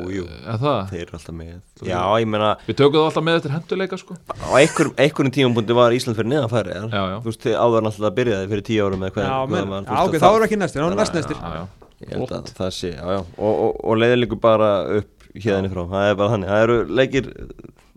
jú. 0.07 0.21
Er 0.47 0.55
það? 0.61 0.77
Þeir 0.93 1.01
eru 1.03 1.15
alltaf 1.17 1.33
með. 1.35 1.55
Já, 1.83 1.97
ég 2.23 2.27
meina 2.31 2.51
Við 2.63 2.77
tökum 2.79 2.95
það 2.95 3.07
alltaf 3.09 3.23
með 3.27 3.35
eftir 3.39 3.51
henduleika 3.51 3.97
sko. 3.99 4.15
Á 4.39 4.47
einhverjum, 4.55 4.93
einhverjum 5.03 5.33
tímapunkti 5.35 5.75
var 5.75 5.91
Ísland 5.97 6.15
fyrir 6.15 6.29
neðan 6.31 6.47
færi 6.53 6.71
Já, 6.71 7.01
já. 7.11 7.17
Þú 7.19 7.27
veist, 7.27 7.41
þið 7.43 7.57
áður 7.59 7.83
náttúrulega 7.83 8.11
að 8.13 8.15
byrjaði 8.21 8.47
fyrir 8.53 8.63
tíu 8.69 8.85
árum 8.87 9.03
hvað, 9.03 9.27
já, 9.27 9.35
menn, 9.51 9.67
var, 9.73 9.83
já, 9.83 9.99
ok, 10.07 10.15
þá 10.23 10.29
við 10.31 10.45
ekki 10.47 10.59
næstir 10.61 10.79
þá 10.79 10.87
við 10.87 10.95
næst 11.01 11.17
næstir. 11.19 11.41
Já, 11.43 11.51
já. 11.59 11.67
Ég 12.03 12.13
held 12.15 12.31
að 12.39 12.53
það 12.61 12.71
sé, 12.79 12.93
já, 12.95 13.03
já. 13.03 13.19
Og, 13.35 13.53
og, 13.67 13.83
og 13.83 13.99
líkur 14.23 14.39
bara 14.47 14.71
upp 15.01 15.27
hérðinni 15.35 15.73
frá. 15.75 15.83
Það 15.91 16.07
er 16.07 16.15
bara 16.23 16.33
þannig, 16.37 16.53
það 16.53 16.63
eru 16.63 16.79
leikir 17.01 17.29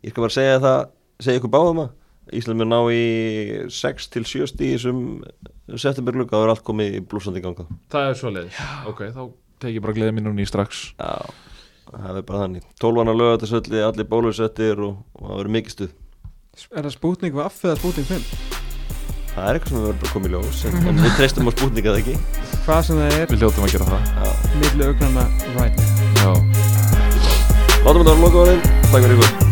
Ég 0.07 0.15
skal 0.15 0.23
bara 0.23 0.37
segja 0.37 0.59
það, 0.63 0.83
segja 1.27 1.41
ykkur 1.41 1.53
báðum 1.57 1.81
að 1.83 1.95
Ísland 2.35 2.59
mun 2.59 2.71
ná 2.73 2.79
í 2.91 3.03
6 3.71 4.09
til 4.11 4.25
7 4.27 4.49
stíði 4.51 4.79
sem 4.83 5.03
septemberglugga 5.79 6.35
Það 6.35 6.45
er 6.47 6.53
allt 6.53 6.65
komið 6.67 6.97
í 6.99 7.03
blúsandi 7.07 7.43
ganga. 7.43 7.67
Það 7.93 8.09
er 8.11 8.19
svo 8.19 8.33
leiðis 8.35 8.59
Ok, 8.91 9.03
þá 9.15 9.23
tek 9.63 9.77
ég 9.77 9.85
bara 9.85 9.95
gleðið 9.97 10.17
mín 10.17 10.27
núna 10.27 10.43
í 10.43 10.49
strax. 10.49 10.83
Já, 10.99 11.31
það 11.93 12.19
er 12.21 12.27
bara 12.27 12.43
þannig. 12.43 12.67
12 12.83 13.15
lög 13.15 13.33
þetta 13.37 13.51
sölli, 13.53 13.83
allir 13.87 14.11
bólusettir 14.11 14.83
og, 14.83 14.99
og 15.15 15.31
það 15.31 15.41
verður 15.41 15.55
mikið 15.57 15.77
stuð. 15.77 15.97
Er 16.73 16.87
það 16.89 16.95
spútning 16.97 17.37
vaff 17.37 17.65
eða 17.67 17.79
spútning 17.79 18.07
5 18.11 18.29
Það 19.37 19.49
er 19.51 19.59
eitthvað 19.59 19.73
sem 19.73 19.77
við 19.77 19.87
verðum 19.87 20.03
bara 20.03 20.13
komið 20.15 20.31
í 20.31 20.37
ljós 20.37 20.61
en, 20.65 20.77
en 20.81 21.03
við 21.05 21.19
treystum 21.19 21.51
á 21.51 21.53
spútninga 21.53 21.93
það 21.93 21.99
ekki? 22.03 22.15
Hvað 22.65 22.87
sem 22.89 23.03
það 23.03 23.19
er. 23.19 23.27
Við 23.35 23.43
hljóttum 23.45 23.67
að 23.67 23.75
gera 23.75 23.91
það. 23.91 24.15
Já. 24.17 24.55
milli 24.63 24.89
augnana 24.89 25.27
right. 25.59 25.85
Now 26.23 26.33
Já. 26.33 26.33
Látum 27.85 28.07
þetta 28.07 28.17
að 28.17 28.41
á 28.41 28.45
þeim 28.49 28.65
Takk 28.87 29.05
fyrir 29.05 29.21
ykkur 29.21 29.46